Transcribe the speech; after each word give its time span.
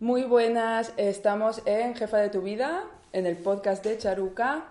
Muy 0.00 0.22
buenas, 0.22 0.92
estamos 0.96 1.60
en 1.64 1.96
Jefa 1.96 2.18
de 2.18 2.28
tu 2.28 2.40
Vida, 2.40 2.84
en 3.12 3.26
el 3.26 3.36
podcast 3.36 3.82
de 3.82 3.98
Charuca. 3.98 4.66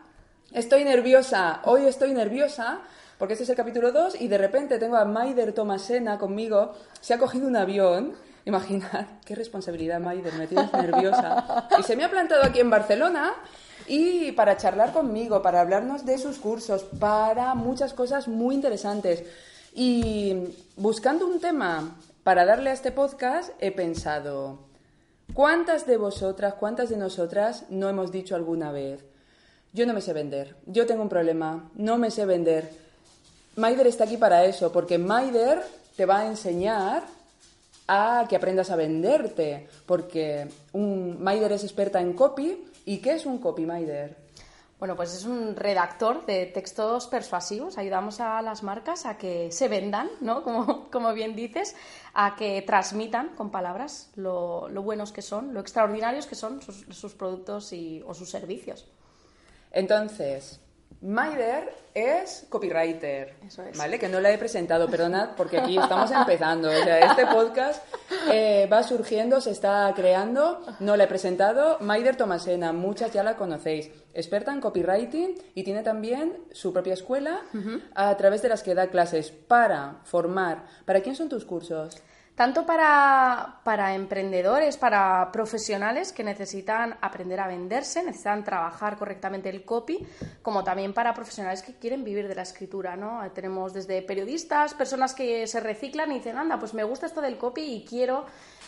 Estoy 0.53 0.85
nerviosa, 0.85 1.59
hoy 1.65 1.83
estoy 1.83 2.13
nerviosa 2.13 2.79
porque 3.17 3.33
este 3.33 3.43
es 3.43 3.49
el 3.49 3.57
capítulo 3.57 3.91
2 3.91 4.21
y 4.21 4.29
de 4.29 4.37
repente 4.37 4.79
tengo 4.79 4.95
a 4.95 5.03
Maider 5.03 5.51
Tomasena 5.51 6.17
conmigo, 6.17 6.75
se 7.01 7.13
ha 7.13 7.17
cogido 7.17 7.45
un 7.45 7.57
avión. 7.57 8.13
Imaginad, 8.45 9.05
qué 9.25 9.35
responsabilidad, 9.35 9.99
Maider, 9.99 10.31
me 10.35 10.47
tienes 10.47 10.71
nerviosa. 10.71 11.67
Y 11.77 11.83
se 11.83 11.97
me 11.97 12.05
ha 12.05 12.09
plantado 12.09 12.43
aquí 12.43 12.61
en 12.61 12.69
Barcelona 12.69 13.33
y 13.85 14.31
para 14.31 14.55
charlar 14.55 14.93
conmigo, 14.93 15.41
para 15.41 15.59
hablarnos 15.59 16.05
de 16.05 16.19
sus 16.19 16.37
cursos, 16.37 16.85
para 16.85 17.53
muchas 17.53 17.93
cosas 17.93 18.29
muy 18.29 18.55
interesantes. 18.55 19.25
Y 19.75 20.55
buscando 20.77 21.27
un 21.27 21.41
tema 21.41 21.97
para 22.23 22.45
darle 22.45 22.69
a 22.69 22.73
este 22.73 22.93
podcast, 22.93 23.51
he 23.59 23.71
pensado, 23.71 24.66
¿cuántas 25.37 25.85
de 25.85 25.97
vosotras, 25.97 26.55
cuántas 26.55 26.89
de 26.89 26.97
nosotras 26.97 27.65
no 27.69 27.87
hemos 27.89 28.11
dicho 28.11 28.35
alguna 28.35 28.71
vez? 28.71 29.05
Yo 29.71 29.85
no 29.85 29.93
me 29.93 30.01
sé 30.01 30.11
vender, 30.11 30.55
yo 30.65 30.87
tengo 30.87 31.03
un 31.03 31.09
problema, 31.09 31.69
no 31.75 31.99
me 31.99 32.09
sé 32.09 32.25
vender. 32.25 32.71
Maider 33.55 33.85
está 33.85 34.05
aquí 34.05 34.17
para 34.17 34.45
eso, 34.45 34.71
porque 34.71 34.97
Maider 34.97 35.61
te 35.95 36.07
va 36.07 36.21
a 36.21 36.25
enseñar 36.25 37.03
a 37.87 38.25
que 38.27 38.35
aprendas 38.35 38.71
a 38.71 38.75
venderte, 38.75 39.67
porque 39.85 40.47
un 40.73 41.21
Maider 41.21 41.51
es 41.51 41.63
experta 41.63 42.01
en 42.01 42.13
copy. 42.13 42.65
¿Y 42.85 42.97
qué 42.97 43.11
es 43.11 43.27
un 43.27 43.37
copy, 43.37 43.63
Maider? 43.67 44.15
Bueno, 44.79 44.95
pues 44.95 45.15
es 45.15 45.25
un 45.25 45.55
redactor 45.55 46.25
de 46.27 46.45
textos 46.45 47.07
persuasivos. 47.07 47.79
Ayudamos 47.79 48.19
a 48.19 48.41
las 48.43 48.61
marcas 48.61 49.07
a 49.07 49.17
que 49.17 49.51
se 49.51 49.67
vendan, 49.67 50.07
¿no? 50.21 50.43
Como, 50.47 50.89
como 50.91 51.13
bien 51.13 51.35
dices, 51.35 51.75
a 52.13 52.35
que 52.35 52.61
transmitan 52.61 53.29
con 53.29 53.49
palabras 53.49 54.11
lo, 54.15 54.69
lo 54.69 54.83
buenos 54.83 55.11
que 55.11 55.23
son, 55.23 55.53
lo 55.53 55.61
extraordinarios 55.61 56.27
que 56.27 56.35
son 56.35 56.61
sus, 56.61 56.85
sus 56.91 57.15
productos 57.15 57.73
y, 57.73 58.03
o 58.05 58.13
sus 58.13 58.29
servicios. 58.29 58.85
Entonces, 59.71 60.59
Maider 61.01 61.73
es 61.93 62.45
copywriter, 62.49 63.35
Eso 63.45 63.63
es. 63.63 63.77
¿vale? 63.77 63.99
Que 63.99 64.07
no 64.09 64.19
la 64.19 64.31
he 64.31 64.37
presentado, 64.37 64.89
perdonad, 64.89 65.29
porque 65.35 65.57
aquí 65.59 65.77
estamos 65.77 66.11
empezando. 66.11 66.69
O 66.69 66.83
sea, 66.83 66.99
este 66.99 67.25
podcast 67.27 67.83
eh, 68.31 68.67
va 68.71 68.83
surgiendo, 68.83 69.39
se 69.41 69.51
está 69.51 69.91
creando, 69.95 70.63
no 70.79 70.95
la 70.97 71.03
he 71.03 71.07
presentado. 71.07 71.77
Maider 71.79 72.15
Tomasena, 72.15 72.73
muchas 72.73 73.13
ya 73.13 73.23
la 73.23 73.35
conocéis. 73.35 73.91
Experta 74.13 74.51
en 74.51 74.59
copywriting 74.61 75.35
y 75.53 75.63
tiene 75.63 75.83
también 75.83 76.37
su 76.51 76.73
propia 76.73 76.93
escuela 76.93 77.41
a 77.93 78.17
través 78.17 78.41
de 78.41 78.49
las 78.49 78.63
que 78.63 78.73
da 78.73 78.87
clases 78.87 79.31
para 79.31 80.01
formar. 80.03 80.65
¿Para 80.85 81.01
quién 81.01 81.15
son 81.15 81.29
tus 81.29 81.45
cursos? 81.45 81.97
Tanto 82.37 82.67
para, 82.67 83.61
para 83.63 83.95
emprendedores, 83.95 84.77
para 84.77 85.31
profesionales 85.31 86.13
que 86.13 86.23
necesitan 86.23 86.95
aprender 87.01 87.39
a 87.39 87.47
venderse, 87.47 88.03
necesitan 88.03 88.43
trabajar 88.43 88.95
correctamente 88.95 89.49
el 89.49 89.65
copy, 89.65 90.05
como 90.43 90.63
también 90.63 90.93
para 90.93 91.15
profesionales 91.15 91.63
que 91.63 91.73
quieren 91.79 92.03
vivir 92.03 92.27
de 92.27 92.35
la 92.35 92.43
escritura, 92.43 92.95
¿no? 92.95 93.27
Tenemos 93.31 93.73
desde 93.73 94.03
periodistas, 94.03 94.75
personas 94.75 95.15
que 95.15 95.47
se 95.47 95.59
reciclan 95.61 96.11
y 96.11 96.19
dicen, 96.19 96.37
anda, 96.37 96.59
pues 96.59 96.75
me 96.75 96.83
gusta 96.83 97.07
esto 97.07 97.21
del 97.21 97.39
copy 97.39 97.61
y 97.61 97.83
quiero, 97.83 98.25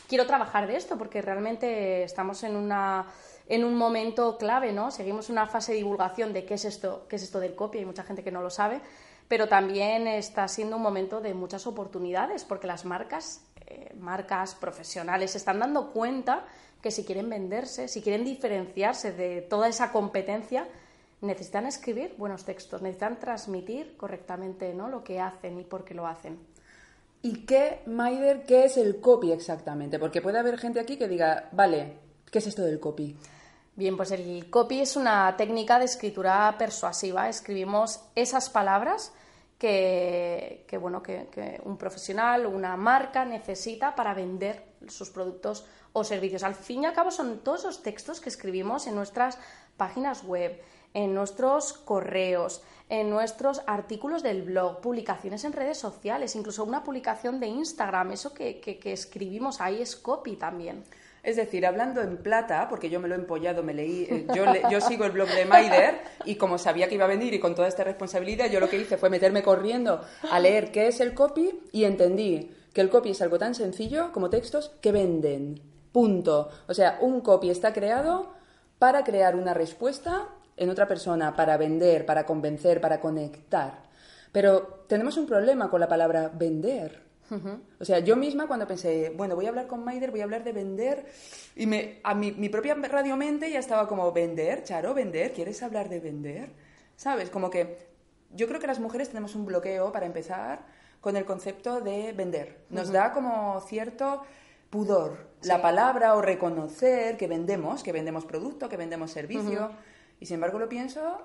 quiero 0.07 0.25
trabajar 0.25 0.65
de 0.65 0.75
esto, 0.75 0.97
porque 0.97 1.21
realmente 1.21 2.01
estamos 2.01 2.41
en 2.41 2.55
una 2.55 3.05
en 3.49 3.63
un 3.63 3.75
momento 3.75 4.37
clave, 4.37 4.71
¿no? 4.71 4.89
Seguimos 4.89 5.29
una 5.29 5.45
fase 5.45 5.73
de 5.73 5.79
divulgación 5.79 6.33
de 6.33 6.43
qué 6.45 6.55
es 6.55 6.65
esto, 6.65 7.05
qué 7.07 7.17
es 7.17 7.23
esto 7.23 7.39
del 7.39 7.53
copy, 7.53 7.79
hay 7.79 7.85
mucha 7.85 8.03
gente 8.03 8.23
que 8.23 8.31
no 8.31 8.41
lo 8.41 8.49
sabe, 8.49 8.79
pero 9.29 9.47
también 9.47 10.07
está 10.07 10.47
siendo 10.47 10.75
un 10.75 10.81
momento 10.81 11.21
de 11.21 11.35
muchas 11.35 11.67
oportunidades, 11.67 12.43
porque 12.43 12.65
las 12.65 12.83
marcas 12.83 13.41
eh, 13.69 13.93
marcas 13.99 14.55
profesionales 14.55 15.31
se 15.31 15.37
están 15.37 15.59
dando 15.59 15.91
cuenta 15.91 16.45
que 16.81 16.91
si 16.91 17.03
quieren 17.03 17.29
venderse, 17.29 17.87
si 17.87 18.01
quieren 18.01 18.23
diferenciarse 18.23 19.11
de 19.11 19.41
toda 19.41 19.67
esa 19.67 19.91
competencia, 19.91 20.67
necesitan 21.21 21.65
escribir 21.65 22.15
buenos 22.17 22.45
textos, 22.45 22.81
necesitan 22.81 23.19
transmitir 23.19 23.97
correctamente 23.97 24.73
¿no? 24.73 24.87
lo 24.87 25.03
que 25.03 25.19
hacen 25.19 25.59
y 25.59 25.63
por 25.63 25.83
qué 25.83 25.93
lo 25.93 26.07
hacen. 26.07 26.39
¿Y 27.21 27.45
qué, 27.45 27.81
Maider, 27.85 28.43
qué 28.45 28.63
es 28.63 28.77
el 28.77 29.01
copy 29.01 29.33
exactamente? 29.33 29.99
Porque 29.99 30.21
puede 30.21 30.39
haber 30.39 30.57
gente 30.57 30.79
aquí 30.79 30.97
que 30.97 31.09
diga, 31.09 31.49
vale, 31.51 31.97
¿qué 32.31 32.39
es 32.39 32.47
esto 32.47 32.61
del 32.61 32.79
copy? 32.79 33.17
Bien, 33.75 33.97
pues 33.97 34.11
el 34.11 34.49
copy 34.49 34.79
es 34.79 34.95
una 34.95 35.35
técnica 35.35 35.79
de 35.79 35.85
escritura 35.85 36.55
persuasiva. 36.57 37.27
Escribimos 37.27 38.01
esas 38.15 38.49
palabras 38.49 39.11
que, 39.59 40.65
que, 40.67 40.77
bueno, 40.77 41.03
que, 41.03 41.27
que, 41.29 41.61
un 41.65 41.77
profesional 41.77 42.45
o 42.45 42.49
una 42.49 42.77
marca 42.77 43.25
necesita 43.25 43.93
para 43.93 44.13
vender 44.13 44.63
sus 44.87 45.09
productos 45.09 45.65
o 45.91 46.03
servicios. 46.03 46.43
Al 46.43 46.55
fin 46.55 46.83
y 46.83 46.85
al 46.85 46.93
cabo 46.93 47.11
son 47.11 47.39
todos 47.39 47.65
los 47.65 47.83
textos 47.83 48.21
que 48.21 48.29
escribimos 48.29 48.87
en 48.87 48.95
nuestras 48.95 49.37
páginas 49.75 50.23
web, 50.23 50.61
en 50.93 51.13
nuestros 51.13 51.73
correos, 51.73 52.63
en 52.87 53.09
nuestros 53.09 53.61
artículos 53.67 54.23
del 54.23 54.43
blog, 54.43 54.79
publicaciones 54.79 55.43
en 55.43 55.51
redes 55.51 55.77
sociales, 55.77 56.37
incluso 56.37 56.63
una 56.63 56.83
publicación 56.83 57.41
de 57.41 57.47
Instagram. 57.47 58.13
Eso 58.13 58.33
que, 58.33 58.61
que 58.61 58.93
escribimos 58.93 59.59
ahí 59.59 59.81
es 59.81 59.97
copy 59.97 60.37
también. 60.37 60.85
Es 61.23 61.35
decir, 61.35 61.65
hablando 61.65 62.01
en 62.01 62.17
plata, 62.17 62.67
porque 62.69 62.89
yo 62.89 62.99
me 62.99 63.07
lo 63.07 63.15
he 63.15 63.17
empollado, 63.17 63.61
me 63.61 63.73
leí, 63.73 64.07
eh, 64.09 64.27
yo, 64.33 64.45
le, 64.45 64.61
yo, 64.71 64.79
sigo 64.79 65.05
el 65.05 65.11
blog 65.11 65.29
de 65.29 65.45
Maider 65.45 65.99
y 66.25 66.35
como 66.35 66.57
sabía 66.57 66.87
que 66.87 66.95
iba 66.95 67.05
a 67.05 67.09
venir 67.09 67.33
y 67.33 67.39
con 67.39 67.55
toda 67.55 67.67
esta 67.67 67.83
responsabilidad, 67.83 68.49
yo 68.49 68.59
lo 68.59 68.69
que 68.69 68.77
hice 68.77 68.97
fue 68.97 69.09
meterme 69.09 69.43
corriendo 69.43 70.01
a 70.31 70.39
leer 70.39 70.71
qué 70.71 70.87
es 70.87 70.99
el 71.01 71.13
copy 71.13 71.59
y 71.71 71.83
entendí 71.83 72.51
que 72.73 72.81
el 72.81 72.89
copy 72.89 73.11
es 73.11 73.21
algo 73.21 73.37
tan 73.37 73.55
sencillo 73.55 74.11
como 74.11 74.29
textos 74.29 74.71
que 74.81 74.91
venden. 74.91 75.61
Punto. 75.91 76.49
O 76.67 76.73
sea, 76.73 76.99
un 77.01 77.21
copy 77.21 77.49
está 77.49 77.73
creado 77.73 78.33
para 78.77 79.03
crear 79.03 79.35
una 79.35 79.53
respuesta 79.53 80.29
en 80.55 80.69
otra 80.69 80.87
persona, 80.87 81.35
para 81.35 81.57
vender, 81.57 82.05
para 82.05 82.25
convencer, 82.25 82.79
para 82.79 82.99
conectar. 82.99 83.83
Pero 84.31 84.85
tenemos 84.87 85.17
un 85.17 85.25
problema 85.25 85.69
con 85.69 85.79
la 85.79 85.87
palabra 85.87 86.31
vender. 86.33 87.08
Uh 87.29 87.35
-huh. 87.35 87.59
O 87.79 87.85
sea, 87.85 87.99
yo 87.99 88.15
misma 88.15 88.47
cuando 88.47 88.67
pensé, 88.67 89.13
bueno, 89.15 89.35
voy 89.35 89.45
a 89.45 89.49
hablar 89.49 89.67
con 89.67 89.83
Maider, 89.83 90.11
voy 90.11 90.21
a 90.21 90.23
hablar 90.23 90.43
de 90.43 90.51
vender, 90.51 91.05
y 91.55 91.65
me, 91.65 91.99
a 92.03 92.13
mi, 92.13 92.31
mi 92.31 92.49
propia 92.49 92.75
radiomente 92.75 93.49
ya 93.49 93.59
estaba 93.59 93.87
como, 93.87 94.11
¿vender? 94.11 94.63
Charo, 94.63 94.93
¿vender? 94.93 95.33
¿Quieres 95.33 95.61
hablar 95.61 95.89
de 95.89 95.99
vender? 95.99 96.49
¿Sabes? 96.95 97.29
Como 97.29 97.49
que 97.49 97.77
yo 98.35 98.47
creo 98.47 98.59
que 98.59 98.67
las 98.67 98.79
mujeres 98.79 99.09
tenemos 99.09 99.35
un 99.35 99.45
bloqueo 99.45 99.91
para 99.91 100.05
empezar 100.05 100.65
con 101.01 101.15
el 101.15 101.25
concepto 101.25 101.81
de 101.81 102.11
vender. 102.13 102.65
Nos 102.69 102.87
uh 102.87 102.91
-huh. 102.91 102.93
da 102.93 103.13
como 103.13 103.61
cierto 103.61 104.23
pudor 104.69 105.29
sí. 105.41 105.47
la 105.47 105.61
palabra 105.61 106.15
o 106.15 106.21
reconocer 106.21 107.17
que 107.17 107.27
vendemos, 107.27 107.83
que 107.83 107.91
vendemos 107.91 108.25
producto, 108.25 108.69
que 108.69 108.77
vendemos 108.77 109.11
servicio. 109.11 109.67
Uh 109.67 109.71
-huh. 109.71 110.19
Y 110.19 110.25
sin 110.25 110.35
embargo 110.35 110.59
lo 110.59 110.67
pienso 110.67 111.21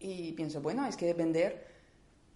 y 0.00 0.32
pienso, 0.32 0.60
bueno, 0.60 0.86
es 0.86 0.96
que 0.96 1.12
vender 1.12 1.67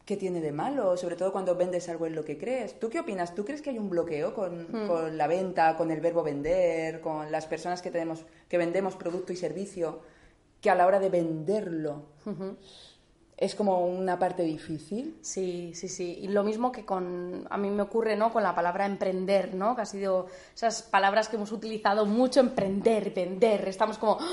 ¿qué 0.05 0.17
tiene 0.17 0.41
de 0.41 0.53
malo? 0.53 0.97
Sobre 0.97 1.17
todo 1.17 1.33
cuando 1.33 1.55
vendes 1.55 1.89
algo 1.89 2.07
en 2.07 2.15
lo 2.15 2.25
que 2.25 2.39
crees. 2.39 2.79
¿Tú 2.79 2.89
qué 2.89 3.01
opinas? 3.01 3.35
¿Tú 3.35 3.45
crees 3.45 3.63
que 3.63 3.71
hay 3.71 3.79
un 3.79 3.91
bloqueo 3.91 4.35
con, 4.35 4.63
mm. 4.63 4.89
con, 4.89 5.17
la 5.17 5.27
venta, 5.27 5.77
con 5.77 5.91
el 5.91 6.01
verbo 6.01 6.23
vender, 6.23 7.01
con 7.01 7.31
las 7.31 7.47
personas 7.47 7.83
que, 7.83 7.91
tenemos, 7.91 8.25
que 8.49 8.59
vendemos 8.59 8.97
producto 8.97 9.33
y 9.33 9.37
servicio, 9.37 10.01
que 10.61 10.71
a 10.71 10.75
la 10.75 10.87
hora 10.87 10.99
de 11.01 11.09
venderlo 11.09 12.03
uh 12.25 12.31
-huh. 12.31 12.57
es 13.37 13.55
como 13.55 13.87
una 13.87 14.19
parte 14.19 14.43
difícil? 14.43 15.19
Sí, 15.21 15.73
sí, 15.75 15.89
sí. 15.89 16.19
Y 16.21 16.29
lo 16.29 16.43
mismo 16.43 16.73
que 16.73 16.85
con, 16.85 17.47
a 17.49 17.57
mí 17.57 17.71
me 17.71 17.83
ocurre 17.83 18.17
¿no? 18.17 18.33
con 18.33 18.43
la 18.43 18.55
palabra 18.55 18.87
emprender, 18.87 19.55
¿no? 19.55 19.77
que 19.77 19.83
ha 19.83 19.87
sido 19.87 20.27
esas 20.55 20.83
palabras 20.83 21.29
que 21.29 21.37
hemos 21.37 21.53
utilizado 21.53 22.07
mucho, 22.07 22.41
emprender, 22.41 23.13
vender, 23.15 23.69
estamos 23.69 23.99
como... 23.99 24.19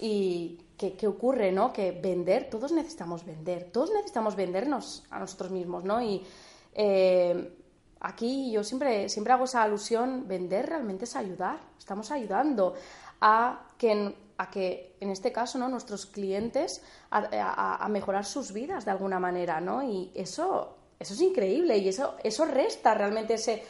Y 0.00 0.60
¿Qué, 0.78 0.96
¿qué, 0.96 1.06
ocurre, 1.06 1.50
no? 1.52 1.72
Que 1.72 1.90
vender, 1.90 2.48
todos 2.48 2.72
necesitamos 2.72 3.26
vender, 3.26 3.70
todos 3.72 3.90
necesitamos 3.90 4.36
vendernos 4.36 5.04
a 5.10 5.18
nosotros 5.18 5.50
mismos, 5.50 5.82
¿no? 5.84 6.00
Y 6.00 6.24
eh, 6.72 7.52
aquí 8.00 8.52
yo 8.52 8.62
siempre, 8.62 9.08
siempre 9.08 9.32
hago 9.32 9.44
esa 9.44 9.64
alusión, 9.64 10.28
vender 10.28 10.66
realmente 10.66 11.04
es 11.04 11.16
ayudar, 11.16 11.58
estamos 11.76 12.12
ayudando 12.12 12.74
a 13.20 13.66
que, 13.76 14.14
a 14.38 14.50
que 14.50 14.94
en 15.00 15.10
este 15.10 15.32
caso, 15.32 15.58
¿no? 15.58 15.68
Nuestros 15.68 16.06
clientes 16.06 16.82
a 17.10 17.88
mejorar 17.90 18.24
sus 18.24 18.52
vidas 18.52 18.84
de 18.84 18.92
alguna 18.92 19.18
manera, 19.18 19.60
¿no? 19.60 19.82
Y 19.82 20.12
eso, 20.14 20.76
eso 20.98 21.14
es 21.14 21.20
increíble 21.20 21.78
y 21.78 21.88
eso, 21.88 22.14
eso 22.22 22.44
resta 22.44 22.94
realmente 22.94 23.34
ese 23.34 23.62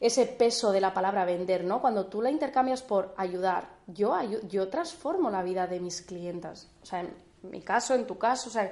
ese 0.00 0.26
peso 0.26 0.70
de 0.70 0.80
la 0.80 0.94
palabra 0.94 1.24
vender, 1.24 1.64
¿no? 1.64 1.80
Cuando 1.80 2.06
tú 2.06 2.22
la 2.22 2.30
intercambias 2.30 2.82
por 2.82 3.14
ayudar, 3.16 3.68
yo, 3.86 4.16
yo 4.48 4.68
transformo 4.68 5.30
la 5.30 5.42
vida 5.42 5.66
de 5.66 5.80
mis 5.80 6.02
clientas. 6.02 6.68
O 6.82 6.86
sea, 6.86 7.00
en 7.00 7.14
mi 7.42 7.60
caso, 7.62 7.94
en 7.94 8.06
tu 8.06 8.16
caso, 8.16 8.48
o 8.48 8.52
sea, 8.52 8.70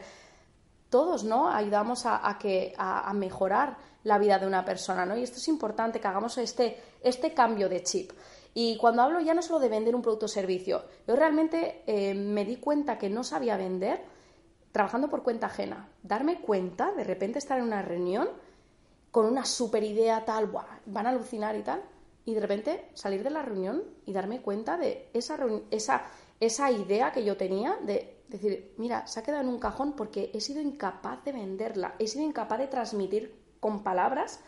todos, 0.89 1.25
¿no? 1.25 1.49
Ayudamos 1.51 2.07
a, 2.07 2.37
que, 2.39 2.75
a, 2.79 3.13
mejorar 3.13 3.77
la 4.05 4.19
vida 4.19 4.39
de 4.39 4.47
una 4.47 4.65
persona, 4.65 5.05
¿no? 5.05 5.17
Y 5.17 5.25
esto 5.25 5.39
es 5.39 5.49
importante, 5.49 6.01
que 6.01 6.07
hagamos 6.07 6.39
este, 6.39 6.81
este 7.03 7.35
cambio 7.35 7.69
de 7.69 7.83
chip. 7.83 8.13
Y 8.55 8.77
cuando 8.79 9.03
hablo 9.03 9.21
ya 9.21 9.35
no 9.35 9.43
solo 9.43 9.59
de 9.59 9.69
vender 9.69 9.95
un 9.95 10.03
producto 10.03 10.27
o 10.27 10.29
servicio, 10.29 10.85
yo 11.07 11.17
realmente 11.17 11.83
eh, 11.87 12.15
me 12.15 12.45
di 12.45 12.57
cuenta 12.57 12.97
que 12.99 13.11
no 13.11 13.25
sabía 13.25 13.57
vender 13.57 14.01
trabajando 14.73 15.11
por 15.11 15.23
cuenta 15.23 15.47
ajena. 15.49 15.89
Darme 16.03 16.41
cuenta, 16.41 16.93
de 16.93 17.05
repente 17.05 17.39
estar 17.39 17.59
en 17.59 17.65
una 17.65 17.83
reunión 17.83 18.29
con 19.17 19.25
una 19.25 19.47
super 19.47 19.83
idea 19.83 20.27
tal, 20.27 20.53
van 20.85 21.07
a 21.07 21.09
alucinar 21.09 21.57
y 21.57 21.63
tal, 21.63 21.83
y 22.27 22.35
de 22.35 22.41
repente 22.41 22.91
salir 22.93 23.25
de 23.25 23.31
la 23.31 23.41
reunión 23.41 23.83
y 24.05 24.13
darme 24.13 24.43
cuenta 24.43 24.77
de 24.77 25.09
esa, 25.15 25.39
esa, 25.71 26.05
esa 26.39 26.71
idea 26.71 27.13
que 27.13 27.25
yo 27.25 27.35
tenía 27.39 27.79
de 27.81 28.19
decir, 28.29 28.75
mira, 28.77 29.07
se 29.07 29.19
ha 29.19 29.23
quedado 29.23 29.43
en 29.43 29.49
un 29.49 29.59
cajón 29.59 29.95
porque 29.95 30.31
he 30.35 30.41
sido 30.43 30.61
incapaz 30.61 31.25
de 31.25 31.33
venderla, 31.33 31.95
he 31.99 32.09
sido 32.09 32.27
incapaz 32.27 32.59
de 32.59 32.67
transmitir 32.67 33.35
con 33.59 33.83
palabras 33.83 34.41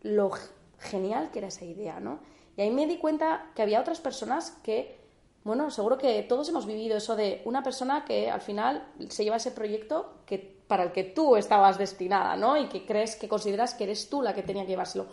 lo 0.00 0.32
genial 0.80 1.30
que 1.30 1.38
era 1.38 1.46
esa 1.46 1.64
idea, 1.64 2.00
¿no? 2.00 2.18
Y 2.56 2.62
ahí 2.62 2.72
me 2.72 2.88
di 2.88 2.98
cuenta 2.98 3.52
que 3.54 3.62
había 3.62 3.80
otras 3.80 4.00
personas 4.00 4.50
que 4.64 5.00
bueno, 5.44 5.70
seguro 5.70 5.98
que 5.98 6.22
todos 6.22 6.48
hemos 6.48 6.66
vivido 6.66 6.96
eso 6.96 7.16
de 7.16 7.42
una 7.44 7.62
persona 7.64 8.04
que 8.04 8.30
al 8.30 8.40
final 8.40 8.86
se 9.08 9.24
lleva 9.24 9.36
ese 9.36 9.50
proyecto 9.50 10.22
que, 10.24 10.61
para 10.72 10.84
el 10.84 10.92
que 10.92 11.04
tú 11.04 11.36
estabas 11.36 11.76
destinada, 11.76 12.34
¿no? 12.34 12.56
Y 12.56 12.66
que 12.66 12.86
crees, 12.86 13.14
que 13.14 13.28
consideras 13.28 13.74
que 13.74 13.84
eres 13.84 14.08
tú 14.08 14.22
la 14.22 14.32
que 14.32 14.42
tenía 14.42 14.62
que 14.62 14.70
llevárselo. 14.70 15.04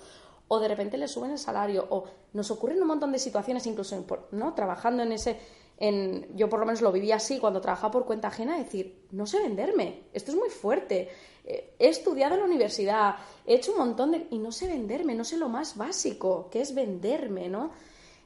O 0.48 0.58
de 0.58 0.70
repente 0.70 0.98
le 0.98 1.10
suben 1.10 1.32
el 1.32 1.38
salario, 1.38 1.86
o 1.90 2.06
nos 2.32 2.50
ocurren 2.50 2.82
un 2.82 2.88
montón 2.88 3.12
de 3.12 3.20
situaciones, 3.20 3.68
incluso, 3.68 4.02
¿no? 4.32 4.54
Trabajando 4.54 5.04
en 5.04 5.12
ese, 5.12 5.38
en, 5.78 6.34
yo 6.34 6.48
por 6.48 6.62
lo 6.62 6.66
menos 6.66 6.80
lo 6.80 6.94
viví 6.94 7.12
así 7.12 7.40
cuando 7.40 7.60
trabajaba 7.60 7.92
por 7.92 8.06
cuenta 8.06 8.30
ajena, 8.30 8.58
decir, 8.58 9.06
no 9.12 9.26
sé 9.26 9.40
venderme, 9.40 10.04
esto 10.14 10.32
es 10.32 10.38
muy 10.38 10.50
fuerte, 10.50 11.10
eh, 11.44 11.76
he 11.78 11.90
estudiado 11.90 12.36
en 12.36 12.40
la 12.40 12.46
universidad, 12.46 13.16
he 13.46 13.56
hecho 13.56 13.74
un 13.74 13.80
montón 13.80 14.12
de... 14.12 14.28
y 14.30 14.38
no 14.38 14.54
sé 14.54 14.66
venderme, 14.68 15.14
no 15.14 15.26
sé 15.26 15.36
lo 15.36 15.50
más 15.50 15.76
básico, 15.76 16.48
que 16.50 16.62
es 16.62 16.74
venderme, 16.74 17.50
¿no? 17.50 17.72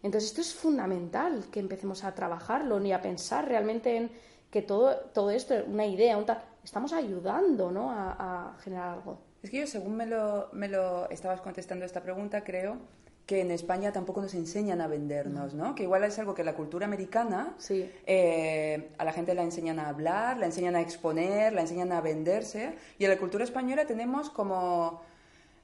Entonces 0.03 0.29
esto 0.29 0.41
es 0.41 0.53
fundamental 0.53 1.45
que 1.51 1.59
empecemos 1.59 2.03
a 2.03 2.13
trabajarlo 2.13 2.79
ni 2.79 2.93
a 2.93 3.01
pensar 3.01 3.47
realmente 3.47 3.97
en 3.97 4.11
que 4.51 4.61
todo, 4.61 4.95
todo 5.15 5.31
esto, 5.31 5.55
una 5.65 5.87
idea, 5.87 6.15
un 6.15 6.27
tal, 6.27 6.52
estamos 6.63 6.93
ayudando 6.93 7.71
¿no? 7.71 7.91
a, 7.91 8.55
generar 8.63 8.93
algo. 8.93 9.19
Es 9.41 9.49
que 9.49 9.59
yo, 9.59 9.67
según 9.67 9.95
me 9.95 10.05
lo, 10.05 10.49
me 10.53 10.67
lo 10.69 11.09
estabas 11.09 11.41
contestando 11.41 11.85
esta 11.85 12.01
pregunta, 12.01 12.43
creo 12.43 12.77
que 13.25 13.41
en 13.41 13.51
España 13.51 13.91
tampoco 13.91 14.21
nos 14.21 14.33
enseñan 14.33 14.81
a 14.81 14.87
vendernos, 14.87 15.53
¿no? 15.53 15.75
Que 15.75 15.83
igual 15.83 16.03
es 16.03 16.19
algo 16.19 16.33
que 16.33 16.43
la 16.43 16.55
cultura 16.55 16.85
americana 16.85 17.53
sí. 17.57 17.89
Eh, 18.05 18.89
a 18.97 19.05
la 19.05 19.13
gente 19.13 19.33
la 19.33 19.43
enseñan 19.43 19.79
a 19.79 19.87
hablar, 19.87 20.37
la 20.37 20.45
enseñan 20.45 20.75
a 20.75 20.81
exponer, 20.81 21.53
la 21.53 21.61
enseñan 21.61 21.93
a 21.93 22.01
venderse, 22.01 22.73
y 22.99 23.05
en 23.05 23.09
la 23.09 23.17
cultura 23.17 23.45
española 23.45 23.85
tenemos 23.85 24.29
como 24.29 25.01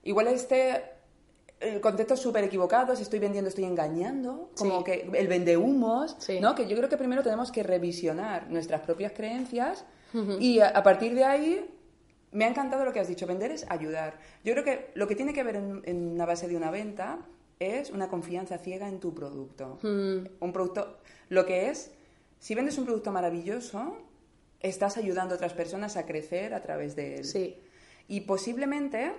igual 0.03 0.27
este 0.27 0.83
el 1.59 1.81
concepto 1.81 2.15
súper 2.15 2.45
equivocado, 2.45 2.95
si 2.95 3.03
estoy 3.03 3.19
vendiendo 3.19 3.49
estoy 3.49 3.65
engañando, 3.65 4.49
como 4.57 4.81
que 4.81 5.09
el 5.13 5.27
vende 5.27 5.57
humos, 5.57 6.15
¿no? 6.39 6.55
Que 6.55 6.65
yo 6.67 6.77
creo 6.77 6.87
que 6.87 6.95
primero 6.95 7.23
tenemos 7.23 7.51
que 7.51 7.63
revisionar 7.63 8.49
nuestras 8.49 8.79
propias 8.81 9.11
creencias 9.11 9.83
y 10.39 10.59
a, 10.59 10.81
partir 10.83 11.13
de 11.15 11.23
ahí 11.23 11.69
me 12.31 12.45
ha 12.45 12.47
encantado 12.47 12.85
lo 12.85 12.93
que 12.93 12.99
has 12.99 13.07
dicho, 13.07 13.27
vender 13.27 13.51
es 13.51 13.65
ayudar. 13.69 14.19
Yo 14.43 14.53
creo 14.53 14.63
que 14.63 14.91
lo 14.95 15.07
que 15.07 15.15
tiene 15.15 15.33
que 15.33 15.43
ver 15.43 15.55
en, 15.55 15.81
en 15.85 16.11
una 16.11 16.25
base 16.25 16.47
de 16.47 16.55
una 16.55 16.71
venta 16.71 17.19
es 17.59 17.91
una 17.91 18.07
confianza 18.07 18.57
ciega 18.57 18.87
en 18.87 18.99
tu 18.99 19.13
producto. 19.13 19.79
Un 19.83 20.53
producto, 20.53 20.97
lo 21.27 21.45
que 21.45 21.69
es, 21.69 21.91
si 22.39 22.55
vendes 22.55 22.77
un 22.77 22.85
producto 22.85 23.11
maravilloso, 23.11 23.97
estás 24.61 24.97
ayudando 24.97 25.33
a 25.33 25.37
otras 25.37 25.53
personas 25.53 25.97
a 25.97 26.05
crecer 26.05 26.53
a 26.53 26.61
través 26.61 26.95
de 26.95 27.17
él. 27.17 27.25
Sí. 27.25 27.57
Y 28.07 28.21
posiblemente 28.21 29.13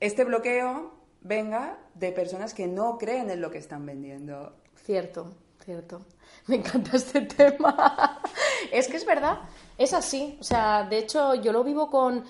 este 0.00 0.24
bloqueo 0.24 0.92
venga 1.20 1.78
de 1.94 2.12
personas 2.12 2.54
que 2.54 2.68
no 2.68 2.98
creen 2.98 3.30
en 3.30 3.40
lo 3.40 3.50
que 3.50 3.58
están 3.58 3.84
vendiendo. 3.84 4.54
Cierto, 4.76 5.34
cierto. 5.64 6.06
Me 6.46 6.56
encanta 6.56 6.96
este 6.96 7.20
tema. 7.36 8.22
es 8.72 8.86
que 8.86 8.96
es 8.96 9.04
verdad, 9.04 9.40
es 9.78 9.94
así. 9.94 10.36
O 10.40 10.44
sea, 10.44 10.86
de 10.88 10.98
hecho, 10.98 11.34
yo 11.36 11.52
lo 11.52 11.64
vivo 11.64 11.88
con, 11.88 12.24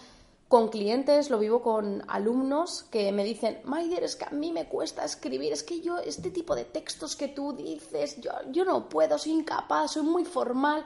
con 0.47 0.69
clientes, 0.69 1.31
lo 1.31 1.39
vivo 1.39 1.63
con 1.63 2.05
alumnos 2.07 2.85
que 2.85 3.11
me 3.11 3.25
dicen, 3.25 3.61
Maider, 3.65 4.05
es 4.05 4.17
que 4.17 4.27
a 4.27 4.31
mí 4.31 4.53
me 4.53 4.67
cuesta 4.67 5.05
escribir, 5.05 5.53
es 5.53 5.63
que 5.63 5.81
yo, 5.81 5.99
este 5.99 6.31
tipo 6.31 6.55
de 6.55 6.65
textos 6.65 7.17
que 7.17 7.29
tú 7.29 7.55
dices, 7.55 8.21
yo, 8.21 8.31
yo 8.51 8.65
no 8.65 8.89
puedo, 8.89 9.19
soy 9.19 9.33
incapaz, 9.33 9.93
soy 9.93 10.03
muy 10.03 10.25
formal. 10.25 10.85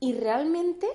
Y 0.00 0.12
realmente 0.12 0.86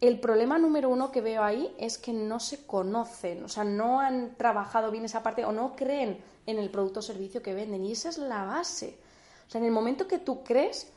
el 0.00 0.18
problema 0.18 0.58
número 0.58 0.88
uno 0.88 1.12
que 1.12 1.20
veo 1.20 1.42
ahí 1.42 1.74
es 1.78 1.98
que 1.98 2.12
no 2.12 2.40
se 2.40 2.66
conocen, 2.66 3.44
o 3.44 3.48
sea, 3.48 3.64
no 3.64 4.00
han 4.00 4.34
trabajado 4.36 4.90
bien 4.90 5.04
esa 5.04 5.22
parte 5.22 5.44
o 5.44 5.52
no 5.52 5.76
creen 5.76 6.22
en 6.46 6.58
el 6.58 6.70
producto 6.70 7.00
o 7.00 7.02
servicio 7.02 7.42
que 7.42 7.54
venden. 7.54 7.84
Y 7.84 7.92
esa 7.92 8.08
es 8.08 8.18
la 8.18 8.44
base. 8.44 8.98
O 9.46 9.50
sea, 9.50 9.60
en 9.60 9.66
el 9.66 9.72
momento 9.72 10.06
que 10.06 10.18
tú 10.18 10.42
crees, 10.42 10.92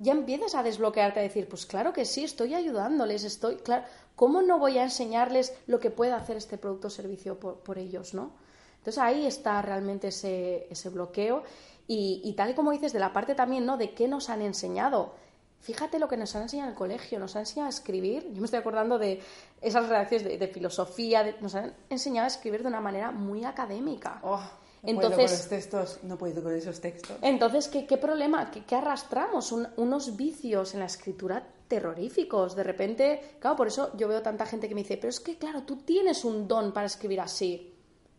ya 0.00 0.12
empiezas 0.12 0.54
a 0.54 0.62
desbloquearte, 0.62 1.20
a 1.20 1.22
decir, 1.22 1.46
pues 1.48 1.66
claro 1.66 1.92
que 1.92 2.04
sí, 2.04 2.24
estoy 2.24 2.54
ayudándoles, 2.54 3.22
estoy, 3.22 3.56
claro, 3.56 3.84
¿cómo 4.16 4.40
no 4.40 4.58
voy 4.58 4.78
a 4.78 4.82
enseñarles 4.82 5.54
lo 5.66 5.78
que 5.78 5.90
puede 5.90 6.12
hacer 6.12 6.36
este 6.36 6.58
producto 6.58 6.88
o 6.88 6.90
servicio 6.90 7.38
por, 7.38 7.78
ellos, 7.78 8.14
no? 8.14 8.32
Entonces 8.78 8.98
ahí 8.98 9.26
está 9.26 9.60
realmente 9.60 10.08
ese, 10.08 10.66
ese 10.70 10.88
bloqueo 10.88 11.44
y, 11.86 12.32
tal 12.36 12.50
y 12.50 12.54
como 12.54 12.70
dices, 12.70 12.92
de 12.92 12.98
la 12.98 13.12
parte 13.12 13.34
también, 13.34 13.66
¿no? 13.66 13.76
De 13.76 13.92
qué 13.92 14.08
nos 14.08 14.30
han 14.30 14.42
enseñado 14.42 15.12
Fíjate 15.60 15.98
lo 15.98 16.08
que 16.08 16.16
nos 16.16 16.34
han 16.34 16.42
enseñado 16.42 16.68
en 16.68 16.72
el 16.72 16.78
colegio, 16.78 17.18
nos 17.18 17.36
han 17.36 17.40
enseñado 17.40 17.66
a 17.66 17.70
escribir. 17.70 18.32
Yo 18.32 18.40
me 18.40 18.46
estoy 18.46 18.60
acordando 18.60 18.98
de 18.98 19.20
esas 19.60 19.88
redacciones 19.88 20.40
de, 20.40 20.48
filosofía, 20.48 21.36
nos 21.40 21.54
han 21.54 21.74
enseñado 21.90 22.24
a 22.24 22.28
escribir 22.28 22.62
de 22.62 22.68
una 22.68 22.80
manera 22.80 23.10
muy 23.10 23.44
académica. 23.44 24.20
Oh, 24.22 24.42
no 24.82 24.90
entonces, 24.90 25.16
puedo 25.16 25.26
con 25.26 25.36
los 25.36 25.48
textos, 25.48 25.98
no 26.02 26.18
puedo 26.18 26.42
con 26.42 26.54
esos 26.54 26.80
textos. 26.80 27.16
Entonces, 27.20 27.68
¿qué, 27.68 27.96
problema? 27.98 28.50
¿Qué, 28.50 28.74
arrastramos? 28.74 29.52
unos 29.52 30.16
vicios 30.16 30.74
en 30.74 30.80
la 30.80 30.86
escritura 30.86 31.46
terroríficos. 31.68 32.56
De 32.56 32.64
repente, 32.64 33.36
claro, 33.38 33.56
por 33.56 33.68
eso 33.68 33.92
yo 33.96 34.08
veo 34.08 34.20
tanta 34.20 34.44
gente 34.44 34.68
que 34.68 34.74
me 34.74 34.82
dice, 34.82 34.96
pero 34.96 35.10
es 35.10 35.20
que, 35.20 35.38
claro, 35.38 35.62
tú 35.62 35.76
tienes 35.76 36.24
un 36.24 36.48
don 36.48 36.72
para 36.72 36.86
escribir 36.86 37.20
así. 37.20 37.74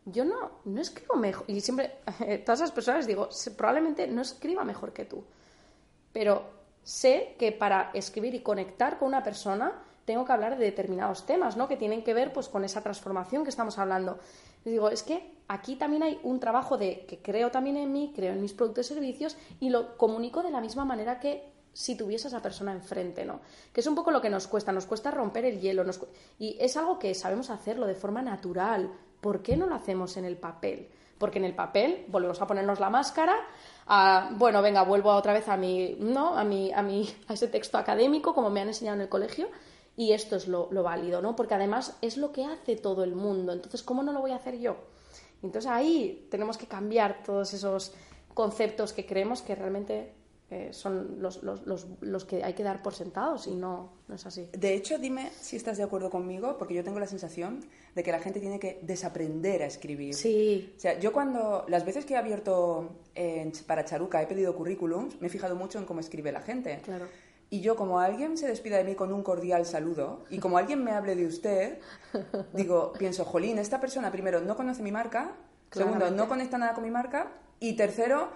Yo 0.06 0.24
no, 0.24 0.62
no 0.66 0.82
escribo 0.82 1.16
mejor. 1.16 1.46
Y 1.48 1.60
siempre, 1.60 1.98
todas 2.46 2.62
esas 2.62 2.72
personas 2.72 3.06
digo, 3.06 3.30
probablemente 3.58 4.08
no 4.08 4.22
escriba 4.22 4.64
mejor 4.64 4.94
que 4.94 5.06
tú. 5.06 5.24
Pero 6.14 6.44
sé 6.84 7.36
que 7.38 7.52
para 7.52 7.92
escribir 7.94 8.34
y 8.36 8.40
conectar 8.40 8.98
con 8.98 9.10
una 9.10 9.24
persona 9.24 9.84
tengo 10.06 10.26
que 10.26 10.32
hablar 10.32 10.58
de 10.58 10.66
determinados 10.66 11.26
temas, 11.26 11.58
¿no? 11.58 11.68
Que 11.68 11.78
tienen 11.78 12.04
que 12.04 12.14
ver 12.14 12.34
pues 12.34 12.50
con 12.50 12.64
esa 12.64 12.82
transformación 12.82 13.44
que 13.44 13.50
estamos 13.50 13.78
hablando. 13.78 14.20
Les 14.64 14.74
digo, 14.74 14.90
es 14.90 15.04
que 15.04 15.34
aquí 15.48 15.76
también 15.76 16.04
hay 16.04 16.20
un 16.24 16.40
trabajo 16.40 16.78
de 16.78 17.06
que 17.08 17.20
creo 17.20 17.52
también 17.52 17.78
en 17.78 17.92
mí, 17.92 18.14
creo 18.16 18.34
en 18.34 18.42
mis 18.42 18.54
productos 18.54 18.90
y 18.92 18.94
servicios 18.94 19.38
y 19.60 19.70
lo 19.70 19.98
comunico 19.98 20.44
de 20.44 20.52
la 20.52 20.62
misma 20.62 20.86
manera 20.86 21.20
que 21.20 21.52
si 21.74 21.96
tuviese 21.96 22.28
a 22.28 22.30
esa 22.30 22.42
persona 22.42 22.74
enfrente, 22.74 23.26
¿no? 23.26 23.40
Que 23.74 23.82
es 23.82 23.88
un 23.88 23.96
poco 23.96 24.12
lo 24.12 24.22
que 24.22 24.30
nos 24.30 24.48
cuesta, 24.48 24.72
nos 24.72 24.86
cuesta 24.86 25.10
romper 25.10 25.46
el 25.46 25.60
hielo, 25.60 25.86
y 26.38 26.58
es 26.60 26.76
algo 26.78 27.00
que 27.00 27.14
sabemos 27.14 27.50
hacerlo 27.50 27.88
de 27.88 27.96
forma 27.96 28.22
natural. 28.22 28.92
¿Por 29.22 29.42
qué 29.42 29.56
no 29.56 29.68
lo 29.68 29.76
hacemos 29.76 30.18
en 30.18 30.26
el 30.26 30.36
papel? 30.36 30.90
Porque 31.18 31.40
en 31.40 31.46
el 31.46 31.56
papel 31.56 32.06
volvemos 32.08 32.42
a 32.42 32.48
ponernos 32.48 32.80
la 32.80 32.90
máscara, 32.90 33.36
bueno, 34.38 34.62
venga, 34.62 34.84
vuelvo 34.84 35.12
otra 35.12 35.34
vez 35.34 35.48
a 35.48 35.58
mi, 35.58 35.96
¿no? 36.00 36.38
A 36.38 36.44
mi, 36.44 36.72
a 36.74 36.82
mi, 36.82 37.10
a 37.28 37.34
ese 37.34 37.48
texto 37.48 37.78
académico, 37.78 38.34
como 38.34 38.50
me 38.50 38.62
han 38.62 38.68
enseñado 38.68 38.96
en 38.96 39.02
el 39.02 39.10
colegio, 39.10 39.48
y 39.96 40.14
esto 40.14 40.36
es 40.36 40.48
lo, 40.48 40.70
válido, 40.84 41.22
¿no? 41.22 41.36
Porque 41.36 41.54
además 41.54 41.98
es 42.02 42.18
lo 42.18 42.32
que 42.32 42.46
hace 42.46 42.76
todo 42.76 43.04
el 43.04 43.16
mundo, 43.16 43.54
entonces, 43.54 43.84
¿cómo 43.84 44.04
no 44.04 44.14
lo 44.14 44.22
voy 44.22 44.32
a 44.32 44.36
hacer 44.36 44.60
yo? 44.60 44.78
Entonces 45.44 45.70
ahí 45.70 46.28
tenemos 46.30 46.58
que 46.58 46.68
cambiar 46.68 47.24
todos 47.24 47.54
esos 47.54 47.94
conceptos 48.34 48.94
que 48.94 49.06
creemos 49.06 49.42
que 49.42 49.56
realmente 49.56 50.14
eh, 50.52 50.70
son 50.72 51.22
los, 51.22 51.44
los, 51.44 51.66
los, 51.66 51.88
los, 52.02 52.26
que 52.26 52.44
hay 52.44 52.54
que 52.54 52.62
dar 52.62 52.84
por 52.84 52.94
sentados 52.94 53.48
y 53.48 53.56
no, 53.56 53.94
no 54.08 54.16
es 54.16 54.26
así. 54.26 54.50
De 54.52 54.74
hecho, 54.76 54.98
dime 54.98 55.32
si 55.40 55.56
estás 55.56 55.78
de 55.78 55.84
acuerdo 55.84 56.10
conmigo, 56.10 56.58
porque 56.58 56.74
yo 56.74 56.84
tengo 56.84 57.00
la 57.00 57.08
sensación 57.08 57.66
de 57.96 58.04
que 58.04 58.12
la 58.12 58.20
gente 58.20 58.40
tiene 58.40 58.60
que 58.60 58.80
desaprender 58.82 59.64
a 59.64 59.66
escribir. 59.66 60.14
Sí. 60.14 60.74
O 60.76 60.80
sea, 60.80 61.00
yo 61.00 61.14
cuando, 61.14 61.66
las 61.70 61.86
veces 61.86 62.06
que 62.06 62.16
he 62.16 62.18
abierto 62.18 62.90
para 63.66 63.86
Charuca, 63.86 64.22
he 64.22 64.28
pedido 64.28 64.54
currículums, 64.56 65.20
me 65.22 65.28
he 65.28 65.30
fijado 65.30 65.56
mucho 65.56 65.80
en 65.80 65.86
cómo 65.86 66.02
escribe 66.02 66.32
la 66.34 66.42
gente. 66.42 66.80
Claro. 66.84 67.08
Y 67.54 67.60
yo, 67.60 67.76
como 67.76 68.00
alguien 68.00 68.38
se 68.38 68.48
despida 68.48 68.78
de 68.78 68.86
mí 68.86 68.96
con 68.96 69.12
un 69.12 69.24
cordial 69.24 69.66
saludo, 69.66 70.24
y 70.30 70.40
como 70.40 70.58
alguien 70.58 70.86
me 70.86 70.92
hable 70.92 71.18
de 71.18 71.28
usted, 71.28 71.80
digo, 72.54 72.94
pienso, 72.98 73.26
jolín, 73.26 73.60
esta 73.60 73.82
persona 73.82 74.10
primero 74.10 74.40
no 74.40 74.56
conoce 74.56 74.82
mi 74.82 74.92
marca, 74.94 75.34
segundo, 75.70 76.10
no 76.12 76.30
conecta 76.30 76.58
nada 76.58 76.74
con 76.74 76.86
mi 76.86 76.92
marca, 76.92 77.30
y 77.60 77.74
tercero, 77.74 78.30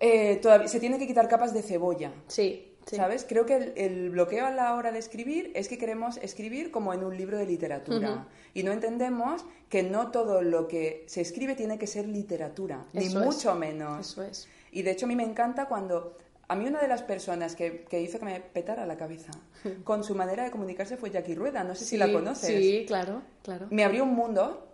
eh, 0.00 0.40
todavía 0.42 0.66
se 0.66 0.80
tiene 0.80 0.98
que 0.98 1.06
quitar 1.06 1.28
capas 1.28 1.54
de 1.54 1.62
cebolla. 1.62 2.12
Sí. 2.26 2.68
¿Sabes? 2.84 3.24
Creo 3.28 3.46
que 3.46 3.54
el, 3.54 3.72
el, 3.76 4.10
bloqueo 4.10 4.44
a 4.44 4.50
la 4.50 4.74
hora 4.74 4.90
de 4.90 4.98
escribir 4.98 5.52
es 5.54 5.68
que 5.68 5.78
queremos 5.78 6.16
escribir 6.16 6.72
como 6.72 6.92
en 6.92 7.04
un 7.04 7.16
libro 7.16 7.38
de 7.38 7.46
literatura. 7.46 8.26
Y 8.54 8.64
no 8.64 8.72
entendemos 8.72 9.44
que 9.68 9.84
no 9.84 10.10
todo 10.10 10.42
lo 10.42 10.66
que 10.66 11.04
se 11.06 11.20
escribe 11.20 11.54
tiene 11.54 11.78
que 11.78 11.86
ser 11.86 12.08
literatura, 12.08 12.86
ni 12.92 13.08
mucho 13.08 13.54
menos. 13.54 14.00
Eso 14.10 14.24
es. 14.24 14.48
Y 14.72 14.82
de 14.82 14.90
hecho 14.90 15.06
a 15.06 15.08
mí 15.08 15.14
me 15.14 15.22
encanta 15.22 15.66
cuando... 15.66 16.18
A 16.48 16.56
mí 16.56 16.66
una 16.66 16.80
de 16.80 16.88
las 16.88 17.02
personas 17.02 17.56
que, 17.56 17.84
que 17.84 18.00
hizo 18.00 18.18
que 18.18 18.24
me 18.24 18.40
petara 18.40 18.84
la 18.86 18.96
cabeza 18.96 19.32
con 19.84 20.04
su 20.04 20.14
manera 20.14 20.44
de 20.44 20.50
comunicarse 20.50 20.96
fue 20.96 21.10
Jackie 21.10 21.34
Rueda. 21.34 21.64
No 21.64 21.74
sé 21.74 21.84
si 21.84 21.96
la 21.96 22.12
conoces. 22.12 22.48
Sí, 22.48 22.84
claro, 22.86 23.22
claro. 23.42 23.66
Me 23.70 23.84
abrió 23.84 24.04
un 24.04 24.14
mundo 24.14 24.68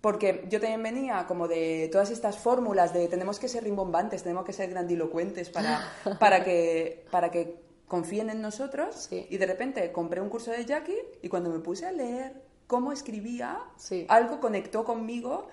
porque 0.00 0.44
yo 0.48 0.60
también 0.60 0.82
venía 0.82 1.26
como 1.28 1.46
de 1.46 1.88
todas 1.92 2.10
estas 2.10 2.36
fórmulas 2.36 2.92
de 2.92 3.06
tenemos 3.06 3.38
que 3.38 3.46
ser 3.46 3.62
rimbombantes, 3.62 4.24
tenemos 4.24 4.44
que 4.44 4.52
ser 4.52 4.68
grandilocuentes 4.68 5.48
para, 5.48 5.80
para, 6.18 6.42
que, 6.42 7.04
para 7.10 7.30
que 7.30 7.62
confíen 7.86 8.30
en 8.30 8.40
nosotros. 8.40 9.08
Y 9.12 9.36
de 9.36 9.46
repente 9.46 9.92
compré 9.92 10.20
un 10.20 10.28
curso 10.28 10.50
de 10.50 10.64
Jackie 10.64 10.98
y 11.22 11.28
cuando 11.28 11.50
me 11.50 11.60
puse 11.60 11.86
a 11.86 11.92
leer 11.92 12.42
cómo 12.66 12.90
escribía, 12.90 13.60
algo 14.08 14.40
conectó 14.40 14.84
conmigo. 14.84 15.48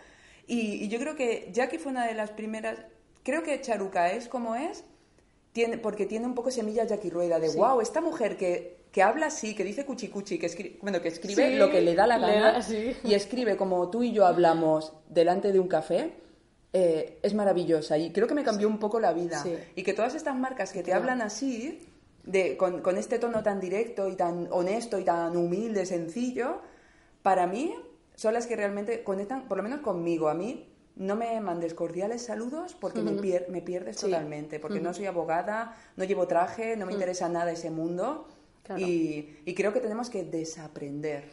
Y, 0.48 0.88
yo 0.88 1.00
creo 1.00 1.15
que 1.15 1.50
Jackie 1.51 1.77
fue 1.77 1.91
una 1.91 2.08
de 2.08 2.15
las 2.15 2.32
primeras. 2.32 2.79
Creo 3.24 3.44
que 3.44 3.60
Charuca 3.62 4.12
es 4.13 4.29
como 4.29 4.56
es, 4.56 4.86
tiene, 5.51 5.77
porque 5.77 6.06
tiene 6.06 6.25
un 6.25 6.36
poco 6.36 6.51
semilla 6.51 6.86
Jackie 6.86 7.10
Rueda 7.10 7.39
de 7.39 7.50
wow, 7.50 7.82
esta 7.82 8.01
mujer 8.01 8.38
que 8.38 8.79
que 8.91 9.03
habla 9.03 9.27
así, 9.27 9.56
que 9.56 9.63
dice 9.63 9.86
cuchi 9.86 10.08
cuchi, 10.08 10.39
que 10.39 10.48
escribe, 10.48 10.79
bueno, 10.82 11.01
que 11.01 11.10
escribe 11.10 11.58
lo 11.58 11.70
que 11.70 11.82
le 11.82 11.94
da 11.96 12.08
la 12.08 12.18
gana 12.18 12.60
y 13.03 13.13
escribe 13.13 13.56
como 13.56 13.89
tú 13.89 14.03
y 14.03 14.12
yo 14.12 14.25
hablamos 14.25 14.94
delante 15.08 15.51
de 15.51 15.60
un 15.60 15.68
café, 15.68 16.13
eh, 16.74 17.20
es 17.22 17.34
maravillosa 17.34 17.98
y 17.98 18.12
creo 18.12 18.27
que 18.27 18.34
me 18.34 18.44
cambió 18.44 18.68
un 18.68 18.79
poco 18.79 19.00
la 19.00 19.13
vida. 19.13 19.44
Y 19.75 19.84
que 19.84 19.94
todas 19.94 20.15
estas 20.15 20.36
marcas 20.36 20.72
que 20.72 20.82
te 20.82 20.94
hablan 20.94 21.22
así, 21.22 21.88
de, 22.24 22.58
con, 22.58 22.82
con, 22.82 22.98
este 22.98 23.20
tono 23.20 23.44
tan 23.44 23.60
directo 23.60 24.08
y 24.08 24.15
tan 24.15 24.48
honesto 24.51 25.00
y 25.00 25.03
tan 25.03 25.36
humilde, 25.36 25.86
sencillo, 25.86 26.62
para 27.22 27.48
mí 27.48 27.75
son 28.15 28.34
las 28.34 28.48
que 28.48 28.56
realmente 28.56 29.03
conectan, 29.03 29.48
por 29.48 29.58
lo 29.58 29.63
menos 29.63 29.82
conmigo, 29.82 30.29
a 30.29 30.34
mí. 30.34 30.68
No 31.00 31.15
me 31.15 31.39
mandes 31.41 31.74
cordiales 31.74 32.25
saludos 32.25 32.75
porque 32.79 33.01
me, 33.01 33.13
me, 33.50 33.62
pierdes 33.62 33.98
totalmente, 33.98 34.60
porque 34.60 34.79
no 34.79 34.94
soy 34.94 35.08
abogada, 35.08 35.75
no 35.96 36.03
llevo 36.03 36.27
traje, 36.27 36.77
no 36.77 36.86
me 36.86 36.94
interesa 36.94 37.27
nada 37.27 37.51
ese 37.51 37.72
mundo 37.72 38.27
y, 38.77 39.53
creo 39.56 39.74
que 39.74 39.79
tenemos 39.79 40.10
que 40.10 40.24
desaprender. 40.24 41.32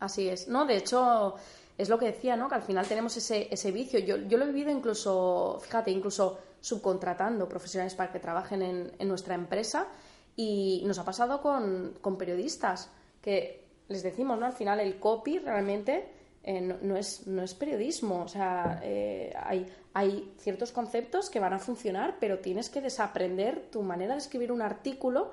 Así 0.00 0.28
es. 0.28 0.48
No, 0.48 0.66
de 0.66 0.76
hecho, 0.76 1.34
es 1.78 1.88
lo 1.88 1.98
que 1.98 2.06
decía, 2.06 2.36
¿no? 2.36 2.48
Que 2.48 2.56
al 2.56 2.62
final 2.62 2.86
tenemos 2.86 3.16
ese, 3.16 3.48
ese 3.50 3.72
vicio. 3.72 3.98
Yo, 4.00 4.16
yo 4.16 4.38
lo 4.38 4.44
he 4.44 4.48
vivido 4.48 4.70
incluso, 4.70 5.58
fíjate, 5.62 5.90
incluso 5.90 6.38
subcontratando 6.60 7.48
profesionales 7.48 7.94
para 7.94 8.12
que 8.12 8.18
trabajen 8.18 8.62
en, 8.62 8.92
en 8.98 9.08
nuestra 9.08 9.34
empresa. 9.34 9.88
Y 10.36 10.82
nos 10.86 10.98
ha 10.98 11.04
pasado 11.04 11.40
con, 11.40 11.94
con, 12.00 12.18
periodistas 12.18 12.90
que 13.22 13.64
les 13.88 14.02
decimos, 14.02 14.38
¿no? 14.38 14.46
Al 14.46 14.52
final 14.52 14.80
el 14.80 14.98
copy 14.98 15.38
realmente 15.38 16.08
eh, 16.44 16.60
no, 16.60 16.96
es, 16.96 17.26
no 17.26 17.42
es 17.42 17.54
periodismo. 17.54 18.22
O 18.22 18.28
sea, 18.28 18.80
eh, 18.84 19.32
hay, 19.36 19.66
hay 19.92 20.32
ciertos 20.38 20.72
conceptos 20.72 21.30
que 21.30 21.40
van 21.40 21.52
a 21.52 21.58
funcionar, 21.58 22.16
pero 22.20 22.38
tienes 22.38 22.70
que 22.70 22.80
desaprender 22.80 23.70
tu 23.70 23.82
manera 23.82 24.14
de 24.14 24.20
escribir 24.20 24.52
un 24.52 24.62
artículo 24.62 25.32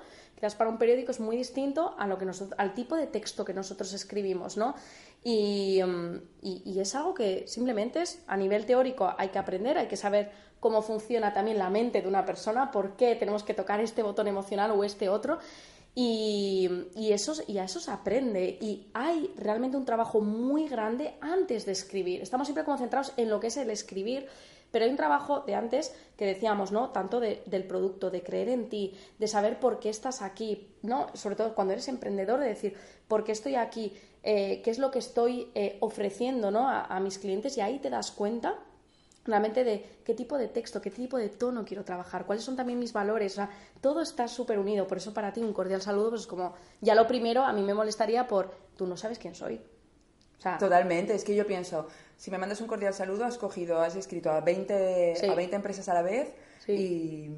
para 0.50 0.68
un 0.68 0.76
periódico 0.76 1.12
es 1.12 1.20
muy 1.20 1.36
distinto 1.36 1.94
a 1.98 2.06
lo 2.08 2.18
que 2.18 2.24
nosotros, 2.24 2.58
al 2.58 2.74
tipo 2.74 2.96
de 2.96 3.06
texto 3.06 3.44
que 3.44 3.54
nosotros 3.54 3.92
escribimos, 3.92 4.56
¿no? 4.56 4.74
Mm, 5.24 6.16
y, 6.42 6.80
es 6.80 6.94
algo 6.96 7.14
que 7.14 7.46
simplemente 7.46 8.02
es 8.02 8.20
a 8.26 8.36
nivel 8.36 8.66
teórico 8.66 9.14
hay 9.16 9.28
que 9.28 9.38
aprender, 9.38 9.78
hay 9.78 9.86
que 9.86 9.96
saber 9.96 10.32
cómo 10.58 10.82
funciona 10.82 11.32
también 11.32 11.58
la 11.58 11.70
mente 11.70 12.02
de 12.02 12.08
una 12.08 12.24
persona, 12.24 12.72
por 12.72 12.96
qué 12.96 13.14
tenemos 13.14 13.44
que 13.44 13.54
tocar 13.54 13.80
este 13.80 14.02
botón 14.02 14.26
emocional 14.26 14.72
o 14.72 14.82
este 14.82 15.08
otro. 15.08 15.38
Y, 15.94 16.70
y, 16.96 17.12
eso, 17.12 17.34
y 17.46 17.58
a 17.58 17.64
eso 17.64 17.78
se 17.78 17.90
aprende. 17.90 18.58
Y 18.60 18.88
hay 18.94 19.30
realmente 19.36 19.76
un 19.76 19.84
trabajo 19.84 20.20
muy 20.20 20.68
grande 20.68 21.14
antes 21.20 21.66
de 21.66 21.72
escribir. 21.72 22.22
Estamos 22.22 22.46
siempre 22.46 22.64
concentrados 22.64 23.12
en 23.16 23.28
lo 23.28 23.40
que 23.40 23.48
es 23.48 23.56
el 23.56 23.70
escribir 23.70 24.26
pero 24.72 24.86
hay 24.86 24.90
un 24.90 24.96
trabajo 24.96 25.40
de 25.40 25.54
antes 25.54 25.94
que 26.16 26.26
decíamos, 26.26 26.72
¿no? 26.72 26.88
Tanto 26.90 27.20
del 27.20 27.64
producto, 27.64 28.10
de 28.10 28.22
creer 28.22 28.48
en 28.48 28.68
ti, 28.68 28.94
de 29.18 29.28
saber 29.28 29.60
por 29.60 29.78
qué 29.78 29.90
estás 29.90 30.22
aquí, 30.22 30.66
¿no? 30.82 31.06
Sobre 31.14 31.36
todo 31.36 31.54
cuando 31.54 31.74
eres 31.74 31.86
emprendedor, 31.88 32.40
de 32.40 32.48
decir, 32.48 32.74
¿por 33.06 33.22
qué 33.22 33.32
estoy 33.32 33.54
aquí? 33.54 33.92
Eh, 34.22 34.62
¿Qué 34.64 34.70
es 34.70 34.78
lo 34.78 34.90
que 34.90 34.98
estoy 34.98 35.48
eh, 35.54 35.76
ofreciendo, 35.80 36.50
¿no? 36.50 36.68
A, 36.68 36.98
mis 37.00 37.18
clientes 37.18 37.56
y 37.58 37.60
ahí 37.60 37.78
te 37.78 37.90
das 37.90 38.10
cuenta 38.10 38.58
realmente 39.24 39.64
de 39.64 39.84
qué 40.04 40.14
tipo 40.14 40.36
de 40.36 40.48
texto, 40.48 40.80
qué 40.80 40.90
tipo 40.90 41.16
de 41.16 41.28
tono 41.28 41.64
quiero 41.64 41.84
trabajar, 41.84 42.26
cuáles 42.26 42.44
son 42.44 42.56
también 42.56 42.78
mis 42.78 42.92
valores, 42.92 43.32
o 43.32 43.36
sea, 43.36 43.50
todo 43.80 44.02
está 44.02 44.28
súper 44.28 44.58
unido, 44.58 44.86
por 44.86 44.98
eso 44.98 45.14
para 45.14 45.32
ti 45.32 45.40
un 45.40 45.52
cordial 45.52 45.80
saludo, 45.80 46.10
pues 46.10 46.22
es 46.22 46.26
como, 46.26 46.54
ya 46.80 46.94
lo 46.94 47.06
primero 47.06 47.44
a 47.44 47.52
mí 47.52 47.62
me 47.62 47.74
molestaría 47.74 48.26
por, 48.26 48.52
tú 48.76 48.86
no 48.86 48.96
sabes 48.96 49.18
quién 49.18 49.34
soy. 49.34 49.60
Totalmente, 50.58 51.14
es 51.14 51.22
que 51.22 51.36
yo 51.36 51.46
pienso, 51.46 51.86
si 52.16 52.30
me 52.32 52.38
mandas 52.38 52.60
un 52.60 52.66
cordial 52.66 52.92
saludo, 52.92 53.24
has 53.24 53.38
cogido, 53.38 53.80
has 53.80 53.94
escrito 53.94 54.30
a 54.30 54.40
20, 54.40 55.14
a 55.30 55.34
20 55.36 55.54
empresas 55.56 55.88
a 55.88 55.94
la 55.94 56.02
vez 56.02 56.34
y, 56.66 57.30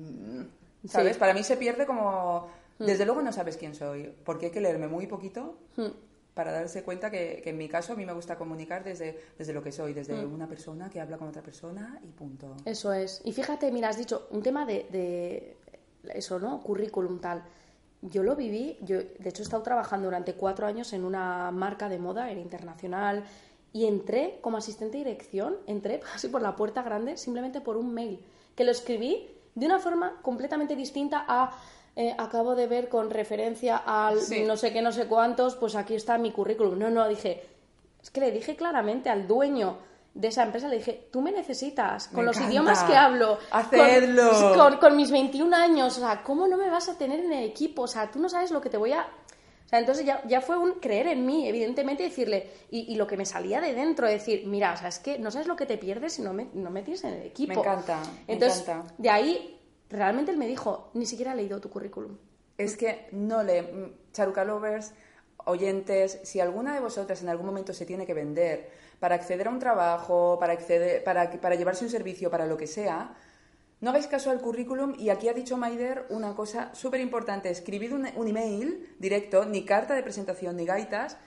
¿sabes? 0.89 1.19
Para 1.19 1.35
mí 1.35 1.43
se 1.43 1.57
pierde 1.57 1.87
como... 1.87 2.49
Hmm. 2.79 2.87
Desde 2.87 3.05
luego 3.05 3.23
no 3.23 3.33
sabes 3.33 3.57
quién 3.57 3.75
soy, 3.75 4.13
porque 4.25 4.47
hay 4.47 4.53
que 4.53 4.61
leerme 4.61 4.89
muy 4.89 5.07
poquito 5.07 5.57
hmm. 5.77 5.91
Para 6.35 6.53
darse 6.53 6.83
cuenta 6.83 7.11
que, 7.11 7.43
en 7.45 7.57
mi 7.57 7.69
caso 7.69 7.93
a 7.93 7.97
mí 7.97 8.05
me 8.05 8.13
gusta 8.13 8.37
comunicar 8.37 8.83
desde, 8.83 9.19
desde 9.39 9.53
lo 9.53 9.63
que 9.63 9.73
soy, 9.73 9.95
desde 9.95 10.15
hmm. 10.15 10.35
una 10.35 10.49
persona 10.49 10.91
que 10.91 11.01
habla 11.01 11.17
con 11.17 11.29
otra 11.29 11.43
persona 11.43 12.01
y 12.03 12.11
punto. 12.11 12.57
Eso 12.65 12.93
es. 12.93 13.21
Y 13.25 13.33
fíjate, 13.33 13.71
mira, 13.71 13.89
has 13.89 13.99
dicho 13.99 14.27
un 14.31 14.43
tema 14.43 14.67
de, 14.67 14.87
de 14.91 15.57
eso, 16.13 16.39
¿no? 16.39 16.61
Currículum 16.61 17.21
tal 17.21 17.43
yo 18.11 18.23
lo 18.23 18.37
viví, 18.37 18.77
yo 18.83 18.99
de 18.99 19.29
hecho 19.29 19.43
he 19.43 19.45
estado 19.45 19.63
trabajando 19.63 20.07
durante 20.07 20.35
cuatro 20.35 20.67
años 20.67 20.93
en 20.93 21.05
una 21.05 21.51
marca 21.51 21.89
de 21.89 21.99
moda, 21.99 22.31
era 22.31 22.41
internacional, 22.41 23.25
y 23.73 23.87
entré 23.87 24.39
como 24.41 24.59
asistente 24.59 24.99
de 24.99 25.05
dirección, 25.05 25.57
entré 25.67 26.01
así 26.15 26.29
por 26.29 26.43
la 26.43 26.57
puerta 26.57 26.83
grande 26.83 27.17
simplemente 27.17 27.61
por 27.61 27.77
un 27.77 27.95
mail, 27.95 28.21
que 28.55 28.65
lo 28.65 28.71
escribí 28.71 29.29
de 29.55 29.67
una 29.67 29.79
forma 29.79 30.21
completamente 30.23 30.77
distinta 30.77 31.25
a 31.27 31.53
eh, 31.97 32.15
acabo 32.19 32.55
de 32.55 32.67
ver 32.67 32.89
con 32.89 33.11
referencia 33.11 33.77
al 33.77 34.19
no 34.47 34.57
sé 34.57 34.73
qué, 34.73 34.83
no 34.83 34.93
sé 34.93 35.07
cuántos, 35.07 35.57
pues 35.57 35.77
aquí 35.77 35.95
está 35.95 36.19
mi 36.19 36.33
currículum. 36.33 36.79
No, 36.79 36.91
no, 36.91 37.09
dije, 37.09 37.43
es 38.03 38.11
que 38.11 38.21
le 38.21 38.33
dije 38.33 38.57
claramente 38.57 39.11
al 39.11 39.27
dueño 39.27 39.79
de 40.15 40.29
esa 40.29 40.45
empresa, 40.45 40.69
le 40.69 40.77
dije, 40.77 41.09
tú 41.11 41.21
me 41.21 41.33
necesitas, 41.33 42.09
con 42.09 42.25
los 42.25 42.41
idiomas 42.41 42.85
que 42.85 42.95
hablo, 42.95 43.39
Con, 44.55 44.77
con, 44.77 44.97
mis 44.97 45.11
21 45.11 45.57
años, 45.57 45.97
o 45.99 46.01
sea, 46.01 46.23
¿cómo 46.23 46.47
no 46.47 46.57
me 46.57 46.71
vas 46.71 46.89
a 46.89 46.97
tener 46.97 47.19
en 47.21 47.33
el 47.33 47.45
equipo? 47.45 47.83
O 47.83 47.89
sea, 47.89 48.11
tú 48.11 48.21
no 48.21 48.29
sabes 48.29 48.53
lo 48.53 48.61
que 48.61 48.71
te 48.71 48.77
voy 48.77 48.93
a 48.93 49.09
o 49.65 49.69
sea, 49.69 49.79
entonces 49.79 50.05
ya, 50.05 50.23
ya, 50.27 50.41
fue 50.43 50.59
un 50.59 50.73
creer 50.75 51.07
en 51.07 51.25
mí, 51.25 51.49
evidentemente, 51.49 52.03
decirle, 52.03 52.51
y, 52.71 52.95
lo 52.97 53.07
que 53.07 53.17
me 53.17 53.25
salía 53.25 53.61
de 53.61 53.73
dentro, 53.73 54.07
decir, 54.07 54.47
mira, 54.47 54.75
o 54.75 54.77
sea, 54.77 54.89
es 54.89 54.99
que 54.99 55.19
no 55.19 55.31
sabes 55.31 55.47
lo 55.47 55.57
que 55.57 55.65
te 55.65 55.79
pierdes 55.79 56.15
si 56.15 56.23
no 56.23 56.35
me, 56.35 56.49
no 56.53 56.71
me 56.71 56.83
tienes 56.83 57.03
en 57.05 57.15
el 57.15 57.23
equipo. 57.23 57.55
Me 57.55 57.61
encanta. 57.61 58.03
Entonces, 58.27 58.67
me 58.67 58.75
encanta. 58.75 58.95
de 58.99 59.11
ahí, 59.11 59.61
realmente 59.91 60.31
él 60.31 60.39
me 60.39 60.47
dijo, 60.47 60.91
ni 60.95 61.07
siquiera 61.07 61.33
he 61.33 61.37
leído 61.37 61.61
tu 61.61 61.71
currículum. 61.71 62.17
Es 62.59 62.77
que 62.77 63.09
no 63.13 63.43
le. 63.43 63.95
Charuca 64.13 64.45
Lovers, 64.45 64.93
oyentes, 65.45 66.21
si 66.23 66.41
alguna 66.41 66.75
de 66.75 66.81
vosotras 66.81 67.23
en 67.23 67.29
algún 67.29 67.47
momento 67.47 67.73
se 67.73 67.85
tiene 67.85 68.07
que 68.07 68.15
vender 68.15 68.71
para 69.01 69.17
acceder 69.17 69.49
a 69.49 69.51
un 69.51 69.59
trabajo, 69.59 70.37
para, 70.39 70.53
acceder, 70.53 71.03
para, 71.03 71.31
para 71.41 71.57
llevarse 71.57 71.85
un 71.85 71.91
servicio, 71.91 72.31
para 72.31 72.47
lo 72.47 72.57
que 72.57 72.67
sea, 72.67 73.17
no 73.85 73.91
hagáis 73.91 74.07
caso 74.07 74.31
al 74.31 74.41
currículum 74.41 74.95
y 74.99 75.11
aquí 75.11 75.29
ha 75.29 75.35
dicho 75.35 75.59
Maider 75.59 76.07
una 76.09 76.35
cosa 76.35 76.75
súper 76.75 77.01
importante. 77.01 77.51
Escribid 77.51 77.93
un, 77.93 78.07
email 78.27 78.97
directo, 78.99 79.45
ni 79.45 79.67
carta 79.67 79.95
de 79.95 80.03
presentación, 80.03 80.57
ni 80.57 80.65
gaitas. 80.65 81.19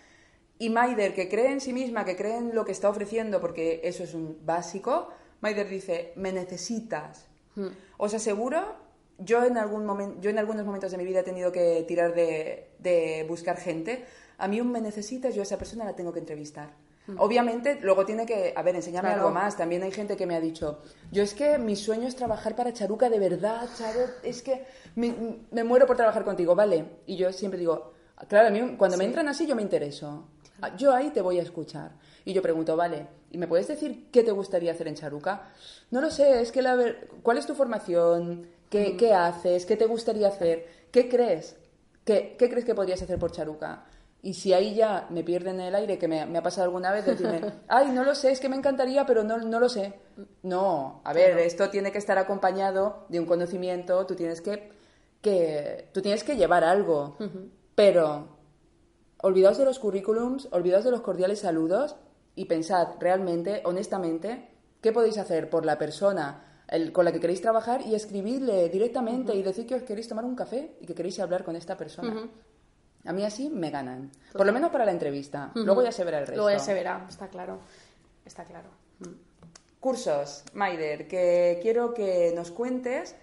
Y 0.58 0.70
Maider, 0.72 1.14
que 1.14 1.30
cree 1.30 1.52
en 1.52 1.62
sí 1.62 1.72
misma, 1.72 2.04
que 2.04 2.16
cree 2.16 2.38
en 2.38 2.56
lo 2.56 2.66
que 2.66 2.72
está 2.72 2.90
ofreciendo, 2.90 3.40
porque 3.40 3.82
eso 3.84 4.04
es 4.04 4.16
un 4.16 4.40
básico, 4.44 5.10
Maider 5.40 5.70
dice, 5.70 6.14
me 6.16 6.32
necesitas. 6.32 7.26
Hmm. 7.58 7.68
Os 7.98 8.14
aseguro, 8.14 8.76
yo 9.18 9.44
en, 9.44 9.58
algún 9.58 9.86
momento, 9.86 10.22
yo 10.22 10.30
en 10.30 10.38
algunos 10.38 10.66
momentos 10.66 10.92
de 10.92 10.98
mi 10.98 11.06
vida 11.06 11.22
he 11.22 11.24
tenido 11.24 11.52
que 11.52 11.84
tirar 11.88 12.14
de, 12.14 12.70
de 12.80 13.26
buscar 13.28 13.58
gente. 13.58 14.06
A 14.38 14.48
mí 14.48 14.62
un 14.62 14.72
me 14.72 14.80
necesitas, 14.80 15.34
yo 15.34 15.42
a 15.42 15.44
esa 15.44 15.58
persona 15.58 15.84
la 15.84 15.96
tengo 15.96 16.14
que 16.14 16.20
entrevistar. 16.20 16.70
Obviamente, 17.18 17.80
luego 17.82 18.06
tiene 18.06 18.26
que, 18.26 18.54
a 18.56 18.62
ver, 18.62 18.76
enséñame 18.76 19.10
algo 19.10 19.32
más. 19.32 19.56
También 19.56 19.82
hay 19.84 19.92
gente 19.92 20.18
que 20.18 20.26
me 20.26 20.36
ha 20.36 20.42
dicho, 20.42 20.80
yo 21.12 21.24
es 21.24 21.34
que 21.34 21.58
mi 21.58 21.76
sueño 21.76 22.08
es 22.08 22.16
trabajar 22.16 22.56
para 22.56 22.74
Charuca 22.74 23.10
de 23.10 23.20
verdad, 23.20 23.68
Charo, 23.78 24.02
es 24.24 24.42
que 24.42 24.66
me, 24.96 25.64
muero 25.64 25.86
por 25.88 25.96
trabajar 25.96 26.26
contigo, 26.26 26.54
¿vale? 26.54 26.86
Y 27.06 27.16
yo 27.16 27.32
siempre 27.32 27.60
digo, 27.60 27.94
claro, 28.28 28.50
a 28.50 28.52
mí 28.52 28.76
cuando 28.78 28.98
me 28.98 29.06
entran 29.06 29.28
así 29.30 29.48
yo 29.48 29.56
me 29.56 29.62
intereso. 29.62 30.28
Ah, 30.62 30.76
yo 30.76 30.94
ahí 30.94 31.12
te 31.12 31.22
voy 31.22 31.40
a 31.40 31.44
escuchar. 31.44 31.92
Y 32.27 32.34
yo 32.34 32.41
pregunto, 32.41 32.75
vale, 32.75 33.07
¿y 33.31 33.38
me 33.38 33.48
puedes 33.48 33.69
decir 33.69 34.10
qué 34.12 34.22
te 34.22 34.31
gustaría 34.31 34.74
hacer 34.74 34.89
en 34.89 34.96
Charuca? 34.96 35.48
No 35.91 36.01
lo 36.01 36.12
sé, 36.12 36.41
es 36.41 36.51
que 36.51 36.62
la 36.62 36.75
ver... 36.75 37.07
¿cuál 37.24 37.38
es 37.38 37.48
tu 37.48 37.55
formación? 37.55 38.48
¿Qué, 38.69 38.98
¿Qué, 38.98 39.13
haces? 39.13 39.65
¿Qué 39.65 39.77
te 39.77 39.86
gustaría 39.86 40.27
hacer? 40.27 40.67
¿Qué 40.91 41.07
crees? 41.07 41.55
¿Qué, 42.03 42.36
¿Qué 42.38 42.50
crees 42.50 42.65
que 42.65 42.75
podrías 42.75 43.01
hacer 43.01 43.17
por 43.17 43.31
Charuca? 43.31 43.86
Y 44.22 44.34
si 44.34 44.51
ahí 44.51 44.75
ya 44.75 45.07
me 45.10 45.24
pierden 45.24 45.62
el 45.62 45.74
aire, 45.74 45.98
que 45.98 46.10
me, 46.10 46.19
ha 46.19 46.43
pasado 46.43 46.65
alguna 46.65 46.91
vez, 46.91 47.05
decirme, 47.05 47.39
ay, 47.69 47.91
no 47.91 48.03
lo 48.03 48.13
sé, 48.13 48.34
es 48.34 48.41
que 48.41 48.50
me 48.50 48.57
encantaría, 48.57 49.05
pero 49.05 49.24
no, 49.24 49.38
no 49.38 49.62
lo 49.62 49.69
sé. 49.69 49.93
No, 50.43 51.00
a 51.05 51.13
ver, 51.13 51.38
esto 51.38 51.69
tiene 51.69 51.93
que 51.93 51.98
estar 51.98 52.17
acompañado 52.17 53.05
de 53.07 53.22
un 53.22 53.25
conocimiento, 53.25 54.05
tú 54.05 54.15
tienes 54.15 54.41
que 54.41 54.75
que 55.22 55.88
tú 55.93 56.01
tienes 56.01 56.25
que 56.25 56.36
llevar 56.36 56.65
algo, 56.65 57.15
pero 57.74 58.27
olvidaos 59.22 59.57
de 59.57 59.65
los 59.65 59.79
currículums, 59.79 60.50
olvidaos 60.51 60.84
de 60.84 60.91
los 60.91 61.01
cordiales 61.01 61.39
saludos 61.39 61.96
y 62.38 62.46
pensad 62.46 62.89
realmente, 63.00 63.62
honestamente, 63.65 64.48
qué 64.79 64.94
podéis 64.94 65.17
hacer 65.17 65.50
por 65.50 65.65
la 65.65 65.77
persona 65.77 66.44
con 66.94 67.03
la 67.03 67.12
que 67.12 67.20
queréis 67.20 67.41
trabajar 67.41 67.82
y 67.82 67.96
escribirle 67.96 68.70
directamente 68.70 69.34
y 69.34 69.41
decir 69.41 69.65
que 69.65 69.74
os 69.74 69.82
queréis 69.82 70.08
tomar 70.08 70.24
un 70.24 70.36
café 70.36 70.77
y 70.79 70.86
que 70.86 70.94
queréis 70.94 71.20
hablar 71.20 71.44
con 71.44 71.56
esta 71.56 71.75
persona. 71.75 72.29
A 73.06 73.12
mí 73.12 73.24
así 73.24 73.50
me 73.50 73.72
ganan. 73.72 74.12
Por 74.34 74.46
lo 74.46 74.53
menos 74.53 74.70
para 74.70 74.86
la 74.86 74.91
entrevista. 74.91 75.51
Luego 75.56 75.82
ya 75.82 75.91
se 75.91 76.03
verá 76.03 76.20
el 76.20 76.27
resto. 76.27 76.41
Luego 76.41 76.56
ya 76.56 76.63
se 76.63 76.74
verá, 76.75 77.08
está 77.10 77.27
claro. 77.29 77.60
Está 78.24 78.44
claro. 78.46 78.70
Cursos, 79.79 80.44
Maider, 80.53 81.08
que 81.08 81.58
quiero 81.62 81.94
que 81.96 82.34
nos 82.36 82.51
cuentes 82.51 83.15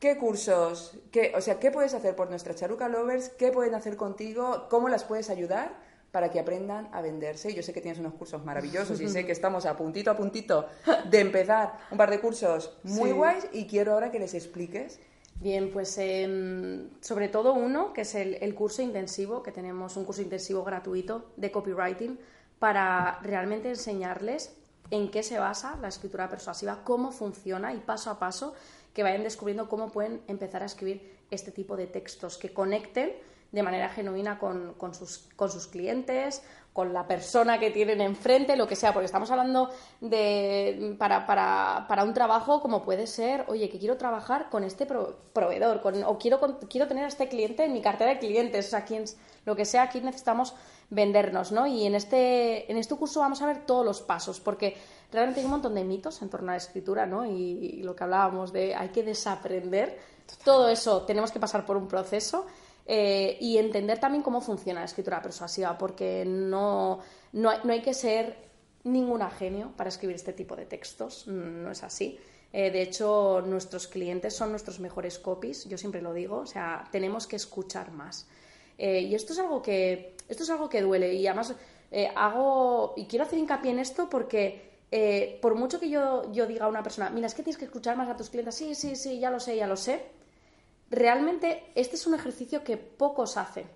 qué 0.00 0.18
cursos, 0.18 0.98
qué, 1.12 1.32
o 1.36 1.40
sea, 1.40 1.60
qué 1.60 1.70
puedes 1.70 1.94
hacer 1.94 2.16
por 2.16 2.30
nuestras 2.30 2.56
charuca 2.56 2.88
lovers, 2.88 3.28
qué 3.28 3.52
pueden 3.52 3.76
hacer 3.76 3.96
contigo, 3.96 4.66
cómo 4.70 4.88
las 4.88 5.04
puedes 5.04 5.30
ayudar 5.30 5.89
para 6.10 6.30
que 6.30 6.40
aprendan 6.40 6.88
a 6.92 7.00
venderse. 7.00 7.54
Yo 7.54 7.62
sé 7.62 7.72
que 7.72 7.80
tienes 7.80 7.98
unos 7.98 8.14
cursos 8.14 8.44
maravillosos 8.44 9.00
y 9.00 9.08
sé 9.08 9.24
que 9.24 9.32
estamos 9.32 9.66
a 9.66 9.76
puntito 9.76 10.10
a 10.10 10.16
puntito 10.16 10.66
de 11.08 11.20
empezar 11.20 11.78
un 11.90 11.98
par 11.98 12.10
de 12.10 12.20
cursos 12.20 12.72
muy 12.82 13.12
guays 13.12 13.46
y 13.52 13.66
quiero 13.66 13.92
ahora 13.92 14.10
que 14.10 14.18
les 14.18 14.34
expliques. 14.34 14.98
Bien, 15.36 15.70
pues 15.70 15.96
em, 15.96 16.90
sobre 17.00 17.28
todo 17.28 17.54
uno, 17.54 17.94
que 17.94 18.02
es 18.02 18.14
el, 18.14 18.54
curso 18.54 18.82
intensivo, 18.82 19.42
que 19.42 19.52
tenemos 19.52 19.96
un 19.96 20.04
curso 20.04 20.20
intensivo 20.20 20.64
gratuito 20.64 21.30
de 21.36 21.50
copywriting 21.50 22.18
para 22.58 23.18
realmente 23.22 23.70
enseñarles 23.70 24.54
en 24.90 25.10
qué 25.10 25.22
se 25.22 25.38
basa 25.38 25.78
la 25.80 25.88
escritura 25.88 26.28
persuasiva, 26.28 26.82
cómo 26.84 27.10
funciona 27.10 27.72
y 27.72 27.78
paso 27.78 28.10
a 28.10 28.18
paso 28.18 28.52
que 28.92 29.02
vayan 29.02 29.22
descubriendo 29.22 29.68
cómo 29.68 29.90
pueden 29.90 30.20
empezar 30.26 30.62
a 30.62 30.66
escribir 30.66 31.18
este 31.30 31.52
tipo 31.52 31.76
de 31.76 31.86
textos 31.86 32.36
que 32.36 32.52
conecten 32.52 33.12
de 33.52 33.62
manera 33.62 33.88
genuina 33.88 34.38
con, 34.38 34.74
con, 34.74 34.94
sus, 34.94 35.28
con 35.36 35.50
sus 35.50 35.66
clientes, 35.66 36.42
con 36.72 36.92
la 36.92 37.06
persona 37.06 37.58
que 37.58 37.70
tienen 37.70 38.00
enfrente, 38.00 38.56
lo 38.56 38.68
que 38.68 38.76
sea, 38.76 38.92
porque 38.92 39.06
estamos 39.06 39.30
hablando 39.30 39.70
de 40.00 40.94
para, 40.98 41.26
para, 41.26 41.84
para 41.88 42.04
un 42.04 42.14
trabajo 42.14 42.60
como 42.60 42.82
puede 42.84 43.06
ser, 43.08 43.44
oye, 43.48 43.68
que 43.68 43.78
quiero 43.78 43.96
trabajar 43.96 44.48
con 44.50 44.62
este 44.62 44.86
proveedor, 44.86 45.80
con, 45.80 46.04
o 46.04 46.16
quiero, 46.18 46.40
quiero 46.68 46.86
tener 46.86 47.04
a 47.04 47.08
este 47.08 47.28
cliente 47.28 47.64
en 47.64 47.72
mi 47.72 47.82
cartera 47.82 48.10
de 48.10 48.18
clientes, 48.20 48.68
o 48.68 48.70
sea, 48.70 48.84
quien, 48.84 49.04
lo 49.44 49.56
que 49.56 49.64
sea, 49.64 49.82
aquí 49.82 50.00
necesitamos 50.00 50.54
vendernos, 50.90 51.50
¿no? 51.50 51.66
Y 51.66 51.86
en 51.86 51.96
este, 51.96 52.70
en 52.70 52.78
este 52.78 52.94
curso 52.94 53.20
vamos 53.20 53.42
a 53.42 53.46
ver 53.46 53.66
todos 53.66 53.84
los 53.84 54.00
pasos, 54.00 54.38
porque 54.38 54.76
realmente 55.10 55.40
hay 55.40 55.46
un 55.46 55.52
montón 55.52 55.74
de 55.74 55.82
mitos 55.82 56.22
en 56.22 56.30
torno 56.30 56.50
a 56.50 56.54
la 56.54 56.58
escritura, 56.58 57.04
¿no? 57.04 57.26
Y 57.26 57.82
lo 57.82 57.96
que 57.96 58.04
hablábamos 58.04 58.52
de 58.52 58.76
hay 58.76 58.90
que 58.90 59.02
desaprender, 59.02 59.98
todo 60.44 60.68
eso 60.68 61.02
tenemos 61.02 61.32
que 61.32 61.40
pasar 61.40 61.66
por 61.66 61.76
un 61.76 61.88
proceso 61.88 62.46
eh, 62.92 63.36
y 63.40 63.56
entender 63.56 64.00
también 64.00 64.20
cómo 64.20 64.40
funciona 64.40 64.80
la 64.80 64.86
escritura 64.86 65.22
persuasiva, 65.22 65.78
porque 65.78 66.24
no, 66.26 66.98
no, 67.34 67.50
hay, 67.50 67.82
que 67.82 67.94
ser 67.94 68.36
ninguna 68.82 69.30
genio 69.30 69.70
para 69.76 69.90
escribir 69.90 70.16
este 70.16 70.32
tipo 70.32 70.56
de 70.56 70.66
textos, 70.66 71.28
no 71.28 71.70
es 71.70 71.84
así. 71.84 72.18
Eh, 72.52 72.72
de 72.72 72.82
hecho, 72.82 73.44
nuestros 73.46 73.86
clientes 73.86 74.34
son 74.34 74.50
nuestros 74.50 74.80
mejores 74.80 75.20
copies, 75.20 75.66
yo 75.66 75.78
siempre 75.78 76.02
lo 76.02 76.12
digo, 76.12 76.38
o 76.38 76.46
sea, 76.46 76.82
tenemos 76.90 77.28
que 77.28 77.36
escuchar 77.36 77.92
más. 77.92 78.26
Eh, 78.76 79.02
y 79.02 79.14
esto 79.14 79.34
es 79.34 79.38
algo 79.38 79.62
que, 79.62 80.16
esto 80.28 80.42
es 80.42 80.50
algo 80.50 80.68
que 80.68 80.82
duele 80.82 81.14
y 81.14 81.28
además 81.28 81.54
hago, 82.16 82.94
y 82.96 83.04
quiero 83.04 83.24
hacer 83.24 83.38
hincapié 83.38 83.70
en 83.70 83.78
esto 83.78 84.10
porque 84.10 84.68
por 85.40 85.54
mucho 85.54 85.78
que 85.78 85.88
yo, 85.88 86.32
yo 86.32 86.44
diga 86.48 86.64
a 86.64 86.68
una 86.68 86.82
persona, 86.82 87.08
mira, 87.10 87.28
es 87.28 87.34
que 87.34 87.44
tienes 87.44 87.56
que 87.56 87.66
escuchar 87.66 87.96
más 87.96 88.08
a 88.08 88.16
tus 88.16 88.30
clientes, 88.30 88.56
sí, 88.56 88.74
sí, 88.74 88.96
sí, 88.96 89.20
ya 89.20 89.30
lo 89.30 89.38
sé, 89.38 89.54
ya 89.54 89.68
lo 89.68 89.76
sé, 89.76 90.02
realmente 90.90 91.70
este 91.74 91.96
es 91.96 92.06
un 92.06 92.14
ejercicio 92.14 92.64
que 92.64 92.76
pocos 92.76 93.36
hacen. 93.36 93.66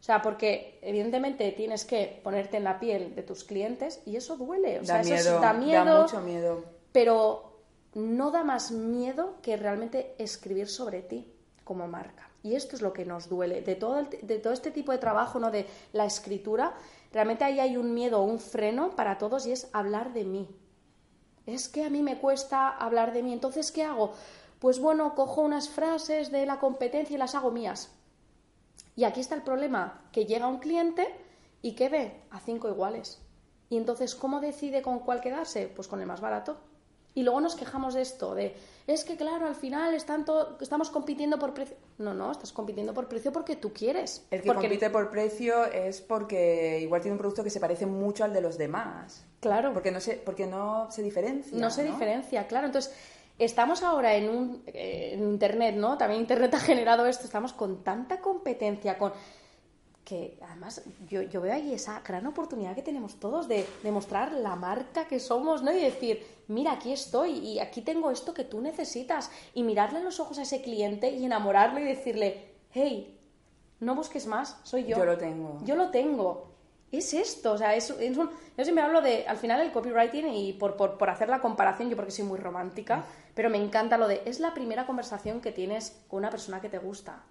O 0.00 0.02
sea, 0.06 0.22
porque 0.22 0.78
evidentemente 0.82 1.50
tienes 1.52 1.84
que 1.84 2.20
ponerte 2.22 2.58
en 2.58 2.64
la 2.64 2.78
piel 2.78 3.14
de 3.14 3.22
tus 3.22 3.44
clientes 3.44 4.02
y 4.04 4.16
eso 4.16 4.36
duele. 4.36 4.80
O 4.80 4.84
da 4.84 5.02
sea, 5.02 5.16
miedo, 5.16 5.40
da 5.40 5.52
miedo. 5.52 5.84
Da 5.84 6.02
mucho 6.02 6.20
miedo. 6.20 6.64
Pero 6.92 7.56
no 7.94 8.30
da 8.30 8.44
más 8.44 8.70
miedo 8.70 9.36
que 9.42 9.56
realmente 9.56 10.14
escribir 10.18 10.68
sobre 10.68 11.02
ti 11.02 11.32
como 11.64 11.88
marca. 11.88 12.30
Y 12.42 12.54
esto 12.54 12.76
es 12.76 12.82
lo 12.82 12.92
que 12.92 13.04
nos 13.04 13.28
duele. 13.28 13.62
De 13.62 13.74
todo, 13.74 13.96
de 14.04 14.38
todo 14.38 14.52
este 14.52 14.70
tipo 14.70 14.92
de 14.92 14.98
trabajo, 14.98 15.40
¿no? 15.40 15.50
De 15.50 15.66
la 15.92 16.04
escritura, 16.04 16.74
realmente 17.12 17.42
ahí 17.42 17.58
hay 17.58 17.76
un 17.76 17.92
miedo, 17.92 18.22
un 18.22 18.38
freno 18.38 18.90
para 18.94 19.18
todos 19.18 19.46
y 19.46 19.52
es 19.52 19.68
hablar 19.72 20.12
de 20.12 20.24
mí. 20.24 20.48
Es 21.46 21.68
que 21.68 21.84
a 21.84 21.90
mí 21.90 22.02
me 22.02 22.18
cuesta 22.18 22.68
hablar 22.68 23.12
de 23.12 23.22
mí. 23.22 23.32
Entonces, 23.32 23.72
¿qué 23.72 23.82
hago? 23.82 24.12
Pues 24.58 24.78
bueno, 24.80 25.14
cojo 25.14 25.42
unas 25.42 25.68
frases 25.68 26.30
de 26.30 26.46
la 26.46 26.58
competencia 26.58 27.14
y 27.14 27.18
las 27.18 27.34
hago 27.34 27.50
mías. 27.50 27.90
Y 28.94 29.04
aquí 29.04 29.20
está 29.20 29.34
el 29.34 29.42
problema, 29.42 30.02
que 30.12 30.24
llega 30.24 30.46
un 30.46 30.58
cliente 30.58 31.06
y 31.62 31.74
que 31.74 31.88
ve 31.88 32.20
a 32.30 32.40
cinco 32.40 32.68
iguales. 32.68 33.20
Y 33.68 33.76
entonces, 33.76 34.14
¿cómo 34.14 34.40
decide 34.40 34.80
con 34.82 35.00
cuál 35.00 35.20
quedarse? 35.20 35.70
Pues 35.74 35.88
con 35.88 36.00
el 36.00 36.06
más 36.06 36.20
barato. 36.20 36.56
Y 37.14 37.22
luego 37.22 37.40
nos 37.40 37.56
quejamos 37.56 37.94
de 37.94 38.02
esto, 38.02 38.34
de, 38.34 38.54
es 38.86 39.02
que 39.04 39.16
claro, 39.16 39.46
al 39.46 39.54
final 39.54 39.94
estamos 39.94 40.90
compitiendo 40.90 41.38
por 41.38 41.54
precio. 41.54 41.74
No, 41.96 42.12
no, 42.12 42.30
estás 42.30 42.52
compitiendo 42.52 42.92
por 42.92 43.08
precio 43.08 43.32
porque 43.32 43.56
tú 43.56 43.72
quieres. 43.72 44.26
El 44.30 44.42
que 44.42 44.48
porque... 44.48 44.68
compite 44.68 44.90
por 44.90 45.08
precio 45.08 45.64
es 45.64 46.02
porque 46.02 46.78
igual 46.82 47.00
tiene 47.00 47.14
un 47.14 47.18
producto 47.18 47.42
que 47.42 47.48
se 47.48 47.58
parece 47.58 47.86
mucho 47.86 48.22
al 48.22 48.34
de 48.34 48.42
los 48.42 48.58
demás. 48.58 49.24
Claro. 49.40 49.72
Porque 49.72 49.90
no 49.90 50.00
se, 50.00 50.16
porque 50.16 50.46
no 50.46 50.90
se 50.90 51.02
diferencia. 51.02 51.56
No 51.56 51.70
se 51.70 51.84
diferencia, 51.84 52.46
claro. 52.46 52.66
Entonces, 52.66 52.94
Estamos 53.38 53.82
ahora 53.82 54.14
en, 54.14 54.30
un, 54.30 54.62
eh, 54.66 55.10
en 55.12 55.20
Internet, 55.20 55.76
¿no? 55.76 55.98
También 55.98 56.22
Internet 56.22 56.54
ha 56.54 56.60
generado 56.60 57.06
esto. 57.06 57.24
Estamos 57.24 57.52
con 57.52 57.84
tanta 57.84 58.20
competencia, 58.20 58.96
con 58.96 59.12
que 60.04 60.38
además 60.40 60.82
yo, 61.08 61.22
yo, 61.22 61.40
veo 61.40 61.52
ahí 61.52 61.74
esa 61.74 62.00
gran 62.00 62.24
oportunidad 62.28 62.76
que 62.76 62.82
tenemos 62.82 63.18
todos 63.18 63.48
de 63.48 63.66
demostrar 63.82 64.32
la 64.32 64.54
marca 64.54 65.08
que 65.08 65.18
somos, 65.18 65.64
¿no? 65.64 65.72
Y 65.72 65.80
decir, 65.80 66.24
mira, 66.46 66.72
aquí 66.72 66.92
estoy 66.92 67.32
y 67.32 67.58
aquí 67.58 67.82
tengo 67.82 68.12
esto 68.12 68.32
que 68.32 68.44
tú 68.44 68.60
necesitas. 68.60 69.30
Y 69.52 69.64
mirarle 69.64 69.98
en 69.98 70.04
los 70.04 70.20
ojos 70.20 70.38
a 70.38 70.42
ese 70.42 70.62
cliente 70.62 71.10
y 71.10 71.24
enamorarlo 71.24 71.80
y 71.80 71.84
decirle, 71.84 72.52
hey, 72.70 73.18
no 73.80 73.96
busques 73.96 74.26
más, 74.26 74.60
soy 74.62 74.84
yo. 74.84 74.96
Yo 74.96 75.04
lo 75.04 75.18
tengo. 75.18 75.58
Yo 75.64 75.74
lo 75.74 75.90
tengo 75.90 76.56
es 76.92 77.14
esto, 77.14 77.52
o 77.52 77.58
sea, 77.58 77.74
es, 77.74 77.90
es 77.90 78.16
un... 78.16 78.30
Yo 78.56 78.64
siempre 78.64 78.84
hablo 78.84 79.00
de, 79.02 79.26
al 79.26 79.36
final, 79.36 79.60
el 79.60 79.72
copywriting 79.72 80.28
y 80.28 80.52
por, 80.52 80.76
por, 80.76 80.96
por, 80.96 81.10
hacer 81.10 81.28
la 81.28 81.40
comparación, 81.40 81.90
yo 81.90 81.96
porque 81.96 82.12
soy 82.12 82.24
muy 82.24 82.38
romántica, 82.38 83.04
pero 83.36 83.50
me 83.50 83.58
encanta 83.58 83.98
lo 83.98 84.08
de, 84.08 84.22
es 84.24 84.40
la 84.40 84.54
primera 84.54 84.86
conversación 84.86 85.42
que 85.42 85.52
tienes 85.52 86.02
con 86.08 86.20
una 86.20 86.30
persona 86.30 86.62
que 86.62 86.70
te 86.70 86.78
gusta. 86.78 87.22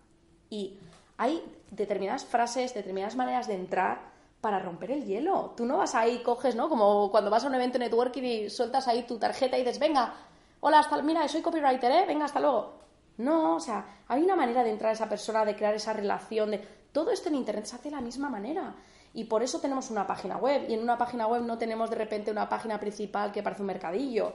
Y 0.51 0.77
hay 1.17 1.43
determinadas 1.71 2.23
frases, 2.23 2.75
determinadas 2.75 3.15
maneras 3.15 3.47
de 3.47 3.55
entrar 3.55 4.01
para 4.39 4.59
romper 4.59 4.91
el 4.91 5.03
hielo. 5.03 5.55
Tú 5.57 5.65
no 5.65 5.77
vas 5.77 5.95
ahí, 5.95 6.21
coges, 6.21 6.55
¿no? 6.55 6.69
Como 6.69 7.09
cuando 7.09 7.31
vas 7.31 7.43
a 7.43 7.47
un 7.47 7.55
evento 7.55 7.79
networking 7.79 8.21
y 8.21 8.49
sueltas 8.51 8.87
ahí 8.87 9.01
tu 9.07 9.17
tarjeta 9.17 9.57
y 9.57 9.61
dices, 9.61 9.79
venga, 9.79 10.13
hola, 10.59 10.77
hasta, 10.77 11.01
mira, 11.01 11.27
soy 11.27 11.41
copywriter, 11.41 11.91
¿eh? 11.91 12.05
Venga, 12.05 12.25
hasta 12.25 12.39
luego. 12.39 12.73
No, 13.17 13.55
o 13.55 13.59
sea, 13.59 14.03
hay 14.07 14.21
una 14.21 14.35
manera 14.35 14.63
de 14.63 14.69
entrar 14.69 14.91
a 14.91 14.93
esa 14.93 15.09
persona, 15.09 15.43
de 15.43 15.55
crear 15.55 15.73
esa 15.73 15.91
relación, 15.91 16.51
de... 16.51 16.59
Todo 16.91 17.09
esto 17.09 17.29
en 17.29 17.35
Internet 17.35 17.65
se 17.65 17.77
hace 17.77 17.89
de 17.89 17.95
la 17.95 18.01
misma 18.01 18.29
manera. 18.29 18.75
Y 19.15 19.23
por 19.23 19.41
eso 19.41 19.59
tenemos 19.59 19.89
una 19.89 20.05
página 20.05 20.37
web. 20.37 20.65
Y 20.69 20.73
en 20.75 20.83
una 20.83 20.97
página 20.97 21.25
web 21.25 21.41
no 21.41 21.57
tenemos 21.57 21.89
de 21.89 21.95
repente 21.95 22.29
una 22.29 22.47
página 22.47 22.79
principal 22.79 23.31
que 23.31 23.41
parece 23.41 23.63
un 23.63 23.67
mercadillo. 23.67 24.33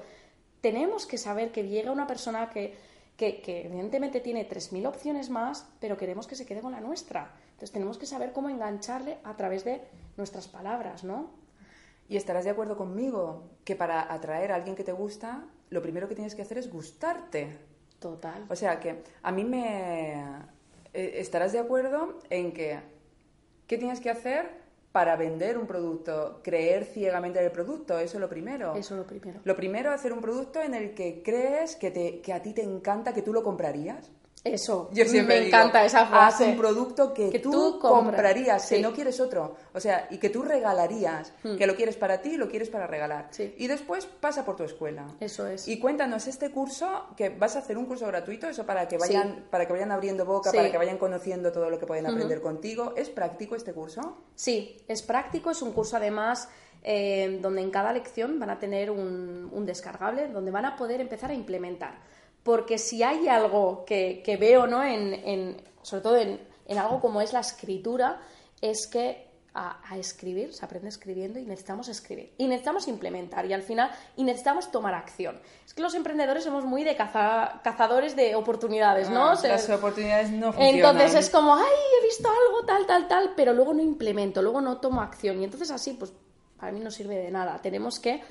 Tenemos 0.61 1.07
que 1.07 1.19
saber 1.19 1.53
que 1.53 1.69
llega 1.69 1.91
una 1.91 2.07
persona 2.07 2.51
que, 2.51 2.77
que, 3.17 3.63
evidentemente 3.67 4.21
tiene 4.21 4.49
3.000 4.49 4.87
opciones 4.87 5.31
más, 5.31 5.67
pero 5.81 5.97
queremos 5.97 6.27
que 6.27 6.37
se 6.37 6.47
quede 6.47 6.61
con 6.61 6.73
la 6.73 6.81
nuestra. 6.81 7.33
Entonces 7.53 7.73
tenemos 7.73 7.99
que 7.99 8.07
saber 8.07 8.33
cómo 8.33 8.49
engancharle 8.49 9.19
a 9.25 9.37
través 9.37 9.65
de 9.65 9.83
nuestras 10.17 10.49
palabras, 10.49 11.05
¿no? 11.05 11.31
Y 12.09 12.17
estarás 12.17 12.45
de 12.45 12.51
acuerdo 12.51 12.77
conmigo 12.77 13.45
que 13.65 13.77
para 13.77 14.13
atraer 14.13 14.53
a 14.53 14.57
alguien 14.57 14.75
que 14.75 14.85
te 14.85 14.93
gusta, 14.93 15.45
lo 15.71 15.83
primero 15.83 16.09
que 16.09 16.15
tienes 16.15 16.35
que 16.35 16.43
hacer 16.43 16.59
es 16.59 16.71
gustarte. 16.71 17.57
Total. 18.01 18.47
O 18.49 18.57
sea 18.57 18.81
que 18.81 19.03
a 19.23 19.31
mí 19.31 19.45
me... 19.45 20.15
Eh, 20.93 21.13
estarás 21.17 21.53
de 21.53 21.59
acuerdo 21.59 22.19
en 22.31 22.53
que... 22.53 22.81
¿Qué 23.67 23.79
tienes 23.79 24.01
que 24.01 24.11
hacer 24.11 24.60
para 24.93 25.17
vender 25.17 25.57
un 25.57 25.67
producto, 25.67 26.41
creer 26.43 26.85
ciegamente 26.85 27.39
en 27.39 27.45
el 27.45 27.53
producto, 27.53 27.99
eso 27.99 28.17
es 28.17 28.21
lo 28.21 28.29
primero. 28.29 28.75
Eso 28.75 28.95
es 28.95 29.01
lo 29.01 29.07
primero. 29.07 29.41
Lo 29.45 29.55
primero, 29.55 29.93
hacer 29.93 30.13
un 30.13 30.21
producto 30.21 30.61
en 30.61 30.75
el 30.75 30.95
que 30.95 31.23
crees 31.23 31.77
que, 31.77 31.91
te, 31.91 32.21
que 32.21 32.33
a 32.33 32.43
ti 32.43 32.53
te 32.53 32.63
encanta, 32.63 33.15
que 33.15 33.23
tú 33.23 33.33
lo 33.33 33.45
comprarías. 33.45 34.11
Eso, 34.43 34.89
Yo 34.93 35.05
siempre 35.05 35.41
me 35.41 35.47
encanta 35.49 35.85
esa 35.85 36.07
frase. 36.07 36.45
Haz 36.45 36.51
un 36.51 36.57
producto 36.57 37.13
que, 37.13 37.39
tú, 37.41 37.79
comprarías, 37.79 38.67
que 38.67 38.81
no 38.81 38.93
quieres 38.93 39.21
otro. 39.21 39.57
O 39.75 39.81
sea, 39.81 40.09
y 40.11 40.17
que 40.17 40.31
tú 40.31 40.43
regalarías, 40.43 41.35
hmm. 41.43 41.57
que 41.57 41.67
lo 41.67 41.77
quieres 41.77 41.97
para 41.97 42.23
ti 42.23 42.31
y 42.31 42.37
lo 42.39 42.49
quieres 42.49 42.71
para 42.71 42.87
regalar. 42.87 43.29
Y 43.39 43.67
después 43.67 44.07
pasa 44.07 44.45
por 44.47 44.57
tu 44.57 44.65
escuela. 44.65 45.15
Eso 45.21 45.47
es. 45.47 45.69
Y 45.69 45.79
cuéntanos 45.79 46.27
este 46.27 46.51
curso, 46.51 47.09
que 47.17 47.29
vas 47.29 47.57
a 47.57 47.59
hacer 47.59 47.77
un 47.77 47.85
curso 47.85 48.07
gratuito, 48.07 48.49
eso 48.49 48.65
para 48.65 48.89
que 48.89 48.97
vayan, 48.97 49.45
para 49.51 49.67
que 49.67 49.75
vayan 49.75 49.93
abriendo 49.93 50.25
boca, 50.25 50.51
para 50.53 50.71
que 50.71 50.79
vayan 50.79 50.97
conociendo 50.97 51.53
todo 51.53 51.69
lo 51.69 51.79
que 51.79 51.87
pueden 51.87 52.07
aprender 52.07 52.41
contigo. 52.41 52.95
¿Es 52.97 53.11
práctico 53.11 53.57
este 53.57 53.75
curso? 53.75 54.17
Sí, 54.35 54.79
es 54.89 55.03
práctico, 55.03 55.51
es 55.51 55.61
un 55.63 55.73
curso 55.73 55.97
además... 55.97 56.49
Eh, 56.83 57.41
donde 57.43 57.61
en 57.61 57.71
cada 57.71 57.93
lección 57.93 58.41
van 58.41 58.49
a 58.49 58.59
tener 58.59 58.91
un 58.91 59.67
descargable 59.67 60.29
donde 60.29 60.51
van 60.51 60.65
a 60.65 60.77
poder 60.77 61.03
empezar 61.03 61.31
a 61.31 61.35
implementar 61.35 61.99
porque 62.43 62.79
si 62.79 63.03
hay 63.03 63.29
algo 63.29 63.85
que, 63.85 64.37
veo, 64.41 64.67
¿no? 64.67 64.83
En, 64.83 65.57
sobre 65.83 66.03
todo 66.03 66.17
en, 66.17 66.41
algo 66.79 67.01
como 67.01 67.21
es 67.21 67.33
la 67.33 67.41
escritura, 67.41 68.21
es 68.61 68.87
que 68.87 69.29
a, 69.53 69.81
escribir, 69.99 70.55
se 70.55 70.65
aprende 70.65 70.89
escribiendo 70.89 71.39
y 71.39 71.45
necesitamos 71.45 71.89
escribir. 71.89 72.33
Y 72.39 72.47
necesitamos 72.47 72.87
implementar 72.89 73.45
y 73.47 73.53
al 73.53 73.63
final, 73.63 73.91
y 74.17 74.23
necesitamos 74.23 74.71
tomar 74.71 74.95
acción. 74.95 75.41
Es 75.67 75.75
que 75.75 75.83
los 75.83 75.95
emprendedores 75.95 76.45
somos 76.45 76.65
muy 76.65 76.85
de 76.85 76.97
cazadores 76.97 78.15
de 78.15 78.35
oportunidades, 78.37 79.11
¿no? 79.11 79.31
Ah, 79.31 79.39
las 79.43 79.69
oportunidades 79.69 80.31
no 80.31 80.53
funcionan. 80.53 80.75
Entonces 80.77 81.15
es 81.15 81.31
como, 81.31 81.57
ay, 81.57 81.65
he 82.01 82.05
visto 82.05 82.29
algo, 82.29 82.65
tal, 82.65 82.87
tal, 82.87 83.09
tal, 83.09 83.33
pero 83.37 83.53
luego 83.53 83.75
no 83.75 83.83
implemento, 83.83 84.41
luego 84.41 84.61
no 84.61 84.79
tomo 84.79 85.03
acción. 85.03 85.41
Y 85.41 85.45
entonces 85.45 85.71
así, 85.71 85.95
pues 85.95 86.13
para 86.59 86.73
mí 86.73 86.81
no 86.81 86.91
sirve 86.91 87.17
de 87.17 87.31
nada. 87.31 87.59
Tenemos 87.61 87.99
que 87.99 88.23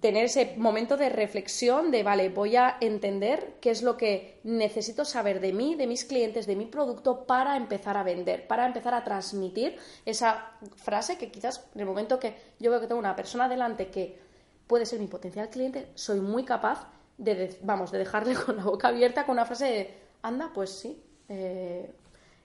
tener 0.00 0.24
ese 0.24 0.54
momento 0.56 0.96
de 0.96 1.08
reflexión 1.08 1.90
de, 1.90 2.04
vale, 2.04 2.28
voy 2.28 2.54
a 2.54 2.76
entender 2.80 3.54
qué 3.60 3.70
es 3.70 3.82
lo 3.82 3.96
que 3.96 4.38
necesito 4.44 5.04
saber 5.04 5.40
de 5.40 5.52
mí, 5.52 5.74
de 5.74 5.88
mis 5.88 6.04
clientes, 6.04 6.46
de 6.46 6.54
mi 6.54 6.66
producto 6.66 7.26
para 7.26 7.56
empezar 7.56 7.96
a 7.96 8.04
vender, 8.04 8.46
para 8.46 8.66
empezar 8.66 8.94
a 8.94 9.02
transmitir 9.02 9.76
esa 10.06 10.52
frase 10.76 11.18
que 11.18 11.32
quizás 11.32 11.66
en 11.74 11.80
el 11.80 11.86
momento 11.86 12.20
que 12.20 12.36
yo 12.60 12.70
veo 12.70 12.80
que 12.80 12.86
tengo 12.86 13.00
una 13.00 13.16
persona 13.16 13.48
delante 13.48 13.88
que 13.88 14.20
puede 14.68 14.86
ser 14.86 15.00
mi 15.00 15.08
potencial 15.08 15.50
cliente, 15.50 15.88
soy 15.96 16.20
muy 16.20 16.44
capaz 16.44 16.86
de, 17.16 17.58
vamos, 17.62 17.90
de 17.90 17.98
dejarle 17.98 18.34
con 18.46 18.56
la 18.56 18.64
boca 18.64 18.88
abierta 18.88 19.26
con 19.26 19.32
una 19.32 19.44
frase 19.44 19.64
de, 19.64 19.94
anda, 20.22 20.52
pues 20.54 20.70
sí, 20.70 21.02
eh, 21.28 21.92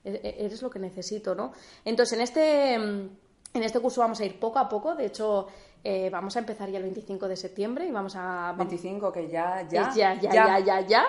e-, 0.04 0.10
e-, 0.24 0.46
eres 0.46 0.64
lo 0.64 0.70
que 0.72 0.80
necesito, 0.80 1.36
¿no? 1.36 1.54
Entonces, 1.86 2.14
en 2.14 2.22
este, 2.22 2.74
en 2.74 3.64
este 3.64 3.80
curso 3.80 4.02
vamos 4.02 4.20
a 4.20 4.26
ir 4.26 4.40
poco 4.40 4.58
a 4.58 4.68
poco, 4.68 4.96
de 4.96 5.06
hecho, 5.06 5.48
eh, 5.84 6.10
vamos 6.10 6.36
a 6.36 6.40
empezar 6.40 6.70
ya 6.70 6.78
el 6.78 6.84
25 6.84 7.28
de 7.28 7.36
septiembre 7.36 7.86
y 7.86 7.92
vamos 7.92 8.16
a... 8.16 8.54
25, 8.58 9.12
que 9.12 9.28
ya, 9.28 9.68
ya, 9.70 9.92
ya, 9.94 10.14
ya, 10.16 10.32
ya, 10.32 10.60
ya, 10.60 10.82
ya. 10.82 11.06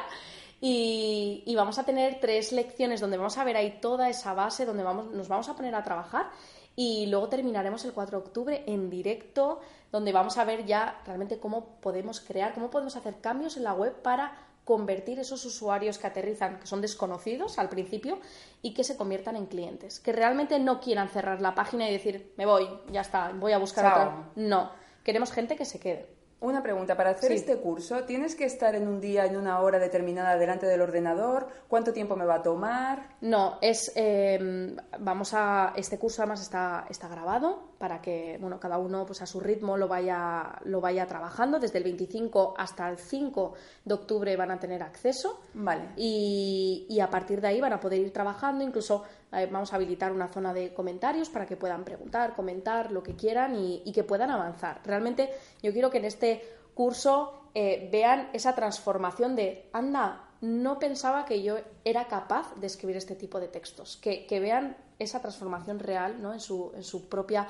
Y, 0.60 1.54
vamos 1.54 1.78
a 1.78 1.84
tener 1.84 2.18
tres 2.20 2.50
lecciones 2.52 3.00
donde 3.00 3.16
vamos 3.16 3.36
a 3.36 3.44
ver 3.44 3.56
ahí 3.56 3.78
toda 3.80 4.08
esa 4.08 4.32
base, 4.32 4.64
donde 4.64 4.82
vamos, 4.82 5.10
nos 5.12 5.28
vamos 5.28 5.48
a 5.48 5.54
poner 5.54 5.74
a 5.74 5.84
trabajar 5.84 6.30
y 6.74 7.06
luego 7.06 7.28
terminaremos 7.28 7.84
el 7.84 7.92
4 7.92 8.18
de 8.18 8.24
octubre 8.24 8.64
en 8.66 8.90
directo, 8.90 9.60
donde 9.92 10.12
vamos 10.12 10.38
a 10.38 10.44
ver 10.44 10.64
ya 10.64 11.00
realmente 11.04 11.38
cómo 11.38 11.76
podemos 11.80 12.20
crear, 12.20 12.54
cómo 12.54 12.70
podemos 12.70 12.96
hacer 12.96 13.20
cambios 13.20 13.56
en 13.56 13.64
la 13.64 13.74
web 13.74 13.94
para 14.02 14.32
convertir 14.64 15.18
esos 15.18 15.44
usuarios 15.44 15.98
que 15.98 16.06
aterrizan, 16.06 16.58
que 16.58 16.66
son 16.66 16.80
desconocidos 16.80 17.58
al 17.58 17.68
principio, 17.68 18.18
y 18.62 18.72
que 18.74 18.84
se 18.84 18.96
conviertan 18.96 19.36
en 19.36 19.46
clientes. 19.46 20.00
Que 20.00 20.12
realmente 20.12 20.58
no 20.58 20.80
quieran 20.80 21.08
cerrar 21.08 21.40
la 21.40 21.54
página 21.54 21.88
y 21.88 21.92
decir, 21.92 22.32
me 22.36 22.46
voy, 22.46 22.68
ya 22.90 23.02
está, 23.02 23.32
voy 23.32 23.52
a 23.52 23.58
buscar 23.58 23.86
otra. 23.86 24.32
No, 24.36 24.70
queremos 25.02 25.32
gente 25.32 25.56
que 25.56 25.64
se 25.64 25.78
quede. 25.78 26.13
Una 26.44 26.62
pregunta, 26.62 26.94
para 26.94 27.08
hacer 27.08 27.32
este 27.32 27.56
curso, 27.56 28.04
¿tienes 28.04 28.34
que 28.34 28.44
estar 28.44 28.74
en 28.74 28.86
un 28.86 29.00
día, 29.00 29.24
en 29.24 29.38
una 29.38 29.60
hora 29.60 29.78
determinada 29.78 30.36
delante 30.36 30.66
del 30.66 30.82
ordenador? 30.82 31.48
¿Cuánto 31.68 31.94
tiempo 31.94 32.16
me 32.16 32.26
va 32.26 32.34
a 32.34 32.42
tomar? 32.42 33.16
No, 33.22 33.56
es 33.62 33.90
em, 33.94 34.76
vamos 35.00 35.32
a 35.32 35.72
este 35.74 35.98
curso 35.98 36.20
además 36.20 36.42
está, 36.42 36.84
está 36.90 37.08
grabado 37.08 37.72
para 37.78 38.02
que 38.02 38.36
bueno, 38.42 38.60
cada 38.60 38.76
uno 38.76 39.06
pues 39.06 39.22
a 39.22 39.26
su 39.26 39.40
ritmo 39.40 39.78
lo 39.78 39.88
vaya 39.88 40.58
lo 40.64 40.82
vaya 40.82 41.06
trabajando. 41.06 41.58
Desde 41.58 41.78
el 41.78 41.84
25 41.84 42.52
hasta 42.58 42.90
el 42.90 42.98
5 42.98 43.54
de 43.86 43.94
octubre 43.94 44.36
van 44.36 44.50
a 44.50 44.58
tener 44.58 44.82
acceso. 44.82 45.40
Vale. 45.54 45.92
Y, 45.96 46.86
y 46.90 47.00
a 47.00 47.08
partir 47.08 47.40
de 47.40 47.48
ahí 47.48 47.60
van 47.62 47.72
a 47.72 47.80
poder 47.80 48.00
ir 48.00 48.12
trabajando, 48.12 48.62
incluso 48.62 49.04
eh, 49.23 49.23
vamos 49.50 49.72
a 49.72 49.76
habilitar 49.76 50.12
una 50.12 50.28
zona 50.28 50.52
de 50.52 50.72
comentarios 50.72 51.28
para 51.28 51.46
que 51.46 51.56
puedan 51.56 51.84
preguntar, 51.84 52.34
comentar 52.34 52.92
lo 52.92 53.02
que 53.02 53.14
quieran 53.14 53.56
y, 53.56 53.92
que 53.92 54.04
puedan 54.04 54.30
avanzar. 54.30 54.80
Realmente 54.84 55.30
yo 55.62 55.72
quiero 55.72 55.90
que 55.90 55.98
en 55.98 56.04
este 56.04 56.42
curso 56.74 57.48
eh, 57.54 57.88
vean 57.90 58.30
esa 58.32 58.54
transformación 58.54 59.36
de, 59.36 59.68
anda, 59.72 60.28
no 60.40 60.78
pensaba 60.78 61.24
que 61.24 61.42
yo 61.42 61.56
era 61.84 62.06
capaz 62.06 62.54
de 62.56 62.66
escribir 62.66 62.96
este 62.96 63.14
tipo 63.14 63.40
de 63.40 63.48
textos, 63.48 63.96
que, 63.96 64.26
vean 64.40 64.76
esa 64.98 65.20
transformación 65.20 65.78
real 65.78 66.20
¿no? 66.20 66.32
en, 66.32 66.40
su, 66.40 66.72
en 66.74 66.84
su 66.84 67.08
propia 67.08 67.48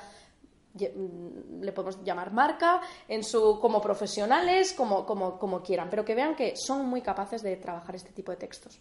mm, 0.73 1.61
le 1.61 1.71
podemos 1.71 2.03
llamar 2.03 2.31
marca, 2.31 2.81
en 3.07 3.23
su, 3.23 3.59
como 3.59 3.81
profesionales, 3.81 4.73
como, 4.73 5.05
como, 5.05 5.37
como 5.37 5.61
quieran, 5.61 5.89
pero 5.89 6.05
que 6.05 6.15
vean 6.15 6.35
que 6.35 6.55
son 6.55 6.87
muy 6.87 7.01
capaces 7.01 7.43
de 7.43 7.57
trabajar 7.57 7.95
este 7.95 8.11
tipo 8.11 8.31
de 8.31 8.37
textos. 8.37 8.79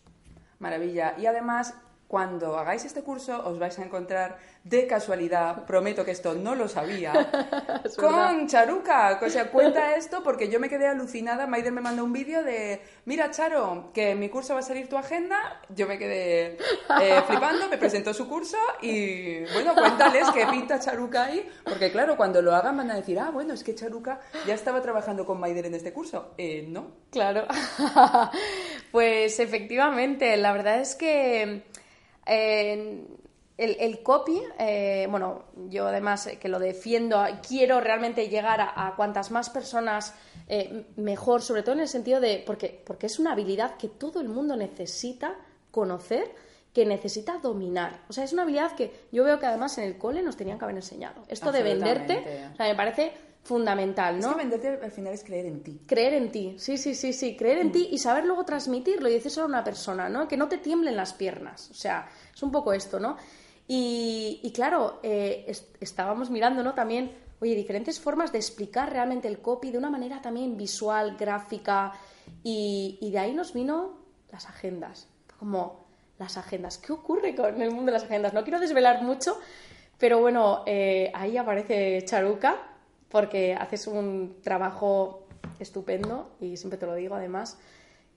Maravilla. 0.58 1.14
Y 1.18 1.26
además, 1.26 1.74
cuando 2.14 2.57
hagáis 2.57 2.85
este 2.85 3.03
curso 3.03 3.42
os 3.44 3.59
vais 3.59 3.77
a 3.81 3.83
encontrar 3.83 4.38
de 4.62 4.87
casualidad, 4.87 5.64
prometo 5.66 6.05
que 6.05 6.12
esto 6.12 6.33
no 6.35 6.55
lo 6.55 6.68
sabía, 6.68 7.12
con 7.96 8.46
Charuca. 8.46 9.18
O 9.20 9.29
sea, 9.29 9.50
cuenta 9.50 9.96
esto 9.96 10.22
porque 10.22 10.48
yo 10.48 10.61
me 10.61 10.68
quedé 10.68 10.87
alucinada. 10.87 11.48
Maider 11.48 11.72
me 11.72 11.81
mandó 11.81 12.05
un 12.05 12.12
vídeo 12.12 12.44
de, 12.44 12.81
mira 13.05 13.33
Charo, 13.33 13.90
que 13.92 14.12
en 14.12 14.20
mi 14.20 14.29
curso 14.29 14.55
va 14.55 14.61
a 14.61 14.62
salir 14.62 14.88
tu 14.88 14.96
agenda. 14.96 15.61
Yo 15.70 15.88
me 15.88 15.98
quedé 15.98 16.57
eh, 17.03 17.20
flipando, 17.27 17.68
me 17.68 17.79
presentó 17.79 18.14
su 18.14 18.29
curso 18.29 18.59
y 18.81 19.40
bueno, 19.53 19.74
cuéntales 19.74 20.31
qué 20.31 20.46
pinta 20.46 20.79
Charuca 20.79 21.24
ahí. 21.24 21.50
Porque 21.64 21.90
claro, 21.90 22.16
cuando 22.16 22.40
lo 22.40 22.55
hagan 22.55 22.77
van 22.77 22.92
a 22.92 22.94
decir, 22.94 23.18
ah, 23.18 23.31
bueno, 23.33 23.55
es 23.55 23.64
que 23.64 23.74
Charuca 23.74 24.20
ya 24.46 24.55
estaba 24.55 24.81
trabajando 24.81 25.27
con 25.27 25.40
Maider 25.40 25.66
en 25.66 25.74
este 25.74 25.92
curso. 25.92 26.35
Eh, 26.38 26.64
no. 26.68 26.92
Claro. 27.11 27.48
pues 28.92 29.40
efectivamente, 29.40 30.37
la 30.37 30.53
verdad 30.53 30.81
es 30.81 30.94
que 30.94 31.73
el, 32.26 34.02
copy, 34.02 34.40
eh, 34.58 35.06
bueno, 35.10 35.44
yo 35.68 35.87
además 35.87 36.28
que 36.40 36.48
lo 36.48 36.58
defiendo, 36.58 37.24
quiero 37.46 37.80
realmente 37.80 38.28
llegar 38.28 38.60
a, 38.60 38.94
cuantas 38.96 39.30
más 39.30 39.50
personas 39.50 40.14
eh, 40.48 40.87
mejor, 40.96 41.42
sobre 41.42 41.62
todo 41.62 41.74
en 41.74 41.80
el 41.82 41.88
sentido 41.88 42.20
de, 42.20 42.42
porque, 42.44 42.82
porque 42.84 43.06
es 43.06 43.18
una 43.18 43.32
habilidad 43.32 43.76
que 43.76 43.88
todo 43.88 44.20
el 44.20 44.28
mundo 44.28 44.56
necesita 44.56 45.37
conocer, 45.70 46.30
que 46.72 46.84
necesita 46.84 47.38
dominar. 47.38 48.00
O 48.08 48.12
sea, 48.12 48.24
es 48.24 48.32
una 48.32 48.42
habilidad 48.42 48.72
que 48.72 48.92
yo 49.12 49.22
veo 49.22 49.38
que 49.38 49.46
además 49.46 49.78
en 49.78 49.84
el 49.84 49.96
cole 49.96 50.22
nos 50.22 50.37
tenían 50.37 50.58
que 50.58 50.64
haber 50.64 50.76
enseñado. 50.76 51.22
Esto 51.28 51.52
de 51.52 51.62
venderte, 51.62 52.48
o 52.52 52.56
sea, 52.56 52.66
me 52.66 52.74
parece 52.74 53.12
fundamental, 53.44 54.18
¿no? 54.18 54.30
Es 54.30 54.33
que 54.33 54.38
venderte 54.38 54.68
al 54.83 54.90
final 54.90 55.12
es 55.12 55.22
creer 55.22 55.46
en 55.46 55.62
ti. 55.62 55.80
Creer 55.87 56.14
en 56.14 56.33
ti, 56.33 56.57
sí, 56.59 56.78
sí, 56.78 56.94
sí, 56.94 57.12
sí, 57.12 57.37
creer 57.37 57.59
en 57.59 57.72
ti 57.72 57.88
y 57.92 57.98
saber 57.98 58.24
luego 58.24 58.44
transmitirlo 58.44 59.09
y 59.09 59.12
decírselo 59.12 59.44
a 59.44 59.48
una 59.48 59.62
persona, 59.62 60.09
¿no? 60.09 60.26
Que 60.26 60.38
no 60.38 60.48
te 60.48 60.59
tiemblen 60.59 60.96
las 60.96 61.12
piernas, 61.12 61.70
o 61.70 61.74
sea, 61.74 62.09
es 62.35 62.42
un 62.42 62.50
poco 62.50 62.72
esto, 62.72 62.98
¿no? 62.98 63.16
Y, 63.66 64.50
claro, 64.54 65.00
eh, 65.02 65.50
estábamos 65.80 66.30
mirando, 66.30 66.62
¿no? 66.62 66.74
También, 66.74 67.12
oye, 67.40 67.54
diferentes 67.54 67.98
formas 67.98 68.33
de 68.33 68.38
explicar 68.38 68.90
realmente 68.92 69.28
el 69.28 69.38
copy 69.38 69.70
de 69.70 69.78
una 69.78 69.90
manera 69.90 70.20
también 70.20 70.57
visual, 70.57 71.16
gráfica, 71.16 71.92
y, 72.42 72.98
de 73.11 73.18
ahí 73.18 73.35
nos 73.35 73.52
vino 73.52 73.98
las 74.33 74.46
agendas, 74.46 75.09
como 75.38 75.85
las 76.18 76.37
agendas. 76.37 76.78
¿Qué 76.78 76.92
ocurre 76.92 77.35
con 77.35 77.61
el 77.61 77.70
mundo 77.70 77.87
de 77.87 77.92
las 77.92 78.04
agendas? 78.04 78.33
No 78.33 78.42
quiero 78.42 78.61
desvelar 78.61 79.02
mucho, 79.02 79.38
pero 79.98 80.20
bueno, 80.20 80.62
eh, 80.66 81.11
ahí 81.14 81.37
aparece 81.37 82.04
Charuca, 82.04 82.73
porque 83.14 83.55
haces 83.55 83.87
un 83.87 84.38
trabajo 84.42 85.29
estupendo 85.61 86.33
y 86.40 86.57
siempre 86.57 86.81
te 86.81 86.85
lo 86.85 86.96
digo 86.96 87.14
además 87.14 87.57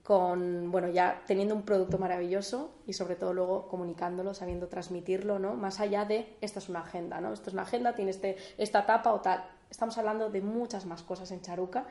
con 0.01 0.71
bueno 0.71 0.87
ya 0.87 1.21
teniendo 1.27 1.53
un 1.53 1.61
producto 1.61 1.99
maravilloso 1.99 2.71
y 2.87 2.93
sobre 2.93 3.15
todo 3.15 3.31
luego 3.31 3.67
comunicándolo 3.67 4.33
sabiendo 4.33 4.69
transmitirlo 4.69 5.37
no 5.37 5.53
más 5.53 5.79
allá 5.81 6.05
de 6.05 6.35
esta 6.41 6.57
es 6.57 6.67
una 6.67 6.79
agenda 6.79 7.21
no 7.21 7.31
esto 7.31 7.51
es 7.51 7.53
una 7.53 7.61
agenda 7.61 7.93
tiene 7.93 8.09
este 8.09 8.37
esta 8.57 8.79
etapa 8.79 9.13
o 9.13 9.21
tal 9.21 9.45
estamos 9.69 9.95
hablando 9.99 10.31
de 10.31 10.41
muchas 10.41 10.87
más 10.87 11.03
cosas 11.03 11.29
en 11.29 11.41
Charuca 11.43 11.85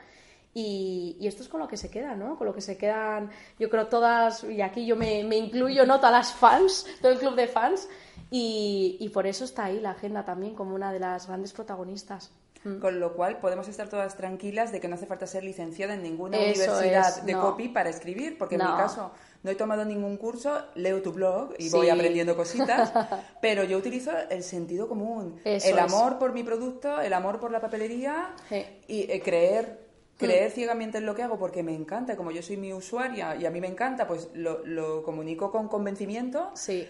y, 0.53 1.15
esto 1.21 1.43
es 1.43 1.49
con 1.49 1.59
lo 1.59 1.67
que 1.67 1.77
se 1.77 1.91
queda, 1.91 2.15
¿no? 2.15 2.35
Con 2.35 2.47
lo 2.47 2.53
que 2.53 2.61
se 2.61 2.77
quedan, 2.77 3.29
yo 3.59 3.69
creo, 3.69 3.87
todas, 3.87 4.43
y 4.43 4.61
aquí 4.61 4.87
yo 4.87 4.95
me, 4.95 5.23
me 5.23 5.37
incluyo, 5.37 5.85
¿no? 5.85 5.97
Todas 5.97 6.11
las 6.11 6.33
fans, 6.33 6.87
todo 6.99 7.11
el 7.11 7.19
club 7.19 7.35
de 7.35 7.47
fans, 7.47 7.87
y, 8.31 8.97
y, 8.99 9.09
por 9.09 9.27
eso 9.27 9.45
está 9.45 9.65
ahí 9.65 9.79
la 9.79 9.91
agenda 9.91 10.25
también 10.25 10.55
como 10.55 10.73
una 10.73 10.91
de 10.91 10.99
las 10.99 11.27
grandes 11.27 11.53
protagonistas. 11.53 12.31
Mm. 12.67 12.79
Con 12.79 12.99
lo 12.99 13.13
cual 13.13 13.39
podemos 13.39 13.67
estar 13.67 13.87
todas 13.87 14.17
tranquilas 14.17 14.71
de 14.71 14.79
que 14.79 14.87
no 14.87 14.95
hace 14.95 15.05
falta 15.05 15.25
ser 15.25 15.43
licenciada 15.43 15.93
en 15.93 16.03
ninguna 16.03 16.37
universidad 16.37 17.21
de 17.21 17.33
copy 17.33 17.69
para 17.69 17.89
escribir, 17.89 18.37
porque 18.37 18.55
en 18.55 18.61
mi 18.61 18.67
caso 18.67 19.11
no 19.43 19.51
he 19.51 19.55
tomado 19.55 19.85
ningún 19.85 20.17
curso, 20.17 20.65
leo 20.75 21.01
tu 21.01 21.13
blog 21.13 21.53
y 21.57 21.69
voy 21.69 21.89
aprendiendo 21.89 22.35
cositas, 22.35 22.91
pero 23.41 23.63
yo 23.63 23.77
utilizo 23.77 24.11
el 24.29 24.43
sentido 24.43 24.87
común, 24.87 25.39
el 25.45 25.79
amor 25.79 26.19
por 26.19 26.33
mi 26.33 26.43
producto, 26.43 26.99
el 26.99 27.13
amor 27.13 27.39
por 27.39 27.51
la 27.51 27.61
papelería 27.61 28.33
y 28.87 29.09
eh, 29.09 29.21
creer 29.23 29.87
creer 30.17 30.49
mm. 30.49 30.53
ciegamente 30.53 30.97
en 30.97 31.05
lo 31.05 31.13
que 31.13 31.21
hago 31.21 31.37
porque 31.37 31.61
me 31.61 31.75
encanta, 31.75 32.17
como 32.17 32.31
yo 32.31 32.41
soy 32.41 32.57
mi 32.57 32.73
usuaria 32.73 33.35
y 33.35 33.45
a 33.45 33.51
mí 33.51 33.61
me 33.61 33.67
encanta, 33.67 34.07
pues 34.07 34.29
lo, 34.33 35.03
comunico 35.03 35.51
con 35.51 35.67
convencimiento 35.67 36.49
sí. 36.55 36.87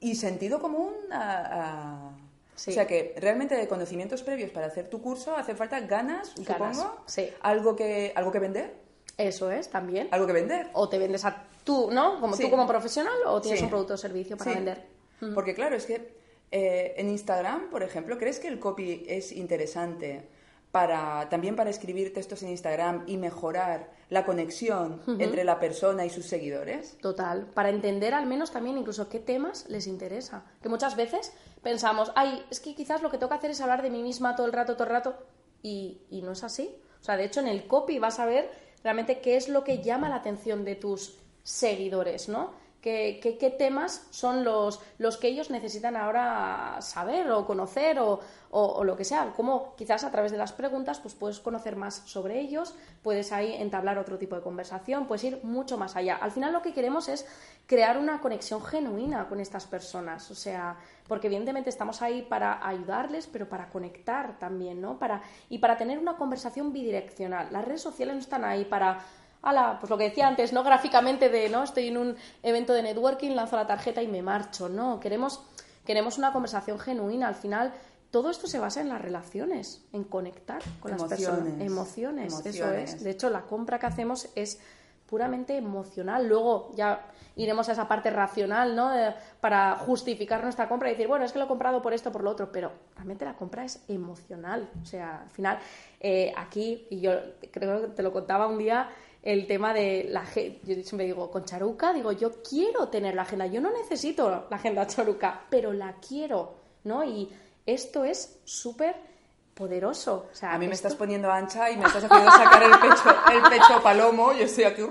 y 0.00 0.14
sentido 0.14 0.58
común 0.58 0.94
a 1.12 2.12
o 2.54 2.58
sea 2.58 2.86
que 2.86 3.14
realmente 3.18 3.56
de 3.56 3.66
conocimientos 3.66 4.22
previos 4.22 4.50
para 4.50 4.66
hacer 4.66 4.88
tu 4.88 5.00
curso 5.00 5.36
hace 5.36 5.54
falta 5.54 5.80
ganas, 5.80 6.32
supongo. 6.36 7.02
Sí. 7.06 7.28
Algo 7.40 7.74
que, 7.74 8.12
algo 8.14 8.30
que 8.30 8.38
vender. 8.38 8.74
Eso 9.18 9.50
es, 9.50 9.68
también. 9.68 10.08
Algo 10.10 10.26
que 10.26 10.32
vender. 10.32 10.68
O 10.72 10.88
te 10.88 10.98
vendes 10.98 11.24
a 11.24 11.44
tú, 11.64 11.90
¿no? 11.90 12.20
Como 12.20 12.36
tú 12.36 12.50
como 12.50 12.66
profesional 12.66 13.16
o 13.26 13.40
tienes 13.40 13.62
un 13.62 13.68
producto 13.68 13.94
o 13.94 13.96
servicio 13.96 14.36
para 14.36 14.52
vender. 14.52 14.86
Porque 15.34 15.54
claro, 15.54 15.76
es 15.76 15.86
que 15.86 16.14
eh, 16.50 16.94
en 16.96 17.08
Instagram, 17.08 17.70
por 17.70 17.82
ejemplo, 17.82 18.18
¿crees 18.18 18.38
que 18.38 18.48
el 18.48 18.58
copy 18.58 19.04
es 19.08 19.32
interesante? 19.32 20.28
Para, 20.72 21.28
también 21.28 21.54
para 21.54 21.68
escribir 21.68 22.14
textos 22.14 22.42
en 22.42 22.48
Instagram 22.48 23.04
y 23.06 23.18
mejorar 23.18 23.90
la 24.08 24.24
conexión 24.24 25.02
entre 25.18 25.44
la 25.44 25.60
persona 25.60 26.06
y 26.06 26.10
sus 26.10 26.26
seguidores. 26.26 26.96
Total, 26.98 27.46
para 27.54 27.68
entender 27.68 28.14
al 28.14 28.26
menos 28.26 28.50
también 28.50 28.78
incluso 28.78 29.08
qué 29.10 29.20
temas 29.20 29.66
les 29.68 29.86
interesa. 29.86 30.44
Que 30.62 30.70
muchas 30.70 30.96
veces 30.96 31.34
pensamos, 31.62 32.10
ay, 32.16 32.42
es 32.50 32.58
que 32.58 32.74
quizás 32.74 33.02
lo 33.02 33.10
que 33.10 33.18
tengo 33.18 33.28
que 33.28 33.36
hacer 33.36 33.50
es 33.50 33.60
hablar 33.60 33.82
de 33.82 33.90
mí 33.90 34.02
misma 34.02 34.34
todo 34.34 34.46
el 34.46 34.52
rato, 34.52 34.72
todo 34.72 34.84
el 34.84 34.90
rato, 34.90 35.14
y, 35.62 36.00
y 36.10 36.22
no 36.22 36.32
es 36.32 36.42
así. 36.42 36.74
O 37.00 37.04
sea, 37.04 37.18
de 37.18 37.24
hecho 37.24 37.40
en 37.40 37.48
el 37.48 37.66
copy 37.66 37.98
vas 37.98 38.18
a 38.18 38.24
ver 38.24 38.50
realmente 38.82 39.20
qué 39.20 39.36
es 39.36 39.50
lo 39.50 39.64
que 39.64 39.82
llama 39.82 40.08
la 40.08 40.16
atención 40.16 40.64
de 40.64 40.74
tus 40.74 41.18
seguidores, 41.42 42.30
¿no? 42.30 42.54
Qué, 42.82 43.54
temas 43.56 44.06
son 44.10 44.42
los, 44.44 44.80
los, 44.98 45.16
que 45.16 45.28
ellos 45.28 45.50
necesitan 45.50 45.96
ahora 45.96 46.78
saber 46.80 47.30
o 47.30 47.46
conocer 47.46 48.00
o, 48.00 48.18
o, 48.50 48.82
lo 48.82 48.96
que 48.96 49.04
sea. 49.04 49.32
Cómo 49.36 49.74
quizás 49.76 50.02
a 50.02 50.10
través 50.10 50.32
de 50.32 50.38
las 50.38 50.52
preguntas 50.52 50.98
pues 50.98 51.14
puedes 51.14 51.38
conocer 51.38 51.76
más 51.76 52.02
sobre 52.06 52.40
ellos, 52.40 52.74
puedes 53.02 53.30
ahí 53.30 53.54
entablar 53.54 53.98
otro 53.98 54.18
tipo 54.18 54.34
de 54.34 54.42
conversación, 54.42 55.06
puedes 55.06 55.22
ir 55.22 55.40
mucho 55.44 55.78
más 55.78 55.94
allá. 55.94 56.16
Al 56.16 56.32
final 56.32 56.52
lo 56.52 56.60
que 56.60 56.74
queremos 56.74 57.08
es 57.08 57.24
crear 57.66 57.96
una 57.98 58.20
conexión 58.20 58.62
genuina 58.62 59.28
con 59.28 59.38
estas 59.38 59.66
personas, 59.66 60.28
o 60.32 60.34
sea, 60.34 60.76
porque 61.06 61.28
evidentemente 61.28 61.70
estamos 61.70 62.02
ahí 62.02 62.22
para 62.22 62.66
ayudarles, 62.66 63.28
pero 63.28 63.48
para 63.48 63.68
conectar 63.68 64.38
también, 64.40 64.80
¿no? 64.80 64.98
Para, 64.98 65.22
y 65.48 65.58
para 65.58 65.76
tener 65.76 66.00
una 66.00 66.16
conversación 66.16 66.72
bidireccional. 66.72 67.48
Las 67.52 67.64
redes 67.64 67.80
sociales 67.80 68.16
no 68.16 68.20
están 68.20 68.44
ahí 68.44 68.64
para 68.64 69.04
ala, 69.42 69.78
pues 69.80 69.90
lo 69.90 69.98
que 69.98 70.04
decía 70.04 70.28
antes, 70.28 70.52
no 70.52 70.62
gráficamente 70.62 71.28
de, 71.28 71.48
no, 71.48 71.64
estoy 71.64 71.88
en 71.88 71.98
un 71.98 72.16
evento 72.42 72.72
de 72.72 72.82
networking, 72.82 73.34
lanzo 73.34 73.56
la 73.56 73.66
tarjeta 73.66 74.02
y 74.02 74.08
me 74.08 74.22
marcho, 74.22 74.68
no, 74.68 75.00
queremos, 75.00 75.42
queremos 75.84 76.18
una 76.18 76.32
conversación 76.32 76.78
genuina, 76.78 77.28
al 77.28 77.34
final 77.34 77.72
todo 78.10 78.30
esto 78.30 78.46
se 78.46 78.58
basa 78.58 78.80
en 78.80 78.88
las 78.88 79.00
relaciones, 79.00 79.84
en 79.92 80.04
conectar 80.04 80.62
con 80.80 80.92
las 80.92 81.02
personas, 81.02 81.60
emociones, 81.60 82.40
eso 82.44 82.72
es. 82.72 83.02
De 83.02 83.10
hecho, 83.10 83.30
la 83.30 83.42
compra 83.42 83.78
que 83.78 83.86
hacemos 83.86 84.28
es 84.34 84.60
puramente 85.12 85.56
emocional. 85.56 86.26
Luego 86.26 86.72
ya 86.74 87.06
iremos 87.36 87.68
a 87.68 87.72
esa 87.72 87.88
parte 87.88 88.10
racional, 88.10 88.76
¿no? 88.76 88.90
para 89.40 89.76
justificar 89.76 90.42
nuestra 90.42 90.68
compra 90.68 90.88
y 90.88 90.92
decir, 90.92 91.06
bueno, 91.06 91.24
es 91.24 91.32
que 91.32 91.38
lo 91.38 91.44
he 91.44 91.48
comprado 91.48 91.82
por 91.82 91.92
esto, 91.92 92.12
por 92.12 92.22
lo 92.22 92.30
otro, 92.30 92.50
pero 92.52 92.72
realmente 92.94 93.24
la 93.24 93.34
compra 93.34 93.64
es 93.64 93.82
emocional. 93.88 94.70
O 94.82 94.86
sea, 94.86 95.22
al 95.22 95.30
final, 95.30 95.58
eh, 96.00 96.32
aquí, 96.36 96.86
y 96.88 97.00
yo 97.00 97.12
creo 97.50 97.82
que 97.82 97.88
te 97.88 98.02
lo 98.02 98.12
contaba 98.12 98.46
un 98.46 98.56
día, 98.56 98.88
el 99.22 99.46
tema 99.46 99.72
de 99.72 100.06
la 100.08 100.24
yo 100.34 100.74
siempre 100.82 101.06
digo, 101.06 101.30
con 101.30 101.44
Charuca, 101.44 101.92
digo, 101.92 102.12
yo 102.12 102.42
quiero 102.42 102.88
tener 102.88 103.14
la 103.14 103.22
agenda, 103.22 103.46
yo 103.46 103.60
no 103.60 103.70
necesito 103.72 104.46
la 104.50 104.56
agenda 104.56 104.86
Charuca, 104.86 105.42
pero 105.48 105.72
la 105.72 105.94
quiero, 106.06 106.54
¿no? 106.84 107.04
Y 107.04 107.28
esto 107.64 108.04
es 108.04 108.40
súper 108.44 108.96
poderoso. 109.54 110.28
O 110.32 110.34
sea, 110.34 110.54
a 110.54 110.58
mí 110.58 110.66
me 110.66 110.74
estás 110.74 110.96
poniendo 110.96 111.30
ancha 111.30 111.70
y 111.70 111.76
me 111.76 111.86
estás 111.86 112.04
haciendo 112.04 112.30
sacar 112.30 112.62
el 112.64 112.78
pecho, 112.78 113.16
el 113.32 113.42
pecho 113.50 113.82
palomo, 113.82 114.32
yo 114.32 114.44
estoy 114.44 114.64
aquí, 114.64 114.82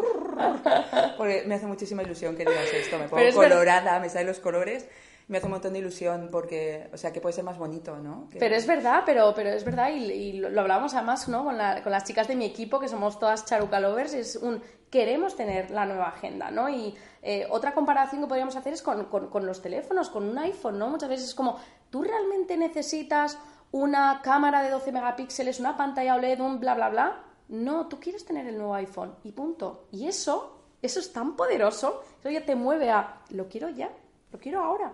porque 1.17 1.44
me 1.46 1.56
hace 1.56 1.65
muchísima 1.65 2.04
ilusión 2.04 2.36
que 2.36 2.46
digas 2.46 2.74
esto, 2.74 2.98
me 2.98 3.10
pongo 3.10 3.34
colorada, 3.34 4.00
me 4.00 4.08
salen 4.08 4.28
los 4.28 4.39
colores 4.39 4.88
me 5.32 5.38
hace 5.38 5.48
un 5.48 5.54
montón 5.54 5.72
de 5.74 5.80
ilusión 5.80 6.28
porque, 6.30 6.89
o 6.94 6.98
sea, 6.98 7.13
que 7.13 7.22
puede 7.22 7.34
ser 7.34 7.46
más 7.46 7.58
bonito, 7.58 7.98
¿no? 7.98 8.28
Pero 8.38 8.54
es 8.54 8.67
verdad, 8.67 9.04
pero, 9.06 9.34
pero 9.34 9.50
es 9.50 9.63
verdad 9.63 9.89
y, 9.89 10.34
lo, 10.34 10.60
hablábamos 10.60 10.94
además, 10.94 11.30
¿no? 11.30 11.46
Con, 11.46 11.58
la, 11.58 11.82
con, 11.82 11.91
las 11.91 12.04
chicas 12.04 12.28
de 12.28 12.36
mi 12.36 12.46
equipo, 12.46 12.82
que 12.82 12.89
somos 12.89 13.17
todas 13.17 13.46
charuca 13.46 13.80
lovers, 13.80 14.13
es 14.13 14.36
un 14.36 14.62
queremos 14.89 15.38
tener 15.38 15.72
la 15.72 15.86
nueva 15.86 16.10
agenda, 16.10 16.52
¿no? 16.52 16.70
Y 16.70 16.94
eh, 17.22 17.48
otra 17.50 17.74
comparación 17.74 18.22
que 18.22 18.28
podríamos 18.28 18.58
hacer 18.58 18.74
es 18.74 18.82
con, 18.82 19.06
con, 19.06 19.46
los 19.46 19.62
teléfonos, 19.62 20.10
con 20.10 20.28
un 20.28 20.38
iPhone, 20.38 20.78
¿no? 20.78 20.89
Muchas 20.89 21.08
veces 21.08 21.30
es 21.30 21.34
como, 21.34 21.58
¿tú 21.89 22.04
realmente 22.04 22.58
necesitas 22.58 23.39
una 23.72 24.20
cámara 24.22 24.62
de 24.62 24.70
12 24.70 24.91
megapíxeles, 24.91 25.62
una 25.62 25.78
pantalla 25.78 26.15
OLED, 26.15 26.41
un 26.41 26.60
bla, 26.60 26.76
bla, 26.76 26.89
bla? 26.89 27.24
No, 27.48 27.88
tú 27.88 28.02
quieres 28.02 28.26
tener 28.26 28.46
el 28.48 28.58
nuevo 28.58 28.76
iPhone 28.76 29.15
y 29.24 29.32
punto. 29.32 29.88
Y 29.91 30.08
eso, 30.08 30.60
eso 30.82 31.00
es 31.00 31.13
tan 31.13 31.38
poderoso, 31.38 32.04
eso 32.20 32.30
ya 32.30 32.46
te 32.46 32.56
mueve 32.56 32.91
a, 32.91 33.22
lo 33.30 33.48
quiero 33.48 33.70
ya, 33.70 33.89
lo 34.34 34.39
quiero 34.39 34.62
ahora. 34.62 34.91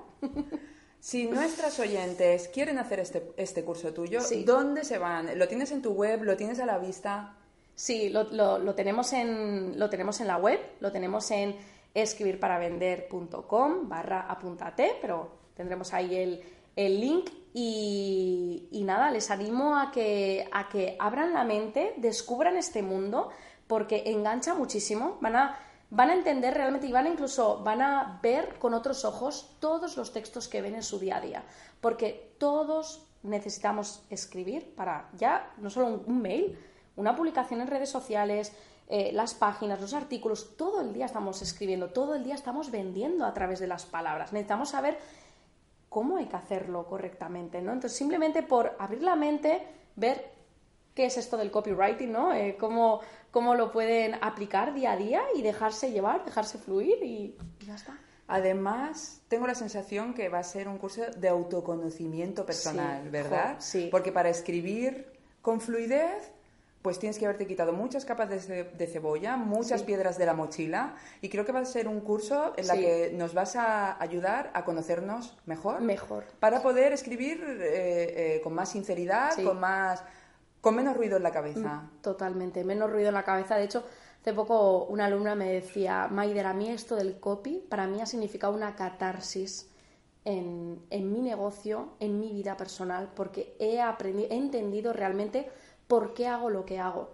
Si 0.99 1.27
nuestras 1.27 1.79
oyentes 1.79 2.49
quieren 2.49 2.79
hacer 2.79 2.99
este, 2.99 3.31
este 3.37 3.63
curso 3.63 3.93
tuyo, 3.93 4.19
¿dónde 4.45 4.83
se 4.83 4.97
van? 4.97 5.37
¿Lo 5.37 5.47
tienes 5.47 5.71
en 5.71 5.81
tu 5.81 5.91
web? 5.91 6.23
¿Lo 6.23 6.35
tienes 6.35 6.59
a 6.59 6.65
la 6.65 6.79
vista? 6.79 7.35
Sí, 7.75 8.09
lo, 8.09 8.23
lo, 8.23 8.73
tenemos, 8.73 9.13
en, 9.13 9.77
lo 9.77 9.89
tenemos 9.89 10.19
en 10.19 10.27
la 10.27 10.37
web, 10.37 10.59
lo 10.79 10.91
tenemos 10.91 11.29
en 11.29 11.55
escribirparavender.com 11.93 13.87
barra 13.87 14.21
apúntate, 14.21 14.97
pero 14.99 15.29
tendremos 15.55 15.93
ahí 15.93 16.15
el, 16.15 16.43
el 16.75 16.99
link 16.99 17.29
y, 17.53 18.67
y, 18.71 18.83
nada, 18.83 19.11
les 19.11 19.29
animo 19.29 19.77
a 19.77 19.91
que, 19.91 20.49
a 20.51 20.67
que 20.69 20.95
abran 20.99 21.33
la 21.33 21.43
mente, 21.43 21.93
descubran 21.97 22.57
este 22.57 22.81
mundo, 22.81 23.29
porque 23.67 24.03
engancha 24.07 24.55
muchísimo, 24.55 25.17
van 25.21 25.35
a 25.35 25.59
van 25.89 26.09
a 26.09 26.13
entender 26.13 26.53
realmente 26.53 26.87
y 26.87 26.91
van 26.91 27.05
a 27.05 27.09
incluso 27.09 27.63
van 27.63 27.81
a 27.81 28.19
ver 28.21 28.59
con 28.59 28.73
otros 28.73 29.05
ojos 29.05 29.55
todos 29.59 29.95
los 29.97 30.11
textos 30.11 30.47
que 30.47 30.61
ven 30.61 30.75
en 30.75 30.83
su 30.83 30.99
día 30.99 31.17
a 31.17 31.21
día, 31.21 31.43
porque 31.81 32.35
todos 32.37 33.07
necesitamos 33.23 34.03
escribir 34.09 34.73
para 34.75 35.09
ya 35.13 35.51
no 35.57 35.69
solo 35.69 36.03
un, 36.05 36.21
mail, 36.21 36.57
una 36.95 37.15
publicación 37.15 37.61
en 37.61 37.67
redes 37.67 37.89
sociales, 37.89 38.53
eh, 38.89 39.11
las 39.13 39.33
páginas, 39.33 39.81
los 39.81 39.93
artículos, 39.93 40.55
todo 40.55 40.81
el 40.81 40.93
día 40.93 41.05
estamos 41.05 41.41
escribiendo, 41.41 41.89
todo 41.89 42.15
el 42.15 42.23
día 42.23 42.35
estamos 42.35 42.71
vendiendo 42.71 43.25
a 43.25 43.33
través 43.33 43.59
de 43.59 43.67
las 43.67 43.85
palabras. 43.85 44.31
Necesitamos 44.31 44.69
saber 44.69 44.97
cómo 45.89 46.17
hay 46.17 46.27
que 46.27 46.35
hacerlo 46.37 46.85
correctamente, 46.87 47.61
¿no? 47.61 47.73
Entonces, 47.73 47.97
simplemente 47.97 48.43
por 48.43 48.75
abrir 48.79 49.03
la 49.03 49.15
mente, 49.15 49.67
ver 49.95 50.36
qué 50.97 51.05
es 51.05 51.15
esto 51.15 51.37
del 51.37 51.51
copywriting, 51.51 52.11
¿no? 52.11 52.33
Eh, 52.33 52.57
cómo, 52.59 53.01
cómo, 53.29 53.53
lo 53.53 53.71
pueden 53.71 54.15
aplicar 54.19 54.73
día 54.73 54.93
a 54.93 54.97
día 54.97 55.21
y 55.35 55.43
dejarse 55.43 55.91
llevar, 55.91 56.25
dejarse 56.25 56.57
fluir 56.57 57.03
y, 57.03 57.37
ya 57.63 57.75
está. 57.75 57.99
Además, 58.27 59.21
tengo 59.27 59.45
la 59.45 59.53
sensación 59.53 60.15
que 60.15 60.27
va 60.27 60.39
a 60.39 60.43
ser 60.43 60.67
un 60.67 60.79
curso 60.79 61.03
de 61.15 61.29
autoconocimiento 61.29 62.47
personal, 62.47 63.11
¿verdad? 63.11 63.57
sí. 63.59 63.89
Porque 63.91 64.11
para 64.11 64.29
escribir 64.29 65.13
con 65.43 65.61
fluidez, 65.61 66.31
pues 66.81 66.97
tienes 66.97 67.19
que 67.19 67.25
haberte 67.25 67.45
quitado 67.45 67.73
muchas 67.73 68.03
capas 68.03 68.47
de, 68.47 68.87
cebolla, 68.91 69.37
muchas 69.37 69.83
piedras 69.83 70.17
de 70.17 70.25
la 70.25 70.33
mochila, 70.33 70.95
y 71.21 71.29
creo 71.29 71.45
que 71.45 71.51
va 71.51 71.59
a 71.59 71.65
ser 71.65 71.87
un 71.87 72.01
curso 72.01 72.53
en 72.57 72.65
la 72.65 72.73
que 72.73 73.11
nos 73.13 73.35
vas 73.35 73.55
a 73.55 74.01
ayudar 74.01 74.49
a 74.55 74.65
conocernos 74.65 75.37
mejor. 75.45 75.79
Mejor. 75.79 76.23
Para 76.39 76.63
poder 76.63 76.91
escribir 76.91 77.43
eh, 77.43 78.37
eh, 78.37 78.41
con 78.41 78.55
más 78.55 78.71
sinceridad, 78.71 79.35
con 79.43 79.59
más 79.59 80.03
con 80.67 80.75
menos 80.75 80.97
ruido 80.97 81.15
en 81.15 81.23
la 81.23 81.31
cabeza. 81.31 81.75
Mm, 81.75 82.01
totalmente, 82.01 82.63
menos 82.65 82.91
ruido 82.91 83.07
en 83.07 83.13
la 83.13 83.23
cabeza. 83.23 83.55
De 83.55 83.63
hecho, 83.63 83.85
hace 84.19 84.33
poco 84.33 84.83
una 84.83 85.05
alumna 85.05 85.33
me 85.33 85.49
decía, 85.49 86.09
Maider, 86.11 86.45
a 86.45 86.53
mí 86.53 86.67
esto 86.67 86.97
del 86.97 87.21
copy, 87.21 87.65
para 87.69 87.87
mí 87.87 88.01
ha 88.01 88.05
significado 88.05 88.53
una 88.53 88.75
catarsis 88.75 89.69
en, 90.25 90.81
mi 90.91 91.21
negocio, 91.21 91.93
en 92.01 92.19
mi 92.19 92.33
vida 92.33 92.57
personal, 92.57 93.13
porque 93.15 93.55
he, 93.59 93.79
aprendido, 93.79 94.27
he 94.29 94.35
entendido 94.35 94.91
realmente 94.91 95.49
por 95.87 96.13
qué 96.13 96.27
hago 96.27 96.49
lo 96.49 96.65
que 96.65 96.79
hago. 96.79 97.11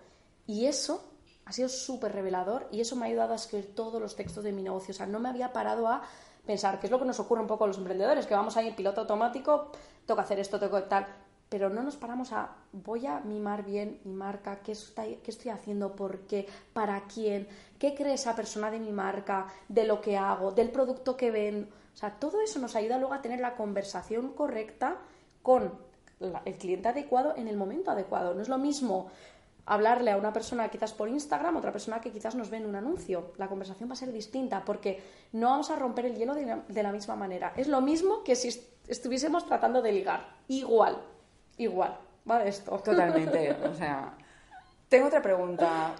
Y 0.48 0.66
eso 0.66 1.12
ha 1.46 1.52
sido 1.52 1.70
súper 1.70 2.12
revelador 2.12 2.68
y 2.72 2.82
eso 2.82 2.96
me 2.96 3.06
ha 3.06 3.10
ayudado 3.10 3.34
a 3.34 3.36
escribir 3.36 3.76
todos 3.76 4.02
los 4.02 4.16
textos 4.16 4.44
de 4.44 4.52
mi 4.52 4.64
negocio. 4.64 4.94
O 4.94 4.96
sea, 4.96 5.06
no 5.06 5.20
me 5.20 5.30
había 5.30 5.54
parado 5.54 5.88
a 5.88 6.02
pensar, 6.44 6.80
que 6.80 6.88
es 6.88 6.92
lo 6.92 6.98
que 6.98 7.06
nos 7.06 7.20
ocurre 7.20 7.42
un 7.42 7.48
poco 7.48 7.66
a 7.66 7.68
los 7.68 7.78
emprendedores, 7.78 8.26
que 8.26 8.34
vamos 8.34 8.58
ahí 8.58 8.68
en 8.68 8.76
piloto 8.76 9.02
automático, 9.02 9.72
toca 10.08 10.24
hacer 10.24 10.40
esto, 10.40 10.60
toca 10.60 10.90
tal 10.90 11.23
pero 11.54 11.70
no 11.70 11.84
nos 11.84 11.98
paramos 11.98 12.32
a 12.32 12.50
voy 12.72 13.06
a 13.06 13.20
mimar 13.20 13.64
bien 13.64 14.00
mi 14.06 14.14
marca, 14.14 14.62
qué 14.64 14.72
estoy, 14.72 15.20
qué 15.24 15.30
estoy 15.30 15.52
haciendo, 15.52 15.96
por 15.96 16.22
qué, 16.22 16.48
para 16.74 17.00
quién, 17.02 17.48
qué 17.78 17.94
cree 17.94 18.16
esa 18.16 18.36
persona 18.36 18.72
de 18.72 18.80
mi 18.80 18.92
marca, 18.92 19.46
de 19.68 19.84
lo 19.84 20.02
que 20.02 20.18
hago, 20.18 20.52
del 20.52 20.72
producto 20.72 21.16
que 21.16 21.30
ven. 21.30 21.70
O 21.94 21.96
sea, 21.96 22.10
todo 22.10 22.42
eso 22.42 22.58
nos 22.58 22.76
ayuda 22.76 22.98
luego 22.98 23.14
a 23.14 23.22
tener 23.22 23.40
la 23.40 23.56
conversación 23.56 24.34
correcta 24.34 24.98
con 25.44 25.72
el 26.44 26.58
cliente 26.58 26.88
adecuado 26.88 27.36
en 27.38 27.48
el 27.48 27.56
momento 27.56 27.92
adecuado. 27.92 28.34
No 28.34 28.42
es 28.42 28.50
lo 28.50 28.58
mismo 28.58 29.12
hablarle 29.68 30.10
a 30.10 30.18
una 30.18 30.34
persona 30.34 30.70
quizás 30.70 30.94
por 30.94 31.08
Instagram, 31.08 31.56
otra 31.58 31.72
persona 31.72 32.02
que 32.02 32.12
quizás 32.12 32.34
nos 32.34 32.50
ve 32.50 32.58
en 32.58 32.66
un 32.66 32.74
anuncio. 32.74 33.34
La 33.38 33.48
conversación 33.48 33.90
va 33.90 33.94
a 33.94 33.98
ser 33.98 34.12
distinta 34.12 34.66
porque 34.66 35.04
no 35.34 35.52
vamos 35.52 35.70
a 35.70 35.76
romper 35.76 36.08
el 36.08 36.16
hielo 36.16 36.34
de 36.34 36.82
la 36.82 36.92
misma 36.92 37.16
manera. 37.16 37.54
Es 37.56 37.68
lo 37.68 37.80
mismo 37.80 38.24
que 38.24 38.36
si 38.36 38.60
estuviésemos 38.88 39.46
tratando 39.46 39.84
de 39.84 39.92
ligar. 39.92 40.34
Igual 40.48 41.13
igual, 41.58 41.98
va 42.30 42.44
esto. 42.46 42.78
Totalmente, 42.80 43.52
o 43.64 43.74
sea... 43.74 44.14
Tengo 44.94 45.08
otra 45.08 45.24
pregunta. 45.24 45.96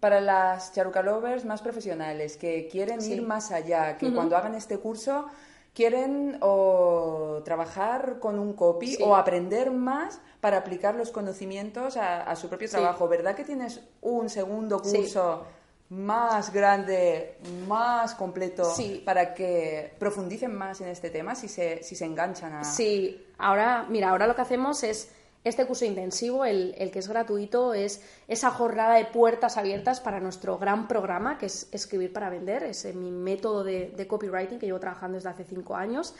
Para 0.00 0.18
las 0.18 0.72
charuca 0.72 1.02
lovers 1.02 1.44
más 1.44 1.60
profesionales 1.60 2.38
que 2.38 2.68
quieren 2.68 3.02
ir 3.02 3.20
más 3.20 3.52
allá, 3.52 3.98
que 3.98 4.10
cuando 4.14 4.34
hagan 4.34 4.54
este 4.54 4.78
curso 4.78 5.26
quieren 5.74 6.38
o 6.40 7.42
trabajar 7.44 8.18
con 8.18 8.38
un 8.38 8.54
copy 8.54 8.96
o 9.02 9.14
aprender 9.14 9.70
más 9.70 10.22
para 10.40 10.56
aplicar 10.56 10.94
los 10.94 11.10
conocimientos 11.10 11.98
a, 11.98 12.34
su 12.34 12.48
propio 12.48 12.70
trabajo. 12.70 13.06
¿Verdad 13.08 13.34
que 13.34 13.44
tienes 13.44 13.82
un 14.00 14.30
segundo 14.30 14.80
curso 14.80 15.44
más 15.92 16.50
grande, 16.54 17.36
más 17.68 18.14
completo, 18.14 18.72
para 19.04 19.34
que 19.34 19.92
profundicen 19.98 20.54
más 20.54 20.80
en 20.80 20.88
este 20.88 21.10
tema 21.10 21.34
si 21.34 21.48
se, 21.48 21.82
si 21.82 21.94
se 21.94 22.06
enganchan 22.06 22.54
a... 22.54 22.64
Sí, 22.64 23.26
ahora, 23.36 23.84
mira, 23.90 24.08
ahora 24.08 24.26
lo 24.26 24.34
que 24.34 24.40
hacemos 24.40 24.82
es 24.84 25.10
Este 25.44 25.66
curso 25.66 25.84
intensivo, 25.84 26.44
el, 26.44 26.90
que 26.92 26.98
es 26.98 27.08
gratuito, 27.08 27.74
es 27.74 28.00
esa 28.26 28.50
jornada 28.50 28.94
de 28.94 29.04
puertas 29.04 29.56
abiertas 29.58 30.00
para 30.00 30.18
nuestro 30.20 30.56
gran 30.56 30.88
programa, 30.88 31.36
que 31.36 31.46
es 31.46 31.68
Escribir 31.72 32.12
para 32.12 32.30
Vender. 32.30 32.62
Es 32.62 32.84
mi 32.94 33.10
método 33.10 33.64
de, 33.64 34.06
copywriting 34.08 34.58
que 34.58 34.66
llevo 34.66 34.78
trabajando 34.80 35.16
desde 35.16 35.28
hace 35.28 35.44
cinco 35.44 35.74
años. 35.74 36.14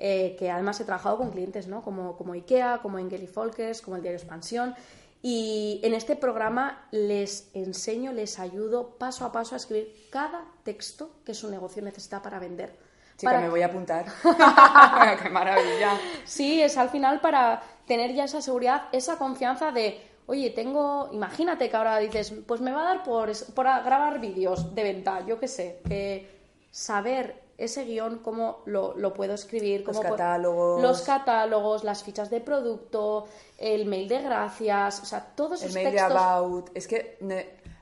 Eh, 0.00 0.36
que 0.38 0.48
además 0.48 0.78
he 0.80 0.84
trabajado 0.84 1.16
con 1.16 1.30
clientes 1.32 1.66
¿no? 1.66 1.82
como, 1.82 2.16
como 2.16 2.32
IKEA, 2.34 2.78
como 2.80 3.00
Engel 3.00 3.24
y 3.24 3.26
Folkers, 3.26 3.82
como 3.82 3.96
el 3.96 4.02
Diario 4.02 4.18
Expansión. 4.18 4.76
Y 5.20 5.80
en 5.82 5.94
este 5.94 6.14
programa 6.14 6.86
les 6.92 7.50
enseño, 7.54 8.12
les 8.12 8.38
ayudo 8.38 8.96
paso 8.98 9.24
a 9.24 9.32
paso 9.32 9.54
a 9.54 9.58
escribir 9.58 10.08
cada 10.10 10.44
texto 10.62 11.10
que 11.24 11.34
su 11.34 11.50
negocio 11.50 11.82
necesita 11.82 12.22
para 12.22 12.38
vender. 12.38 12.76
Chica, 13.16 13.40
me 13.40 13.48
voy 13.48 13.62
a 13.62 13.66
apuntar. 13.66 14.06
¡Qué 15.22 15.28
maravilla! 15.28 15.98
Sí, 16.24 16.62
es 16.62 16.76
al 16.76 16.88
final 16.88 17.20
para 17.20 17.60
tener 17.86 18.14
ya 18.14 18.24
esa 18.24 18.40
seguridad, 18.40 18.84
esa 18.92 19.18
confianza 19.18 19.72
de, 19.72 20.00
oye, 20.26 20.50
tengo, 20.50 21.10
imagínate 21.12 21.68
que 21.68 21.76
ahora 21.76 21.98
dices, 21.98 22.32
pues 22.46 22.60
me 22.60 22.70
va 22.70 22.82
a 22.82 22.94
dar 22.94 23.02
por, 23.02 23.32
por 23.54 23.64
grabar 23.64 24.20
vídeos 24.20 24.72
de 24.72 24.82
venta, 24.84 25.26
yo 25.26 25.40
qué 25.40 25.48
sé, 25.48 25.80
que 25.88 26.30
saber 26.70 27.47
ese 27.58 27.84
guion, 27.84 28.20
cómo 28.20 28.62
lo, 28.66 29.12
puedo 29.14 29.34
escribir, 29.34 29.82
cómo 29.82 30.00
los 30.00 30.12
catálogos. 30.12 30.80
los 30.80 31.02
catálogos, 31.02 31.84
las 31.84 32.04
fichas 32.04 32.30
de 32.30 32.40
producto, 32.40 33.26
el 33.58 33.86
mail 33.86 34.08
de 34.08 34.22
gracias, 34.22 35.00
o 35.02 35.04
sea, 35.04 35.20
todos 35.34 35.60
esos 35.60 35.74
El 35.74 35.82
mail 35.82 35.94
de 35.94 36.00
about. 36.00 36.70
Es 36.74 36.86
que 36.86 37.18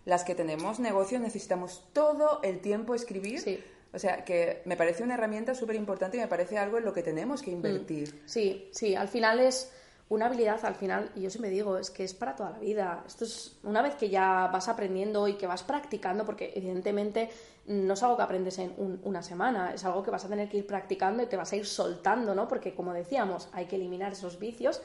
las 0.07 0.25
que 0.25 0.35
tenemos 0.35 0.81
negocio 0.81 1.21
necesitamos 1.21 1.85
todo 1.93 2.41
el 2.43 2.61
tiempo 2.61 2.95
escribir. 2.95 3.41
Sí. 3.41 3.62
O 3.93 3.99
sea, 3.99 4.25
que 4.25 4.62
me 4.65 4.77
parece 4.77 5.03
una 5.03 5.15
herramienta 5.15 5.55
súper 5.55 5.77
importante 5.77 6.17
y 6.17 6.21
me 6.21 6.27
parece 6.27 6.59
algo 6.59 6.79
en 6.79 6.85
lo 6.85 6.93
que 6.93 7.03
tenemos 7.03 7.43
que 7.43 7.51
invertir. 7.51 8.15
Mm. 8.15 8.29
Sí, 8.29 8.69
sí, 8.73 8.95
al 8.95 9.09
final 9.09 9.41
es 9.41 9.71
una 10.09 10.27
habilidad 10.27 10.64
al 10.64 10.77
final, 10.77 11.11
y 11.16 11.23
yo 11.23 11.31
siempre 11.31 11.51
digo, 11.51 11.79
es 11.79 11.90
que 11.90 12.05
es 12.05 12.14
para 12.14 12.37
toda 12.37 12.51
la 12.51 12.59
vida. 12.59 13.03
Esto 13.07 13.25
es 13.25 13.57
una 13.64 13.83
vez 13.83 13.97
que 13.97 14.09
ya 14.09 14.49
vas 14.53 14.69
aprendiendo 14.69 15.27
y 15.27 15.35
que 15.35 15.47
vas 15.47 15.64
practicando, 15.64 16.25
porque 16.25 16.53
evidentemente 16.55 17.29
no 17.66 17.95
es 17.95 18.03
algo 18.05 18.16
que 18.16 18.23
aprendes 18.23 18.59
en 18.59 19.01
una 19.03 19.23
semana, 19.23 19.75
es 19.75 19.85
algo 19.85 20.05
que 20.05 20.12
vas 20.12 20.25
a 20.25 20.29
tener 20.29 20.49
que 20.49 20.59
ir 20.59 20.66
practicando 20.66 21.23
y 21.23 21.27
te 21.27 21.37
vas 21.37 21.53
a 21.53 21.57
ir 21.57 21.66
soltando, 21.66 22.35
¿no? 22.35 22.47
Porque 22.47 22.75
como 22.75 22.92
decíamos, 22.92 23.49
hay 23.53 23.66
que 23.66 23.77
eliminar 23.77 24.12
esos 24.12 24.38
vicios. 24.38 24.81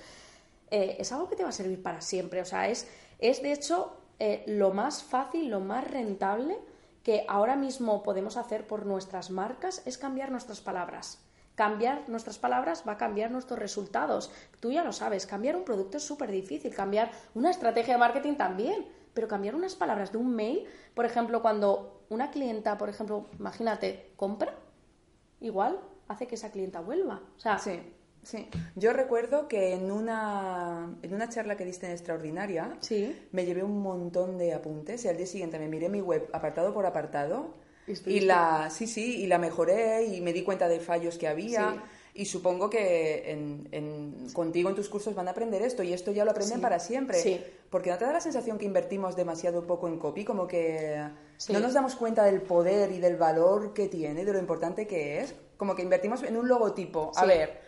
Eh, 0.72 0.96
es 1.00 1.12
algo 1.12 1.30
que 1.30 1.36
te 1.36 1.44
va 1.44 1.50
a 1.50 1.54
servir 1.54 1.84
para 1.84 2.02
siempre. 2.02 2.42
O 2.42 2.46
sea, 2.46 2.68
es, 2.68 2.88
es 3.20 3.44
de 3.44 3.54
hecho 3.54 3.96
eh, 4.18 4.44
lo 4.48 4.72
más 4.72 5.04
fácil, 5.04 5.50
lo 5.50 5.60
más 5.60 5.90
rentable 5.90 6.58
que 7.04 7.26
ahora 7.28 7.56
mismo 7.56 8.02
podemos 8.04 8.38
hacer 8.38 8.66
por 8.66 8.86
nuestras 8.86 9.30
marcas 9.30 9.84
es 9.86 9.98
cambiar 9.98 10.32
nuestras 10.32 10.62
palabras. 10.62 11.20
Cambiar 11.56 12.08
nuestras 12.08 12.40
palabras 12.40 12.84
va 12.88 12.94
a 12.94 12.98
cambiar 12.98 13.32
nuestros 13.32 13.60
resultados. 13.60 14.32
Tú 14.60 14.72
ya 14.72 14.84
lo 14.84 14.94
sabes, 14.94 15.26
cambiar 15.26 15.56
un 15.56 15.64
producto 15.64 15.98
es 15.98 16.04
súper 16.04 16.32
difícil, 16.32 16.74
cambiar 16.74 17.12
una 17.34 17.52
estrategia 17.52 17.96
de 17.96 18.00
marketing 18.00 18.36
también, 18.36 18.86
pero 19.14 19.28
cambiar 19.28 19.56
unas 19.56 19.76
palabras 19.76 20.12
de 20.12 20.18
un 20.18 20.34
mail, 20.34 20.66
por 20.94 21.06
ejemplo, 21.06 21.42
cuando 21.42 22.06
una 22.10 22.32
clienta, 22.32 22.78
por 22.78 22.90
ejemplo, 22.90 23.28
imagínate, 23.38 24.14
compra, 24.16 24.54
igual 25.40 25.80
hace 26.08 26.28
que 26.28 26.36
esa 26.36 26.52
clienta 26.52 26.82
vuelva. 26.82 27.22
O 27.38 27.40
sea, 27.40 27.58
sí. 27.58 27.82
Sí, 28.24 28.48
yo 28.76 28.94
recuerdo 28.94 29.48
que 29.48 29.74
en 29.74 29.92
una, 29.92 30.96
en 31.02 31.14
una 31.16 31.28
charla 31.28 31.58
que 31.58 31.66
diste 31.66 31.88
en 31.88 31.94
Extraordinaria, 31.94 32.78
sí. 32.80 33.20
me 33.32 33.46
llevé 33.46 33.64
un 33.64 33.82
montón 33.82 34.38
de 34.38 34.54
apuntes 34.54 35.04
y 35.06 35.08
al 35.08 35.18
día 35.18 35.26
siguiente 35.26 35.58
me 35.58 35.68
miré 35.68 35.90
mi 35.90 36.02
web 36.02 36.30
apartado 36.32 36.72
por 36.72 36.86
apartado 36.86 37.56
y 38.06 38.22
la, 38.22 38.70
sí, 38.70 38.88
sí, 38.88 39.22
y 39.22 39.28
la 39.28 39.38
mejoré 39.38 40.06
y 40.06 40.22
me 40.22 40.34
di 40.34 40.44
cuenta 40.44 40.68
de 40.68 40.80
fallos 40.80 41.18
que 41.18 41.28
había. 41.28 41.84
Y 42.14 42.26
supongo 42.26 42.70
que 42.70 43.32
en, 43.32 44.28
contigo 44.34 44.70
en 44.70 44.76
tus 44.76 44.90
cursos 44.90 45.16
van 45.16 45.28
a 45.30 45.32
aprender 45.32 45.62
esto 45.62 45.82
y 45.82 45.94
esto 45.94 46.12
ya 46.12 46.26
lo 46.26 46.32
aprenden 46.32 46.60
para 46.60 46.80
siempre. 46.80 47.18
Sí. 47.20 47.42
Porque 47.70 47.90
no 47.90 47.98
te 47.98 48.06
da 48.06 48.12
la 48.12 48.20
sensación 48.20 48.58
que 48.58 48.66
invertimos 48.66 49.16
demasiado 49.16 49.66
poco 49.66 49.88
en 49.88 49.98
copy, 49.98 50.26
como 50.26 50.46
que 50.46 51.02
no 51.50 51.60
nos 51.60 51.74
damos 51.74 51.96
cuenta 51.96 52.26
del 52.26 52.42
poder 52.42 52.92
y 52.92 53.00
del 53.00 53.16
valor 53.16 53.74
que 53.74 53.88
tiene, 53.88 54.26
de 54.26 54.34
lo 54.34 54.40
importante 54.40 54.88
que 54.88 55.22
es. 55.22 55.34
Como 55.56 55.76
que 55.76 55.84
invertimos 55.84 56.24
en 56.24 56.36
un 56.36 56.48
logotipo. 56.50 57.12
A 57.16 57.26
ver, 57.26 57.62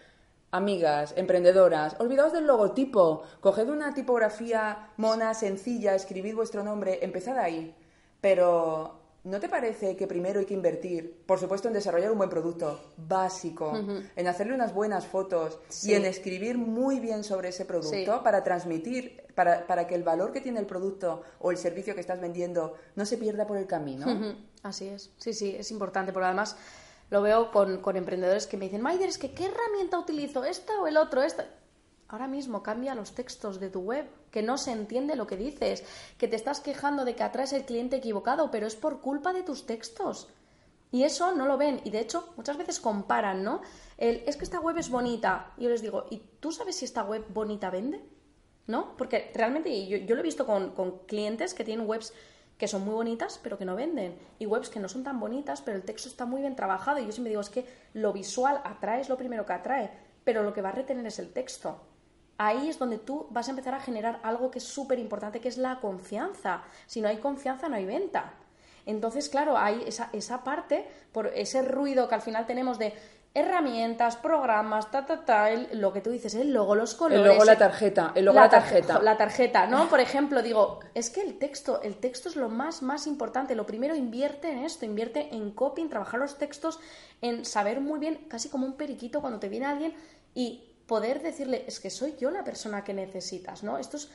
amigas, 0.51 1.13
emprendedoras, 1.15 1.95
olvidaos 1.99 2.33
del 2.33 2.45
logotipo. 2.45 3.23
Coged 3.39 3.69
una 3.69 3.93
tipografía 3.93 4.89
mona, 4.97 5.33
sencilla, 5.33 5.95
escribid 5.95 6.35
vuestro 6.35 6.63
nombre, 6.63 6.99
empezad 7.01 7.37
ahí. 7.37 7.73
Pero 8.19 9.02
¿No 9.23 9.39
te 9.39 9.47
parece 9.47 9.95
que 9.95 10.05
primero 10.05 10.41
hay 10.41 10.45
que 10.45 10.53
invertir, 10.53 11.23
por 11.25 11.39
supuesto, 11.39 11.69
en 11.69 11.73
desarrollar 11.73 12.11
un 12.11 12.17
buen 12.17 12.29
producto 12.29 12.91
básico, 12.97 13.71
en 14.17 14.27
hacerle 14.27 14.53
unas 14.53 14.73
buenas 14.73 15.07
fotos 15.07 15.59
y 15.81 15.93
en 15.93 16.03
escribir 16.03 16.57
muy 16.57 16.99
bien 16.99 17.23
sobre 17.23 17.49
ese 17.49 17.63
producto 17.63 18.21
para 18.21 18.43
transmitir, 18.43 19.23
para, 19.33 19.65
para, 19.65 19.87
que 19.87 19.95
el 19.95 20.03
valor 20.03 20.33
que 20.33 20.41
tiene 20.41 20.59
el 20.59 20.65
producto 20.65 21.21
o 21.39 21.51
el 21.51 21.57
servicio 21.57 21.95
que 21.95 22.01
estás 22.01 22.19
vendiendo 22.19 22.73
no 22.95 23.05
se 23.05 23.17
pierda 23.17 23.47
por 23.47 23.55
el 23.55 23.65
camino? 23.65 24.35
Así 24.61 24.89
es, 24.89 25.13
sí, 25.17 25.33
sí, 25.33 25.55
es 25.57 25.71
importante, 25.71 26.11
porque 26.11 26.25
además 26.25 26.57
lo 27.09 27.21
veo 27.21 27.49
con, 27.51 27.77
con 27.79 27.95
emprendedores 27.95 28.45
que 28.45 28.57
me 28.57 28.65
dicen, 28.65 28.81
Maider, 28.81 29.07
es 29.07 29.17
que 29.17 29.33
¿qué 29.33 29.45
herramienta 29.45 29.99
utilizo? 29.99 30.43
¿Esta 30.43 30.81
o 30.81 30.87
el 30.87 30.97
otro? 30.97 31.21
¿Esta? 31.21 31.47
Ahora 32.13 32.27
mismo 32.27 32.61
cambia 32.61 32.93
los 32.93 33.15
textos 33.15 33.59
de 33.59 33.71
tu 33.71 33.79
web, 33.79 34.05
que 34.29 34.43
no 34.43 34.59
se 34.59 34.71
entiende 34.71 35.15
lo 35.15 35.25
que 35.25 35.35
dices, 35.35 35.83
que 36.19 36.27
te 36.27 36.35
estás 36.35 36.59
quejando 36.59 37.05
de 37.05 37.15
que 37.15 37.23
atraes 37.23 37.53
el 37.53 37.65
cliente 37.65 37.95
equivocado, 37.95 38.51
pero 38.51 38.67
es 38.67 38.75
por 38.75 39.01
culpa 39.01 39.33
de 39.33 39.41
tus 39.41 39.65
textos. 39.65 40.29
Y 40.91 41.05
eso 41.05 41.31
no 41.31 41.47
lo 41.47 41.57
ven. 41.57 41.81
Y 41.85 41.89
de 41.89 42.01
hecho, 42.01 42.31
muchas 42.37 42.55
veces 42.55 42.79
comparan, 42.79 43.43
¿no? 43.43 43.61
El, 43.97 44.21
es 44.27 44.37
que 44.37 44.43
esta 44.43 44.59
web 44.59 44.77
es 44.77 44.91
bonita. 44.91 45.53
Y 45.57 45.63
yo 45.63 45.69
les 45.69 45.81
digo, 45.81 46.05
¿y 46.11 46.17
tú 46.39 46.51
sabes 46.51 46.75
si 46.75 46.85
esta 46.85 47.03
web 47.03 47.25
bonita 47.29 47.71
vende? 47.71 47.99
¿No? 48.67 48.95
Porque 48.95 49.31
realmente 49.33 49.87
yo, 49.87 50.13
lo 50.13 50.19
he 50.19 50.23
visto 50.23 50.45
con, 50.45 50.75
con 50.75 50.99
clientes 51.07 51.55
que 51.55 51.63
tienen 51.63 51.89
webs 51.89 52.13
que 52.59 52.67
son 52.67 52.85
muy 52.85 52.93
bonitas 52.93 53.39
pero 53.41 53.57
que 53.57 53.65
no 53.65 53.75
venden 53.75 54.15
y 54.37 54.45
webs 54.45 54.69
que 54.69 54.79
no 54.79 54.87
son 54.87 55.03
tan 55.03 55.19
bonitas 55.19 55.63
pero 55.63 55.75
el 55.75 55.83
texto 55.83 56.07
está 56.07 56.27
muy 56.27 56.41
bien 56.41 56.55
trabajado 56.55 56.99
y 56.99 57.05
yo 57.07 57.11
siempre 57.11 57.29
digo 57.29 57.41
es 57.41 57.49
que 57.49 57.65
lo 57.93 58.13
visual 58.13 58.61
atrae 58.63 59.01
es 59.01 59.09
lo 59.09 59.17
primero 59.17 59.43
que 59.47 59.53
atrae 59.53 59.89
pero 60.23 60.43
lo 60.43 60.53
que 60.53 60.61
va 60.61 60.69
a 60.69 60.73
retener 60.73 61.07
es 61.07 61.17
el 61.17 61.33
texto 61.33 61.81
ahí 62.37 62.69
es 62.69 62.79
donde 62.79 62.97
tú 62.97 63.27
vas 63.29 63.47
a 63.47 63.51
empezar 63.51 63.73
a 63.73 63.79
generar 63.79 64.19
algo 64.23 64.51
que 64.51 64.59
es 64.59 64.65
súper 64.65 64.99
importante, 64.99 65.39
que 65.39 65.49
es 65.49 65.57
la 65.57 65.79
confianza. 65.79 66.63
Si 66.87 67.01
no 67.01 67.07
hay 67.07 67.17
confianza, 67.17 67.69
no 67.69 67.75
hay 67.75 67.85
venta. 67.85 68.33
Entonces, 68.85 69.29
claro, 69.29 69.57
hay 69.57 69.83
esa, 69.85 70.09
esa 70.11 70.43
parte, 70.43 70.87
por 71.11 71.27
ese 71.27 71.61
ruido 71.61 72.09
que 72.09 72.15
al 72.15 72.21
final 72.21 72.45
tenemos 72.45 72.77
de 72.79 72.93
herramientas, 73.35 74.15
programas, 74.15 74.91
ta, 74.91 75.05
ta, 75.05 75.25
ta, 75.25 75.49
lo 75.71 75.91
que 75.91 76.01
tú 76.01 76.11
dices, 76.11 76.35
el 76.35 76.53
logo, 76.53 76.75
los 76.75 76.93
colores. 76.93 77.25
El 77.25 77.31
logo, 77.31 77.45
la 77.45 77.57
tarjeta, 77.57 78.11
el 78.13 78.25
logo, 78.25 78.39
la, 78.39 78.49
tarjeta. 78.49 79.01
La 79.01 79.17
tarjeta, 79.17 79.65
¿no? 79.65 79.89
Por 79.89 79.99
ejemplo, 79.99 80.43
digo, 80.43 80.81
es 80.93 81.09
que 81.09 81.21
el 81.21 81.39
texto, 81.39 81.81
el 81.81 81.95
texto 81.95 82.29
es 82.29 82.35
lo 82.35 82.49
más, 82.49 82.83
más 82.83 83.07
importante. 83.07 83.55
Lo 83.55 83.65
primero, 83.65 83.95
invierte 83.95 84.51
en 84.51 84.59
esto, 84.59 84.85
invierte 84.85 85.33
en 85.33 85.49
copy, 85.51 85.81
en 85.81 85.89
trabajar 85.89 86.19
los 86.19 86.37
textos, 86.37 86.79
en 87.21 87.43
saber 87.43 87.81
muy 87.81 87.99
bien, 87.99 88.25
casi 88.27 88.49
como 88.49 88.67
un 88.67 88.73
periquito 88.73 89.19
cuando 89.21 89.39
te 89.39 89.49
viene 89.49 89.65
alguien 89.65 89.95
y 90.35 90.72
poder 90.87 91.21
decirle, 91.21 91.63
es 91.67 91.79
que 91.79 91.89
soy 91.89 92.15
yo 92.19 92.31
la 92.31 92.43
persona 92.43 92.83
que 92.83 92.93
necesitas, 92.93 93.63
¿no? 93.63 93.77
Esto 93.77 93.97
es, 93.97 94.09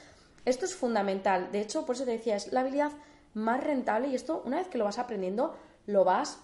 esto 0.45 0.65
es 0.65 0.75
fundamental. 0.75 1.51
De 1.53 1.61
hecho, 1.61 1.87
por 1.87 1.97
eso 1.97 2.05
te 2.05 2.13
decía, 2.13 2.37
es 2.37 2.53
la 2.53 2.61
habilidad 2.61 2.93
más 3.35 3.63
rentable 3.63 4.09
y 4.09 4.15
esto, 4.15 4.43
una 4.45 4.59
vez 4.59 4.69
que 4.69 4.79
lo 4.79 4.85
vas 4.85 4.99
aprendiendo, 4.99 5.57
lo 5.87 6.05
vas 6.05 6.41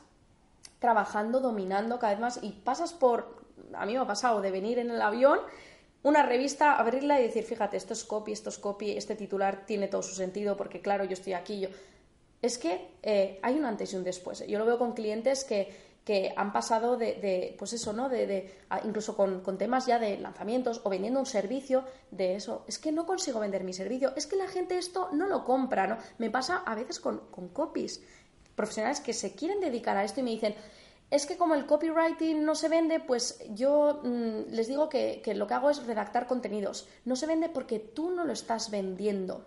trabajando, 0.79 1.41
dominando 1.41 1.99
cada 1.99 2.13
vez 2.13 2.21
más 2.21 2.39
y 2.43 2.51
pasas 2.51 2.93
por, 2.93 3.45
a 3.73 3.87
mí 3.87 3.95
me 3.95 4.01
ha 4.01 4.07
pasado 4.07 4.41
de 4.41 4.51
venir 4.51 4.79
en 4.79 4.91
el 4.91 5.01
avión, 5.01 5.39
una 6.03 6.23
revista, 6.23 6.77
abrirla 6.77 7.19
y 7.19 7.25
decir, 7.25 7.45
fíjate, 7.45 7.79
esto 7.79 7.95
es 7.95 8.05
copy, 8.05 8.33
esto 8.33 8.51
es 8.51 8.59
copy, 8.59 8.91
este 8.91 9.17
titular 9.17 9.65
tiene 9.65 9.89
todo 9.89 10.03
su 10.03 10.15
sentido 10.15 10.57
porque 10.57 10.81
claro, 10.81 11.05
yo 11.05 11.15
estoy 11.15 11.33
aquí, 11.33 11.61
yo... 11.61 11.69
Es 12.43 12.59
que 12.59 12.91
eh, 13.03 13.39
hay 13.43 13.59
un 13.59 13.65
antes 13.65 13.95
y 13.95 13.97
un 13.97 14.05
después. 14.05 14.47
Yo 14.47 14.59
lo 14.59 14.67
veo 14.67 14.79
con 14.79 14.93
clientes 14.93 15.45
que 15.45 15.75
que 16.05 16.35
han 16.37 16.53
pasado 16.53 16.97
de, 16.99 17.57
pues 17.59 17.73
eso, 17.73 17.93
¿no? 17.95 18.09
De, 18.09 18.55
incluso 18.85 19.17
con, 19.17 19.43
temas 19.57 19.87
ya 19.87 19.99
de 19.99 20.19
lanzamientos 20.19 20.83
o 20.85 20.91
vendiendo 20.91 21.19
un 21.19 21.27
servicio, 21.27 21.85
de 22.11 22.37
eso, 22.37 22.65
es 22.69 22.79
que 22.79 22.93
no 22.93 23.07
consigo 23.07 23.41
vender 23.41 23.65
mi 23.65 23.73
servicio, 23.73 24.13
es 24.15 24.27
que 24.27 24.37
la 24.37 24.47
gente 24.47 24.77
esto 24.77 25.09
no 25.13 25.27
lo 25.27 25.45
compra, 25.45 25.87
¿no? 25.87 25.97
Me 26.19 26.31
pasa 26.31 26.63
a 26.67 26.75
veces 26.75 27.01
con, 27.01 27.21
copies, 27.53 28.03
profesionales 28.55 29.01
que 29.01 29.15
se 29.15 29.35
quieren 29.35 29.61
dedicar 29.61 29.97
a 29.97 30.05
esto 30.05 30.21
y 30.21 30.23
me 30.25 30.31
dicen, 30.31 30.55
es 31.11 31.27
que 31.27 31.37
como 31.37 31.55
el 31.55 31.67
copywriting 31.67 32.45
no 32.45 32.55
se 32.55 32.69
vende, 32.69 33.01
pues 33.01 33.41
yo 33.51 34.01
mm, 34.05 34.51
les 34.51 34.69
digo 34.69 34.89
que, 34.89 35.23
que, 35.25 35.35
lo 35.35 35.47
que 35.47 35.55
hago 35.55 35.71
es 35.71 35.87
redactar 35.87 36.27
contenidos. 36.27 36.89
No 37.05 37.17
se 37.17 37.27
vende 37.27 37.49
porque 37.49 37.79
tú 37.79 38.11
no 38.11 38.25
lo 38.25 38.33
estás 38.33 38.71
vendiendo. 38.71 39.47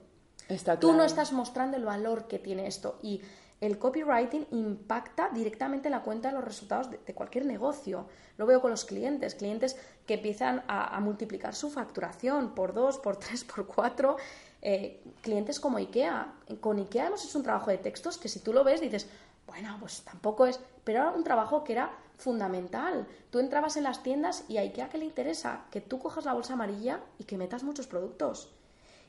Tú 0.79 0.93
no 0.93 1.03
estás 1.03 1.33
mostrando 1.33 1.77
el 1.77 1.83
valor 1.83 2.27
que 2.27 2.39
tiene 2.39 2.67
esto. 2.67 2.99
Y 3.01 3.21
el 3.59 3.79
copywriting 3.79 4.47
impacta 4.51 5.29
directamente 5.33 5.89
la 5.89 6.01
cuenta 6.03 6.29
de 6.29 6.35
los 6.35 6.43
resultados 6.43 6.91
de, 6.91 7.13
cualquier 7.13 7.45
negocio. 7.45 8.05
Lo 8.37 8.45
veo 8.45 8.61
con 8.61 8.69
los 8.69 8.85
clientes, 8.85 9.33
clientes 9.33 9.75
que 10.05 10.15
empiezan 10.15 10.63
a, 10.67 10.99
multiplicar 10.99 11.55
su 11.55 11.71
facturación 11.71 12.53
por 12.53 12.73
dos, 12.73 12.99
por 12.99 13.17
tres, 13.17 13.43
por 13.43 13.65
cuatro. 13.65 14.17
Eh, 14.61 15.03
clientes 15.21 15.59
como 15.59 15.77
IKEA. 15.77 16.33
Con 16.61 16.77
IKEA 16.77 17.07
hemos 17.07 17.25
hecho 17.25 17.37
un 17.37 17.43
trabajo 17.43 17.71
de 17.71 17.79
textos 17.79 18.17
que 18.17 18.29
si 18.29 18.39
tú 18.39 18.53
lo 18.53 18.63
ves 18.63 18.81
dices, 18.81 19.07
Bueno, 19.47 19.77
pues 19.79 20.01
tampoco 20.01 20.45
es, 20.45 20.59
pero 20.83 20.99
era 20.99 21.11
un 21.11 21.23
trabajo 21.23 21.63
que 21.63 21.73
era 21.73 21.91
fundamental. 22.17 23.07
Tú 23.31 23.39
entrabas 23.39 23.77
en 23.77 23.83
las 23.83 24.03
tiendas 24.03 24.43
y 24.47 24.57
a 24.57 24.61
IKEA 24.61 24.89
que 24.89 24.97
le 24.97 25.05
interesa 25.05 25.65
que 25.71 25.81
tú 25.81 25.99
cojas 25.99 26.25
la 26.25 26.33
bolsa 26.33 26.53
amarilla 26.53 26.99
y 27.17 27.23
que 27.23 27.37
metas 27.37 27.63
muchos 27.63 27.87
productos. 27.87 28.51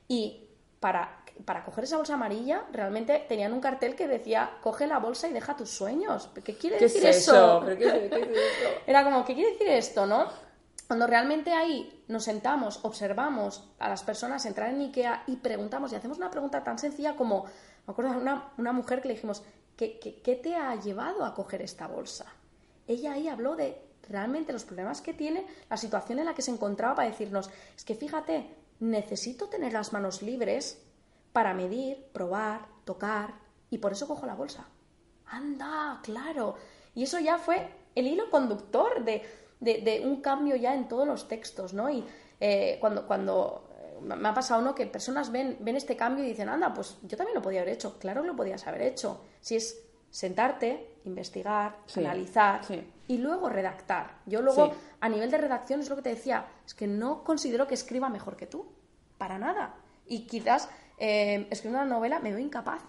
Y 0.06 0.48
para, 0.80 1.22
para 1.44 1.64
coger 1.64 1.84
esa 1.84 1.96
bolsa 1.96 2.14
amarilla, 2.14 2.64
realmente 2.72 3.24
tenían 3.28 3.52
un 3.52 3.60
cartel 3.60 3.94
que 3.94 4.08
decía, 4.08 4.58
coge 4.62 4.86
la 4.86 4.98
bolsa 4.98 5.28
y 5.28 5.32
deja 5.32 5.56
tus 5.56 5.70
sueños. 5.70 6.30
¿Qué 6.44 6.56
quiere 6.56 6.78
decir 6.78 7.04
eso? 7.06 7.64
Era 8.86 9.04
como, 9.04 9.24
¿qué 9.24 9.34
quiere 9.34 9.52
decir 9.52 9.68
esto, 9.68 10.06
no? 10.06 10.26
Cuando 10.86 11.06
realmente 11.06 11.52
ahí 11.52 12.02
nos 12.08 12.24
sentamos, 12.24 12.80
observamos 12.82 13.70
a 13.78 13.88
las 13.88 14.02
personas 14.02 14.46
entrar 14.46 14.70
en 14.70 14.80
IKEA 14.80 15.24
y 15.26 15.36
preguntamos, 15.36 15.92
y 15.92 15.96
hacemos 15.96 16.16
una 16.16 16.30
pregunta 16.30 16.64
tan 16.64 16.78
sencilla 16.78 17.14
como, 17.14 17.44
me 17.86 17.92
acuerdo 17.92 18.12
de 18.12 18.18
una, 18.18 18.52
una 18.56 18.72
mujer 18.72 19.02
que 19.02 19.08
le 19.08 19.14
dijimos, 19.14 19.42
¿qué, 19.76 19.98
qué, 20.00 20.36
te 20.36 20.56
ha 20.56 20.74
llevado 20.76 21.24
a 21.24 21.34
coger 21.34 21.60
esta 21.62 21.86
bolsa? 21.86 22.26
Ella 22.86 23.12
ahí 23.12 23.28
habló 23.28 23.54
de 23.54 23.80
realmente 24.08 24.52
los 24.52 24.64
problemas 24.64 25.02
que 25.02 25.12
tiene, 25.12 25.46
la 25.68 25.76
situación 25.76 26.18
en 26.20 26.24
la 26.24 26.34
que 26.34 26.40
se 26.40 26.50
encontraba 26.50 26.94
para 26.94 27.10
decirnos, 27.10 27.50
es 27.76 27.84
que 27.84 27.94
fíjate, 27.94 28.54
necesito 28.80 29.48
tener 29.48 29.74
las 29.74 29.92
manos 29.92 30.22
libres 30.22 30.82
para 31.32 31.54
medir, 31.54 32.06
probar, 32.12 32.66
tocar, 32.84 33.34
y 33.70 33.78
por 33.78 33.92
eso 33.92 34.06
cojo 34.06 34.26
la 34.26 34.34
bolsa. 34.34 34.68
Anda, 35.26 36.00
claro. 36.02 36.56
Y 36.94 37.02
eso 37.04 37.18
ya 37.18 37.38
fue 37.38 37.68
el 37.94 38.06
hilo 38.06 38.30
conductor 38.30 39.04
de 39.04 39.22
de, 39.60 40.02
un 40.04 40.20
cambio 40.20 40.56
ya 40.56 40.74
en 40.74 40.88
todos 40.88 41.06
los 41.06 41.28
textos, 41.28 41.74
¿no? 41.74 41.90
Y 41.90 42.04
eh, 42.40 42.78
cuando, 42.80 43.06
cuando 43.06 43.68
eh, 43.80 44.00
me 44.00 44.28
ha 44.28 44.34
pasado 44.34 44.60
uno 44.60 44.74
que 44.74 44.86
personas 44.86 45.32
ven, 45.32 45.56
ven 45.60 45.76
este 45.76 45.96
cambio 45.96 46.24
y 46.24 46.28
dicen, 46.28 46.48
anda, 46.48 46.72
pues 46.72 46.98
yo 47.02 47.16
también 47.16 47.34
lo 47.34 47.42
podía 47.42 47.62
haber 47.62 47.74
hecho. 47.74 47.98
Claro 47.98 48.22
que 48.22 48.28
lo 48.28 48.36
podías 48.36 48.66
haber 48.66 48.82
hecho. 48.82 49.22
Si 49.40 49.56
es 49.56 49.84
sentarte, 50.10 51.00
investigar, 51.04 51.78
analizar 51.96 52.62
y 53.06 53.18
luego 53.18 53.48
redactar. 53.48 54.20
Yo 54.26 54.40
luego, 54.40 54.72
a 55.00 55.08
nivel 55.08 55.30
de 55.30 55.38
redacción, 55.38 55.80
es 55.80 55.90
lo 55.90 55.96
que 55.96 56.02
te 56.02 56.10
decía, 56.10 56.46
es 56.64 56.74
que 56.74 56.86
no 56.86 57.24
considero 57.24 57.66
que 57.66 57.74
escriba 57.74 58.08
mejor 58.08 58.36
que 58.36 58.46
tú, 58.46 58.66
para 59.18 59.38
nada. 59.38 59.74
Y 60.06 60.26
quizás 60.26 60.70
eh, 60.98 61.46
escribiendo 61.50 61.84
una 61.84 61.94
novela 61.94 62.18
me 62.20 62.30
veo 62.30 62.38
incapaz, 62.38 62.82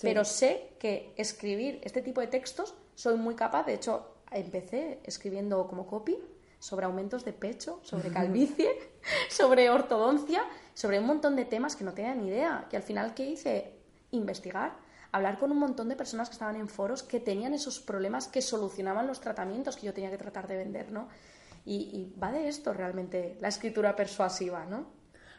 pero 0.00 0.24
sé 0.24 0.74
que 0.78 1.14
escribir 1.16 1.80
este 1.84 2.02
tipo 2.02 2.20
de 2.20 2.26
textos 2.26 2.74
soy 2.94 3.16
muy 3.16 3.34
capaz. 3.34 3.64
De 3.64 3.74
hecho, 3.74 4.16
empecé 4.30 5.00
escribiendo 5.04 5.66
como 5.68 5.86
copy 5.86 6.18
sobre 6.58 6.86
aumentos 6.86 7.24
de 7.24 7.32
pecho, 7.32 7.80
sobre 7.82 8.10
calvicie, 8.12 8.70
sobre 9.30 9.70
ortodoncia, 9.70 10.42
sobre 10.74 10.98
un 10.98 11.06
montón 11.06 11.36
de 11.36 11.44
temas 11.44 11.76
que 11.76 11.84
no 11.84 11.94
tenía 11.94 12.14
ni 12.14 12.28
idea. 12.28 12.66
Que 12.68 12.76
al 12.76 12.82
final, 12.82 13.14
¿qué 13.14 13.26
hice? 13.26 13.72
Investigar, 14.10 14.76
hablar 15.12 15.38
con 15.38 15.50
un 15.50 15.58
montón 15.58 15.88
de 15.88 15.96
personas 15.96 16.28
que 16.28 16.34
estaban 16.34 16.56
en 16.56 16.68
foros 16.68 17.02
que 17.02 17.20
tenían 17.20 17.54
esos 17.54 17.80
problemas 17.80 18.28
que 18.28 18.42
solucionaban 18.42 19.06
los 19.06 19.20
tratamientos 19.20 19.76
que 19.76 19.86
yo 19.86 19.94
tenía 19.94 20.10
que 20.10 20.18
tratar 20.18 20.46
de 20.46 20.56
vender, 20.56 20.92
¿no? 20.92 21.08
Y, 21.64 21.74
y 21.74 22.18
va 22.18 22.30
de 22.30 22.48
esto 22.48 22.72
realmente 22.72 23.36
la 23.40 23.48
escritura 23.48 23.96
persuasiva, 23.96 24.64
¿no? 24.66 24.86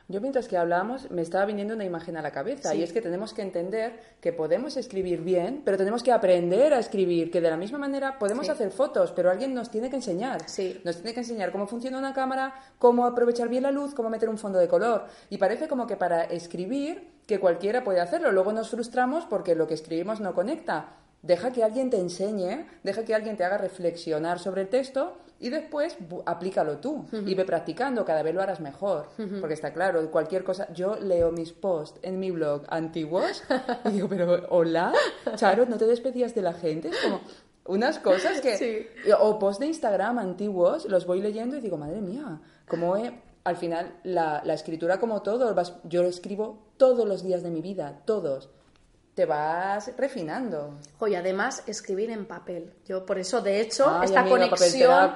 Yo 0.10 0.22
mientras 0.22 0.48
que 0.48 0.56
hablábamos 0.56 1.12
me 1.12 1.22
estaba 1.22 1.46
viniendo 1.46 1.74
una 1.74 1.84
imagen 1.84 2.16
a 2.16 2.22
la 2.22 2.32
cabeza 2.32 2.74
y 2.74 2.82
es 2.82 2.94
que 2.94 3.02
tenemos 3.02 3.34
que 3.34 3.42
entender 3.42 4.00
que 4.22 4.32
podemos 4.32 4.78
escribir 4.78 5.22
bien, 5.22 5.62
pero 5.66 5.76
tenemos 5.76 6.02
que 6.02 6.14
aprender 6.14 6.74
a 6.74 6.80
escribir, 6.80 7.30
que 7.30 7.42
de 7.42 7.50
la 7.50 7.58
misma 7.58 7.78
manera 7.78 8.18
podemos 8.18 8.48
hacer 8.48 8.72
fotos, 8.72 9.12
pero 9.12 9.30
alguien 9.30 9.54
nos 9.54 9.70
tiene 9.70 9.90
que 9.90 9.98
enseñar. 9.98 10.42
Nos 10.86 10.96
tiene 10.96 11.14
que 11.14 11.20
enseñar 11.20 11.52
cómo 11.52 11.68
funciona 11.68 11.98
una 11.98 12.14
cámara, 12.14 12.54
cómo 12.80 13.06
aprovechar 13.06 13.50
bien 13.50 13.64
la 13.64 13.72
luz, 13.72 13.94
cómo 13.94 14.10
meter 14.10 14.30
un 14.30 14.38
fondo 14.38 14.60
de 14.60 14.70
color. 14.70 15.08
Y 15.30 15.40
parece 15.40 15.68
como 15.68 15.88
que 15.88 15.98
para 15.98 16.24
escribir 16.24 17.10
que 17.26 17.42
cualquiera 17.42 17.84
puede 17.84 18.00
hacerlo. 18.00 18.32
Luego 18.32 18.54
nos 18.54 18.70
frustramos 18.70 19.26
porque 19.26 19.56
lo 19.56 19.68
que 19.68 19.74
escribimos 19.74 20.22
no 20.22 20.34
conecta. 20.34 20.88
Deja 21.28 21.52
que 21.52 21.62
alguien 21.62 21.90
te 21.90 22.00
enseñe, 22.00 22.66
deja 22.84 23.04
que 23.04 23.14
alguien 23.14 23.36
te 23.36 23.44
haga 23.44 23.58
reflexionar 23.58 24.40
sobre 24.40 24.62
el 24.62 24.70
texto 24.70 25.18
y 25.42 25.50
después 25.50 25.98
aplícalo 26.26 26.78
tú 26.78 27.06
y 27.12 27.36
ve 27.36 27.44
practicando, 27.44 28.06
cada 28.06 28.24
vez 28.24 28.34
lo 28.34 28.42
harás 28.42 28.62
mejor. 28.62 29.10
Porque 29.42 29.54
está 29.54 29.74
claro, 29.74 30.10
cualquier 30.10 30.46
cosa. 30.46 30.72
Yo 30.74 30.96
leo 30.96 31.34
mis 31.34 31.52
posts 31.52 32.00
en 32.02 32.18
mi 32.18 32.32
blog 32.32 32.64
antiguos 32.70 33.44
y 33.86 33.90
digo, 33.90 34.08
pero 34.08 34.48
hola, 34.50 34.94
Charo, 35.36 35.66
¿no 35.66 35.78
te 35.78 35.86
despedías 35.86 36.34
de 36.34 36.42
la 36.42 36.54
gente? 36.54 36.88
Es 36.88 36.98
como 37.04 37.20
unas 37.66 38.00
cosas 38.00 38.40
que. 38.40 38.90
O 39.20 39.38
posts 39.38 39.60
de 39.60 39.68
Instagram 39.68 40.20
antiguos, 40.20 40.86
los 40.86 41.06
voy 41.06 41.22
leyendo 41.22 41.58
y 41.58 41.60
digo, 41.60 41.76
madre 41.76 42.00
mía, 42.00 42.40
como 42.70 42.96
he. 42.96 43.28
Al 43.44 43.56
final, 43.56 44.00
la, 44.04 44.42
la 44.44 44.54
escritura, 44.54 45.00
como 45.00 45.22
todo, 45.22 45.56
yo 45.86 46.04
lo 46.04 46.10
escribo 46.10 46.68
todos 46.76 47.08
los 47.08 47.24
días 47.24 47.44
de 47.44 47.50
mi 47.50 47.62
vida, 47.62 48.02
todos 48.04 48.50
te 49.18 49.26
vas 49.26 49.92
refinando. 49.98 50.76
Y 51.08 51.16
además 51.16 51.64
escribir 51.66 52.12
en 52.12 52.28
papel. 52.28 52.72
Yo 52.86 53.04
por 53.04 53.18
eso, 53.18 53.42
de 53.42 53.62
hecho, 53.62 54.04
esta 54.04 54.24
conexión, 54.24 55.16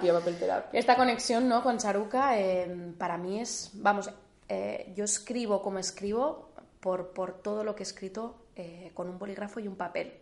esta 0.74 0.96
conexión, 0.96 1.48
¿no? 1.48 1.62
Con 1.62 1.78
Charuca, 1.78 2.40
eh, 2.40 2.96
para 2.98 3.20
mí 3.20 3.40
es, 3.40 3.70
vamos, 3.76 4.10
eh, 4.50 4.92
yo 4.96 5.04
escribo 5.04 5.62
como 5.62 5.78
escribo 5.78 6.50
por, 6.80 7.14
por 7.14 7.44
todo 7.44 7.64
lo 7.64 7.76
que 7.76 7.84
he 7.84 7.86
escrito 7.86 8.38
eh, 8.56 8.90
con 8.96 9.08
un 9.08 9.20
bolígrafo 9.20 9.60
y 9.60 9.68
un 9.68 9.76
papel. 9.76 10.14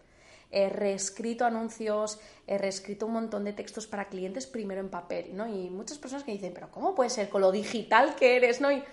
He 0.51 0.67
reescrito 0.67 1.45
anuncios, 1.45 2.19
he 2.47 2.57
reescrito 2.57 3.05
un 3.05 3.13
montón 3.13 3.45
de 3.45 3.53
textos 3.53 3.87
para 3.87 4.09
clientes 4.09 4.45
primero 4.45 4.81
en 4.81 4.89
papel, 4.89 5.37
¿no? 5.37 5.47
Y 5.47 5.69
muchas 5.69 5.97
personas 5.99 6.25
que 6.25 6.33
dicen, 6.33 6.51
pero 6.53 6.69
¿cómo 6.69 6.95
puede 6.95 7.11
ser 7.11 7.29
con 7.29 7.39
lo 7.39 7.49
digital 7.49 8.15
que 8.15 8.35
eres, 8.35 8.59
¿no? 8.59 8.73
Y 8.73 8.83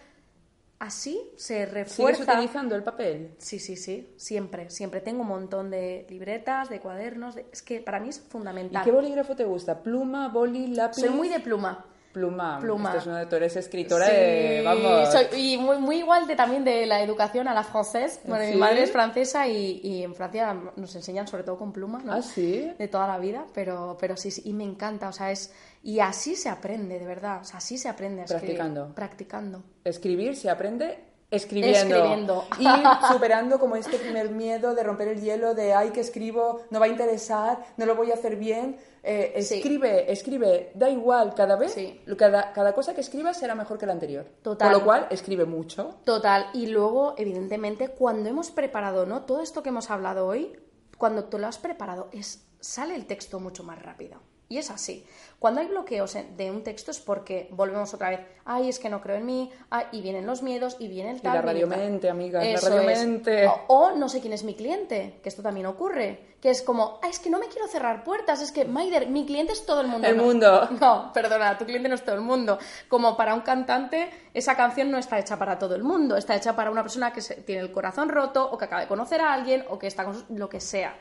así 0.78 1.30
se 1.36 1.66
refuerza. 1.66 2.22
¿Sigues 2.22 2.34
utilizando 2.34 2.74
el 2.74 2.82
papel? 2.82 3.34
Sí, 3.38 3.58
sí, 3.58 3.76
sí, 3.76 4.12
siempre, 4.16 4.70
siempre. 4.70 5.00
Tengo 5.00 5.22
un 5.22 5.28
montón 5.28 5.70
de 5.70 6.06
libretas, 6.08 6.68
de 6.68 6.80
cuadernos, 6.80 7.36
es 7.36 7.62
que 7.62 7.80
para 7.80 8.00
mí 8.00 8.08
es 8.08 8.20
fundamental. 8.20 8.82
¿Y 8.82 8.84
qué 8.84 8.92
bolígrafo 8.92 9.34
te 9.34 9.44
gusta? 9.44 9.82
¿Pluma, 9.82 10.28
boli, 10.28 10.68
lápiz? 10.68 11.00
Soy 11.00 11.10
muy 11.10 11.28
de 11.28 11.40
pluma. 11.40 11.84
Pluma. 12.12 12.58
Pluma. 12.60 12.88
Esto 12.88 13.00
es 13.00 13.06
una, 13.08 13.28
tú 13.28 13.36
eres 13.36 13.56
escritora 13.56 14.08
de, 14.08 14.62
vamos... 14.64 15.14
y 15.36 15.58
muy, 15.58 15.76
muy 15.76 15.96
igual 15.96 16.26
de, 16.26 16.34
también 16.34 16.64
de 16.64 16.86
la 16.86 17.02
educación 17.02 17.46
a 17.46 17.52
la 17.52 17.62
francés. 17.62 18.20
Bueno, 18.24 18.50
mi 18.50 18.56
madre 18.56 18.84
es 18.84 18.90
francesa 18.90 19.46
y, 19.46 19.82
y, 19.84 20.02
en 20.02 20.14
Francia 20.14 20.56
nos 20.76 20.96
enseñan 20.96 21.28
sobre 21.28 21.42
todo 21.42 21.58
con 21.58 21.74
pluma, 21.74 22.00
¿no? 22.02 22.14
Ah, 22.14 22.22
sí. 22.22 22.72
De 22.78 22.88
toda 22.88 23.06
la 23.06 23.18
vida, 23.18 23.44
pero, 23.52 23.98
pero 24.00 24.16
sí, 24.16 24.30
sí, 24.30 24.40
y 24.46 24.54
me 24.54 24.64
encanta, 24.64 25.10
o 25.10 25.12
sea, 25.12 25.30
es 25.30 25.52
y 25.87 26.01
así 26.01 26.34
se 26.34 26.49
aprende, 26.49 26.99
de 26.99 27.07
verdad. 27.07 27.43
O 27.43 27.45
sea, 27.45 27.59
así 27.59 27.78
se 27.78 27.89
aprende 27.89 28.22
a 28.22 28.24
escribir. 28.24 28.57
Practicando. 28.57 28.93
Practicando. 28.93 29.62
Escribir 29.84 30.34
se 30.34 30.51
aprende 30.51 30.99
escribiendo. 31.30 31.95
Escribiendo. 31.95 32.45
Y 32.59 32.66
superando 33.12 33.61
como 33.61 33.76
este 33.76 33.97
primer 33.97 34.30
miedo 34.30 34.74
de 34.74 34.82
romper 34.82 35.07
el 35.07 35.20
hielo, 35.20 35.55
de 35.55 35.74
ay, 35.74 35.91
que 35.91 36.01
escribo, 36.01 36.62
no 36.70 36.80
va 36.80 36.87
a 36.87 36.89
interesar, 36.89 37.64
no 37.76 37.87
lo 37.87 37.95
voy 37.95 38.11
a 38.11 38.14
hacer 38.14 38.34
bien. 38.34 38.78
Eh, 39.05 39.34
escribe, 39.37 40.11
escribe, 40.11 40.72
da 40.74 40.91
igual, 40.91 41.34
cada 41.37 41.55
vez, 41.55 41.76
cada, 42.18 42.53
cada, 42.53 42.74
cosa 42.74 42.93
que 42.93 43.01
escribas 43.01 43.39
será 43.39 43.55
mejor 43.55 43.78
que 43.78 43.87
la 43.87 43.93
anterior. 43.93 44.26
Total. 44.43 44.72
Con 44.72 44.80
lo 44.80 44.84
cual, 44.84 45.07
escribe 45.11 45.45
mucho. 45.45 46.01
Total. 46.03 46.49
Y 46.53 46.66
luego, 46.66 47.14
evidentemente, 47.16 47.91
cuando 47.91 48.28
hemos 48.28 48.51
preparado, 48.51 49.07
¿no? 49.07 49.22
Todo 49.22 49.41
esto 49.41 49.62
que 49.62 49.68
hemos 49.68 49.89
hablado 49.89 50.26
hoy, 50.26 50.59
cuando 50.99 51.26
tú 51.26 51.39
lo 51.39 51.47
has 51.47 51.59
preparado, 51.59 52.09
es, 52.11 52.45
sale 52.59 52.97
el 52.97 53.07
texto 53.07 53.39
mucho 53.39 53.62
más 53.62 53.80
rápido. 53.80 54.20
Y 54.49 54.59
es 54.59 54.70
así. 54.70 55.05
Cuando 55.38 55.61
hay 55.61 55.66
bloqueos 55.66 56.16
de 56.36 56.51
un 56.51 56.62
texto 56.62 56.90
es 56.90 56.99
porque 56.99 57.49
volvemos 57.51 57.92
otra 57.92 58.11
vez, 58.11 58.20
ay, 58.44 58.68
es 58.68 58.78
que 58.78 58.88
no 58.88 59.01
creo 59.01 59.16
en 59.16 59.26
mí, 59.26 59.51
y 59.92 60.01
vienen 60.01 60.24
los 60.24 60.42
miedos, 60.42 60.76
y 60.78 60.88
viene 60.88 61.11
el 61.11 61.20
tal. 61.20 61.34
Y 61.34 61.36
la 61.36 61.42
radiomente, 61.42 62.09
amiga, 62.09 62.42
la 62.42 62.61
radiomente. 62.61 63.49
O, 63.66 63.90
no 63.90 64.09
sé 64.09 64.20
quién 64.20 64.32
es 64.32 64.44
mi 64.44 64.55
cliente, 64.55 65.18
que 65.22 65.28
esto 65.28 65.42
también 65.42 65.66
ocurre, 65.66 66.36
que 66.40 66.51
es 66.51 66.62
como, 66.62 67.01
ay, 67.03 67.11
es 67.11 67.18
que 67.18 67.28
no 67.28 67.38
me 67.38 67.49
quiero 67.49 67.66
cerrar 67.68 68.03
puertas, 68.03 68.40
es 68.40 68.51
que, 68.51 68.64
Maider, 68.64 69.09
mi 69.09 69.26
cliente 69.26 69.53
es 69.53 69.66
todo 69.66 69.80
el 69.80 69.88
mundo. 69.88 70.07
El 70.07 70.16
mundo. 70.16 70.68
No, 70.80 71.12
perdona, 71.12 71.59
tu 71.59 71.64
cliente 71.64 71.88
no 71.88 71.97
es 71.97 72.05
todo 72.05 72.14
el 72.14 72.20
mundo. 72.20 72.59
Como 72.88 73.16
para 73.16 73.34
un 73.34 73.40
cantante, 73.40 74.09
esa 74.32 74.57
canción 74.57 74.90
no 74.90 74.99
está 74.99 75.18
hecha 75.18 75.38
para 75.38 75.59
todo 75.59 75.74
el 75.74 75.82
mundo, 75.82 76.16
está 76.16 76.36
hecha 76.36 76.55
para 76.55 76.70
una 76.70 76.82
persona 76.82 77.12
que 77.12 77.20
tiene 77.20 77.62
el 77.62 77.72
corazón 77.72 78.09
roto, 78.09 78.49
o 78.51 78.57
que 78.57 78.64
acaba 78.64 78.82
de 78.82 78.88
conocer 78.88 79.20
a 79.20 79.32
alguien, 79.32 79.64
o 79.68 79.78
que 79.78 79.86
está 79.86 80.05
con 80.05 80.24
lo 80.30 80.49
que 80.49 80.61
sea 80.61 80.94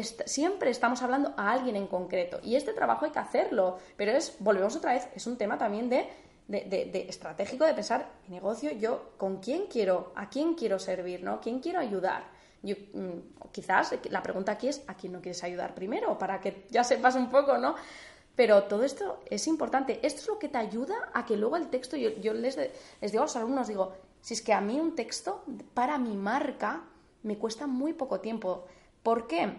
siempre 0.00 0.70
estamos 0.70 1.02
hablando 1.02 1.34
a 1.36 1.52
alguien 1.52 1.76
en 1.76 1.86
concreto. 1.86 2.40
Y 2.42 2.56
este 2.56 2.72
trabajo 2.72 3.04
hay 3.04 3.10
que 3.10 3.18
hacerlo. 3.18 3.78
Pero 3.96 4.12
es, 4.12 4.36
volvemos 4.38 4.74
otra 4.76 4.94
vez, 4.94 5.08
es 5.14 5.26
un 5.26 5.36
tema 5.36 5.58
también 5.58 5.88
de, 5.88 6.08
de, 6.48 7.06
estratégico 7.08 7.64
de 7.64 7.74
pensar, 7.74 8.08
mi 8.26 8.34
negocio, 8.34 8.70
yo 8.72 9.12
con 9.18 9.38
quién 9.38 9.66
quiero, 9.66 10.12
a 10.16 10.28
quién 10.28 10.54
quiero 10.54 10.78
servir, 10.78 11.22
¿no? 11.22 11.40
¿Quién 11.40 11.60
quiero 11.60 11.80
ayudar? 11.80 12.24
Yo, 12.62 12.76
mm, 12.94 13.50
quizás 13.50 13.94
la 14.10 14.22
pregunta 14.22 14.52
aquí 14.52 14.68
es, 14.68 14.82
¿a 14.86 14.94
quién 14.94 15.12
no 15.12 15.20
quieres 15.20 15.42
ayudar 15.44 15.74
primero? 15.74 16.16
Para 16.16 16.40
que 16.40 16.66
ya 16.70 16.84
sepas 16.84 17.14
un 17.16 17.28
poco, 17.28 17.58
¿no? 17.58 17.74
Pero 18.34 18.62
todo 18.64 18.84
esto 18.84 19.20
es 19.28 19.46
importante. 19.46 20.00
Esto 20.02 20.20
es 20.22 20.28
lo 20.28 20.38
que 20.38 20.48
te 20.48 20.56
ayuda 20.56 21.10
a 21.12 21.26
que 21.26 21.36
luego 21.36 21.56
el 21.56 21.68
texto, 21.68 21.96
yo, 21.96 22.10
yo 22.20 22.32
les, 22.32 22.56
les 22.56 23.12
digo 23.12 23.22
a 23.22 23.26
los 23.26 23.36
alumnos, 23.36 23.68
digo, 23.68 23.92
si 24.22 24.34
es 24.34 24.40
que 24.40 24.54
a 24.54 24.60
mí 24.60 24.80
un 24.80 24.94
texto 24.94 25.44
para 25.74 25.98
mi 25.98 26.16
marca 26.16 26.84
me 27.24 27.36
cuesta 27.36 27.66
muy 27.66 27.92
poco 27.92 28.20
tiempo. 28.20 28.64
¿Por 29.02 29.26
qué? 29.26 29.52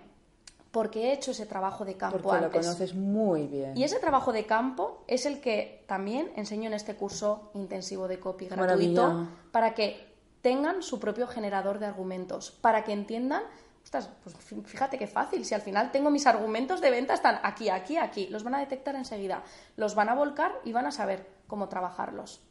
Porque 0.74 1.04
he 1.04 1.14
hecho 1.14 1.30
ese 1.30 1.46
trabajo 1.46 1.86
de 1.86 1.98
campo 1.98 2.18
porque 2.18 2.42
lo 2.42 2.52
conoces 2.52 2.96
muy 2.96 3.46
bien. 3.46 3.78
Y 3.78 3.84
ese 3.84 4.00
trabajo 4.00 4.34
de 4.34 4.48
campo 4.48 5.04
es 5.06 5.28
el 5.28 5.40
que 5.40 5.86
también 5.88 6.32
enseño 6.36 6.66
en 6.66 6.74
este 6.74 6.96
curso 6.96 7.52
intensivo 7.54 8.08
de 8.08 8.20
copy 8.20 8.48
gratuito 8.48 9.28
para 9.52 9.76
que 9.76 10.12
tengan 10.42 10.82
su 10.82 11.00
propio 11.00 11.28
generador 11.28 11.78
de 11.78 11.86
argumentos, 11.86 12.50
para 12.50 12.84
que 12.84 12.92
entiendan, 12.92 13.44
ostras, 13.84 14.10
pues 14.24 14.36
fíjate 14.66 14.98
qué 14.98 15.06
fácil, 15.06 15.46
si 15.46 15.54
al 15.54 15.62
final 15.62 15.92
tengo 15.92 16.10
mis 16.10 16.26
argumentos 16.26 16.82
de 16.82 16.90
venta, 16.90 17.14
están 17.14 17.40
aquí, 17.44 17.70
aquí, 17.70 17.98
aquí, 17.98 18.26
los 18.30 18.44
van 18.44 18.56
a 18.56 18.60
detectar 18.60 18.96
enseguida, 18.96 19.44
los 19.78 19.94
van 19.94 20.10
a 20.10 20.16
volcar 20.16 20.54
y 20.66 20.74
van 20.74 20.88
a 20.88 20.92
saber 20.92 21.28
cómo 21.46 21.70
trabajarlos. 21.70 22.42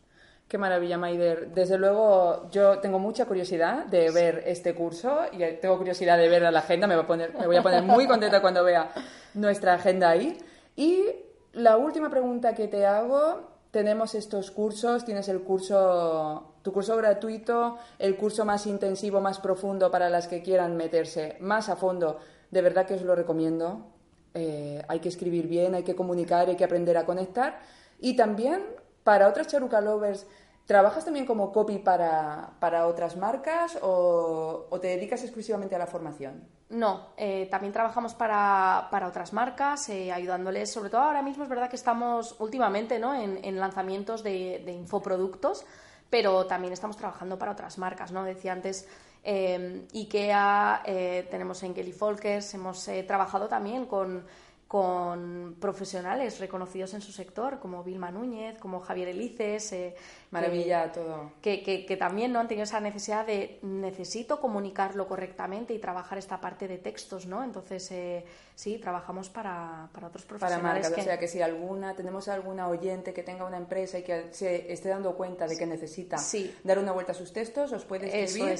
Qué 0.52 0.58
maravilla, 0.58 0.98
Maider. 0.98 1.48
Desde 1.54 1.78
luego, 1.78 2.50
yo 2.50 2.78
tengo 2.78 2.98
mucha 2.98 3.24
curiosidad 3.24 3.86
de 3.86 4.10
ver 4.10 4.42
este 4.44 4.74
curso 4.74 5.20
y 5.32 5.38
tengo 5.62 5.78
curiosidad 5.78 6.18
de 6.18 6.28
ver 6.28 6.42
la 6.42 6.58
agenda. 6.58 6.86
Me, 6.86 6.94
voy 6.94 7.04
a 7.04 7.06
poner, 7.06 7.34
me 7.38 7.46
voy 7.46 7.56
a 7.56 7.62
poner 7.62 7.82
muy 7.82 8.06
contenta 8.06 8.42
cuando 8.42 8.62
vea 8.62 8.92
nuestra 9.32 9.72
agenda 9.72 10.10
ahí. 10.10 10.36
Y 10.76 11.06
la 11.54 11.78
última 11.78 12.10
pregunta 12.10 12.54
que 12.54 12.68
te 12.68 12.84
hago, 12.84 13.48
tenemos 13.70 14.14
estos 14.14 14.50
cursos, 14.50 15.06
tienes 15.06 15.26
el 15.30 15.40
curso, 15.40 16.56
tu 16.60 16.70
curso 16.70 16.98
gratuito, 16.98 17.78
el 17.98 18.18
curso 18.18 18.44
más 18.44 18.66
intensivo, 18.66 19.22
más 19.22 19.38
profundo 19.40 19.90
para 19.90 20.10
las 20.10 20.28
que 20.28 20.42
quieran 20.42 20.76
meterse 20.76 21.38
más 21.40 21.70
a 21.70 21.76
fondo. 21.76 22.18
De 22.50 22.60
verdad 22.60 22.84
que 22.84 22.92
os 22.92 23.00
lo 23.00 23.14
recomiendo. 23.14 23.86
Eh, 24.34 24.82
hay 24.86 25.00
que 25.00 25.08
escribir 25.08 25.48
bien, 25.48 25.74
hay 25.74 25.82
que 25.82 25.96
comunicar, 25.96 26.50
hay 26.50 26.56
que 26.56 26.64
aprender 26.64 26.98
a 26.98 27.06
conectar. 27.06 27.58
Y 27.98 28.16
también 28.16 28.82
para 29.04 29.28
otras 29.28 29.48
charuca 29.48 29.80
lovers 29.80 30.26
¿Trabajas 30.66 31.04
también 31.04 31.26
como 31.26 31.52
copy 31.52 31.78
para, 31.78 32.86
otras 32.86 33.16
marcas 33.16 33.78
o, 33.82 34.68
te 34.80 34.88
dedicas 34.88 35.22
exclusivamente 35.22 35.74
a 35.74 35.78
la 35.78 35.86
formación? 35.86 36.44
No, 36.70 37.08
eh, 37.16 37.48
también 37.50 37.72
trabajamos 37.72 38.14
para, 38.14 38.88
otras 39.06 39.32
marcas, 39.32 39.88
eh, 39.88 40.12
ayudándoles, 40.12 40.72
sobre 40.72 40.88
todo 40.88 41.02
ahora 41.02 41.22
mismo 41.22 41.42
es 41.42 41.50
verdad 41.50 41.68
que 41.68 41.76
estamos 41.76 42.36
últimamente 42.38 42.98
¿no? 42.98 43.14
en, 43.14 43.58
lanzamientos 43.58 44.22
de, 44.22 44.62
infoproductos, 44.72 45.66
pero 46.08 46.46
también 46.46 46.72
estamos 46.72 46.96
trabajando 46.96 47.38
para 47.38 47.52
otras 47.52 47.76
marcas, 47.78 48.12
¿no? 48.12 48.22
Decía 48.22 48.52
antes 48.52 48.88
eh, 49.24 49.86
IKEA, 49.92 50.82
tenemos 51.30 51.62
en 51.64 51.74
Kelly 51.74 51.92
Folkers, 51.92 52.54
hemos 52.54 52.88
trabajado 53.06 53.48
también 53.48 53.86
con 53.86 54.24
con 54.72 55.56
profesionales 55.60 56.40
reconocidos 56.40 56.94
en 56.94 57.02
su 57.02 57.12
sector, 57.12 57.58
como 57.58 57.84
Vilma 57.84 58.10
Núñez, 58.10 58.58
como 58.58 58.80
Javier 58.80 59.08
Elices. 59.08 59.70
Eh, 59.74 59.94
Maravilla 60.32 60.90
todo. 60.90 61.30
Que, 61.42 61.62
que, 61.62 61.96
también 61.98 62.32
¿no? 62.32 62.40
han 62.40 62.48
tenido 62.48 62.64
esa 62.64 62.80
necesidad 62.80 63.26
de 63.26 63.58
necesito 63.60 64.40
comunicarlo 64.40 65.06
correctamente 65.06 65.74
y 65.74 65.78
trabajar 65.78 66.16
esta 66.16 66.40
parte 66.40 66.66
de 66.66 66.78
textos, 66.78 67.26
¿no? 67.26 67.44
Entonces, 67.44 67.92
eh, 67.92 68.24
sí, 68.54 68.78
trabajamos 68.78 69.28
para, 69.28 69.90
para 69.92 70.06
otros 70.06 70.24
profesionales. 70.24 70.62
Para 70.62 70.88
marcas, 70.88 70.98
o 70.98 71.04
sea 71.04 71.18
que 71.18 71.28
si 71.28 71.42
alguna, 71.42 71.94
tenemos 71.94 72.28
alguna 72.28 72.68
oyente 72.68 73.12
que 73.12 73.22
tenga 73.22 73.44
una 73.44 73.58
empresa 73.58 73.98
y 73.98 74.04
que 74.04 74.32
se 74.32 74.72
esté 74.72 74.88
dando 74.88 75.14
cuenta 75.16 75.46
de 75.46 75.54
que 75.58 75.66
necesita 75.66 76.16
dar 76.64 76.78
una 76.78 76.92
vuelta 76.92 77.12
a 77.12 77.14
sus 77.14 77.30
textos, 77.34 77.70
os 77.70 77.84
puede 77.84 78.24
escribir 78.24 78.58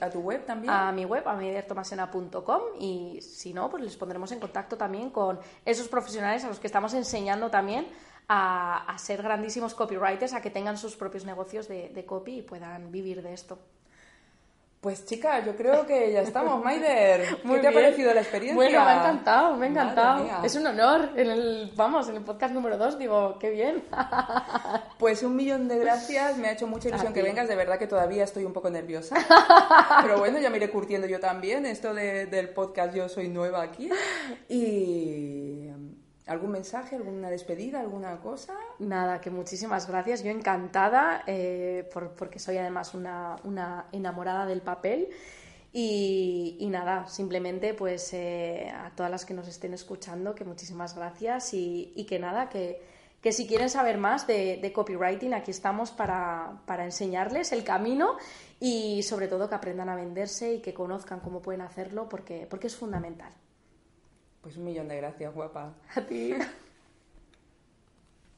a, 0.00 0.08
tu 0.08 0.20
web 0.20 0.46
también. 0.46 0.72
A 0.72 0.90
mi 0.90 1.04
web, 1.04 1.28
a 1.28 1.34
medidertomasena.com 1.34 2.62
y 2.80 3.20
si 3.20 3.52
no, 3.52 3.68
pues 3.68 3.82
les 3.82 3.96
pondremos 3.98 4.32
en 4.32 4.40
contacto 4.40 4.78
también 4.78 5.10
con 5.10 5.38
esos 5.66 5.86
profesionales 5.86 6.44
a 6.44 6.48
los 6.48 6.58
que 6.58 6.66
estamos 6.66 6.94
enseñando 6.94 7.50
también 7.50 7.86
a, 8.32 8.96
ser 8.98 9.22
grandísimos 9.22 9.74
copywriters, 9.74 10.34
a 10.34 10.40
que 10.40 10.50
tengan 10.50 10.78
sus 10.78 10.94
propios 10.94 11.24
negocios 11.24 11.66
de, 11.66 12.04
copy 12.06 12.38
y 12.38 12.42
puedan 12.42 12.92
vivir 12.92 13.22
de 13.22 13.34
esto. 13.34 13.58
Pues 14.80 15.04
chica, 15.04 15.44
yo 15.44 15.56
creo 15.56 15.84
que 15.84 16.12
ya 16.12 16.22
estamos, 16.22 16.64
Maider. 16.64 17.38
¿Qué 17.42 17.58
te 17.58 17.68
ha 17.68 17.72
parecido 17.72 18.14
la 18.14 18.20
experiencia? 18.20 18.54
Bueno, 18.54 18.84
me 18.84 18.90
ha 18.90 18.98
encantado, 19.00 19.56
me 19.56 19.66
ha 19.66 19.68
encantado. 19.68 20.44
Es 20.44 20.54
un 20.54 20.66
honor. 20.66 21.10
En 21.16 21.28
el, 21.28 21.72
vamos, 21.74 22.08
en 22.08 22.16
el 22.16 22.22
podcast 22.22 22.54
número 22.54 22.78
2 22.78 22.98
digo, 22.98 23.36
qué 23.38 23.50
bien. 23.50 23.84
Pues 24.98 25.22
un 25.22 25.34
millón 25.34 25.66
de 25.66 25.78
gracias, 25.78 26.36
me 26.36 26.48
ha 26.48 26.52
hecho 26.52 26.66
mucha 26.66 26.90
ilusión 26.90 27.14
que 27.14 27.22
vengas, 27.22 27.48
de 27.48 27.56
verdad 27.56 27.78
que 27.78 27.86
todavía 27.86 28.22
estoy 28.22 28.44
un 28.44 28.52
poco 28.52 28.68
nerviosa. 28.68 29.16
Pero 30.02 30.18
bueno, 30.18 30.38
ya 30.38 30.50
me 30.50 30.58
iré 30.58 30.70
curtiendo 30.70 31.06
yo 31.06 31.18
también. 31.18 31.64
Esto 31.64 31.94
del 31.94 32.50
podcast, 32.50 32.94
yo 32.94 33.08
soy 33.08 33.28
nueva 33.28 33.62
aquí. 33.62 33.88
Y 34.46 35.70
¿Algún 36.30 36.52
mensaje, 36.52 36.94
alguna 36.94 37.28
despedida, 37.28 37.80
alguna 37.80 38.20
cosa? 38.20 38.54
Nada, 38.78 39.20
que 39.20 39.30
muchísimas 39.30 39.88
gracias. 39.88 40.22
Yo 40.22 40.30
encantada, 40.30 41.24
eh, 41.26 41.90
porque 42.16 42.38
soy 42.38 42.56
además 42.56 42.94
una, 42.94 43.88
enamorada 43.90 44.46
del 44.46 44.62
papel. 44.62 45.08
Y, 45.72 46.68
nada, 46.70 47.08
simplemente 47.08 47.74
pues 47.74 48.12
eh, 48.12 48.70
a 48.72 48.92
todas 48.94 49.10
las 49.10 49.24
que 49.24 49.34
nos 49.34 49.48
estén 49.48 49.74
escuchando, 49.74 50.36
que 50.36 50.44
muchísimas 50.44 50.94
gracias 50.94 51.52
y, 51.52 52.06
que 52.08 52.20
nada, 52.20 52.48
que, 52.48 52.80
si 53.32 53.48
quieren 53.48 53.68
saber 53.68 53.98
más 53.98 54.28
de, 54.28 54.70
copywriting, 54.72 55.34
aquí 55.34 55.50
estamos 55.50 55.90
para, 55.90 56.60
para, 56.64 56.84
enseñarles 56.84 57.50
el 57.50 57.64
camino 57.64 58.18
y 58.60 59.02
sobre 59.02 59.26
todo 59.26 59.48
que 59.48 59.56
aprendan 59.56 59.88
a 59.88 59.96
venderse 59.96 60.54
y 60.54 60.60
que 60.60 60.74
conozcan 60.74 61.18
cómo 61.18 61.42
pueden 61.42 61.62
hacerlo 61.62 62.08
porque, 62.08 62.46
porque 62.48 62.68
es 62.68 62.76
fundamental. 62.76 63.32
Pues 64.40 64.56
un 64.56 64.64
millón 64.64 64.88
de 64.88 64.96
gracias, 64.96 65.34
guapa. 65.34 65.74
A 65.94 66.00
ti. 66.02 66.34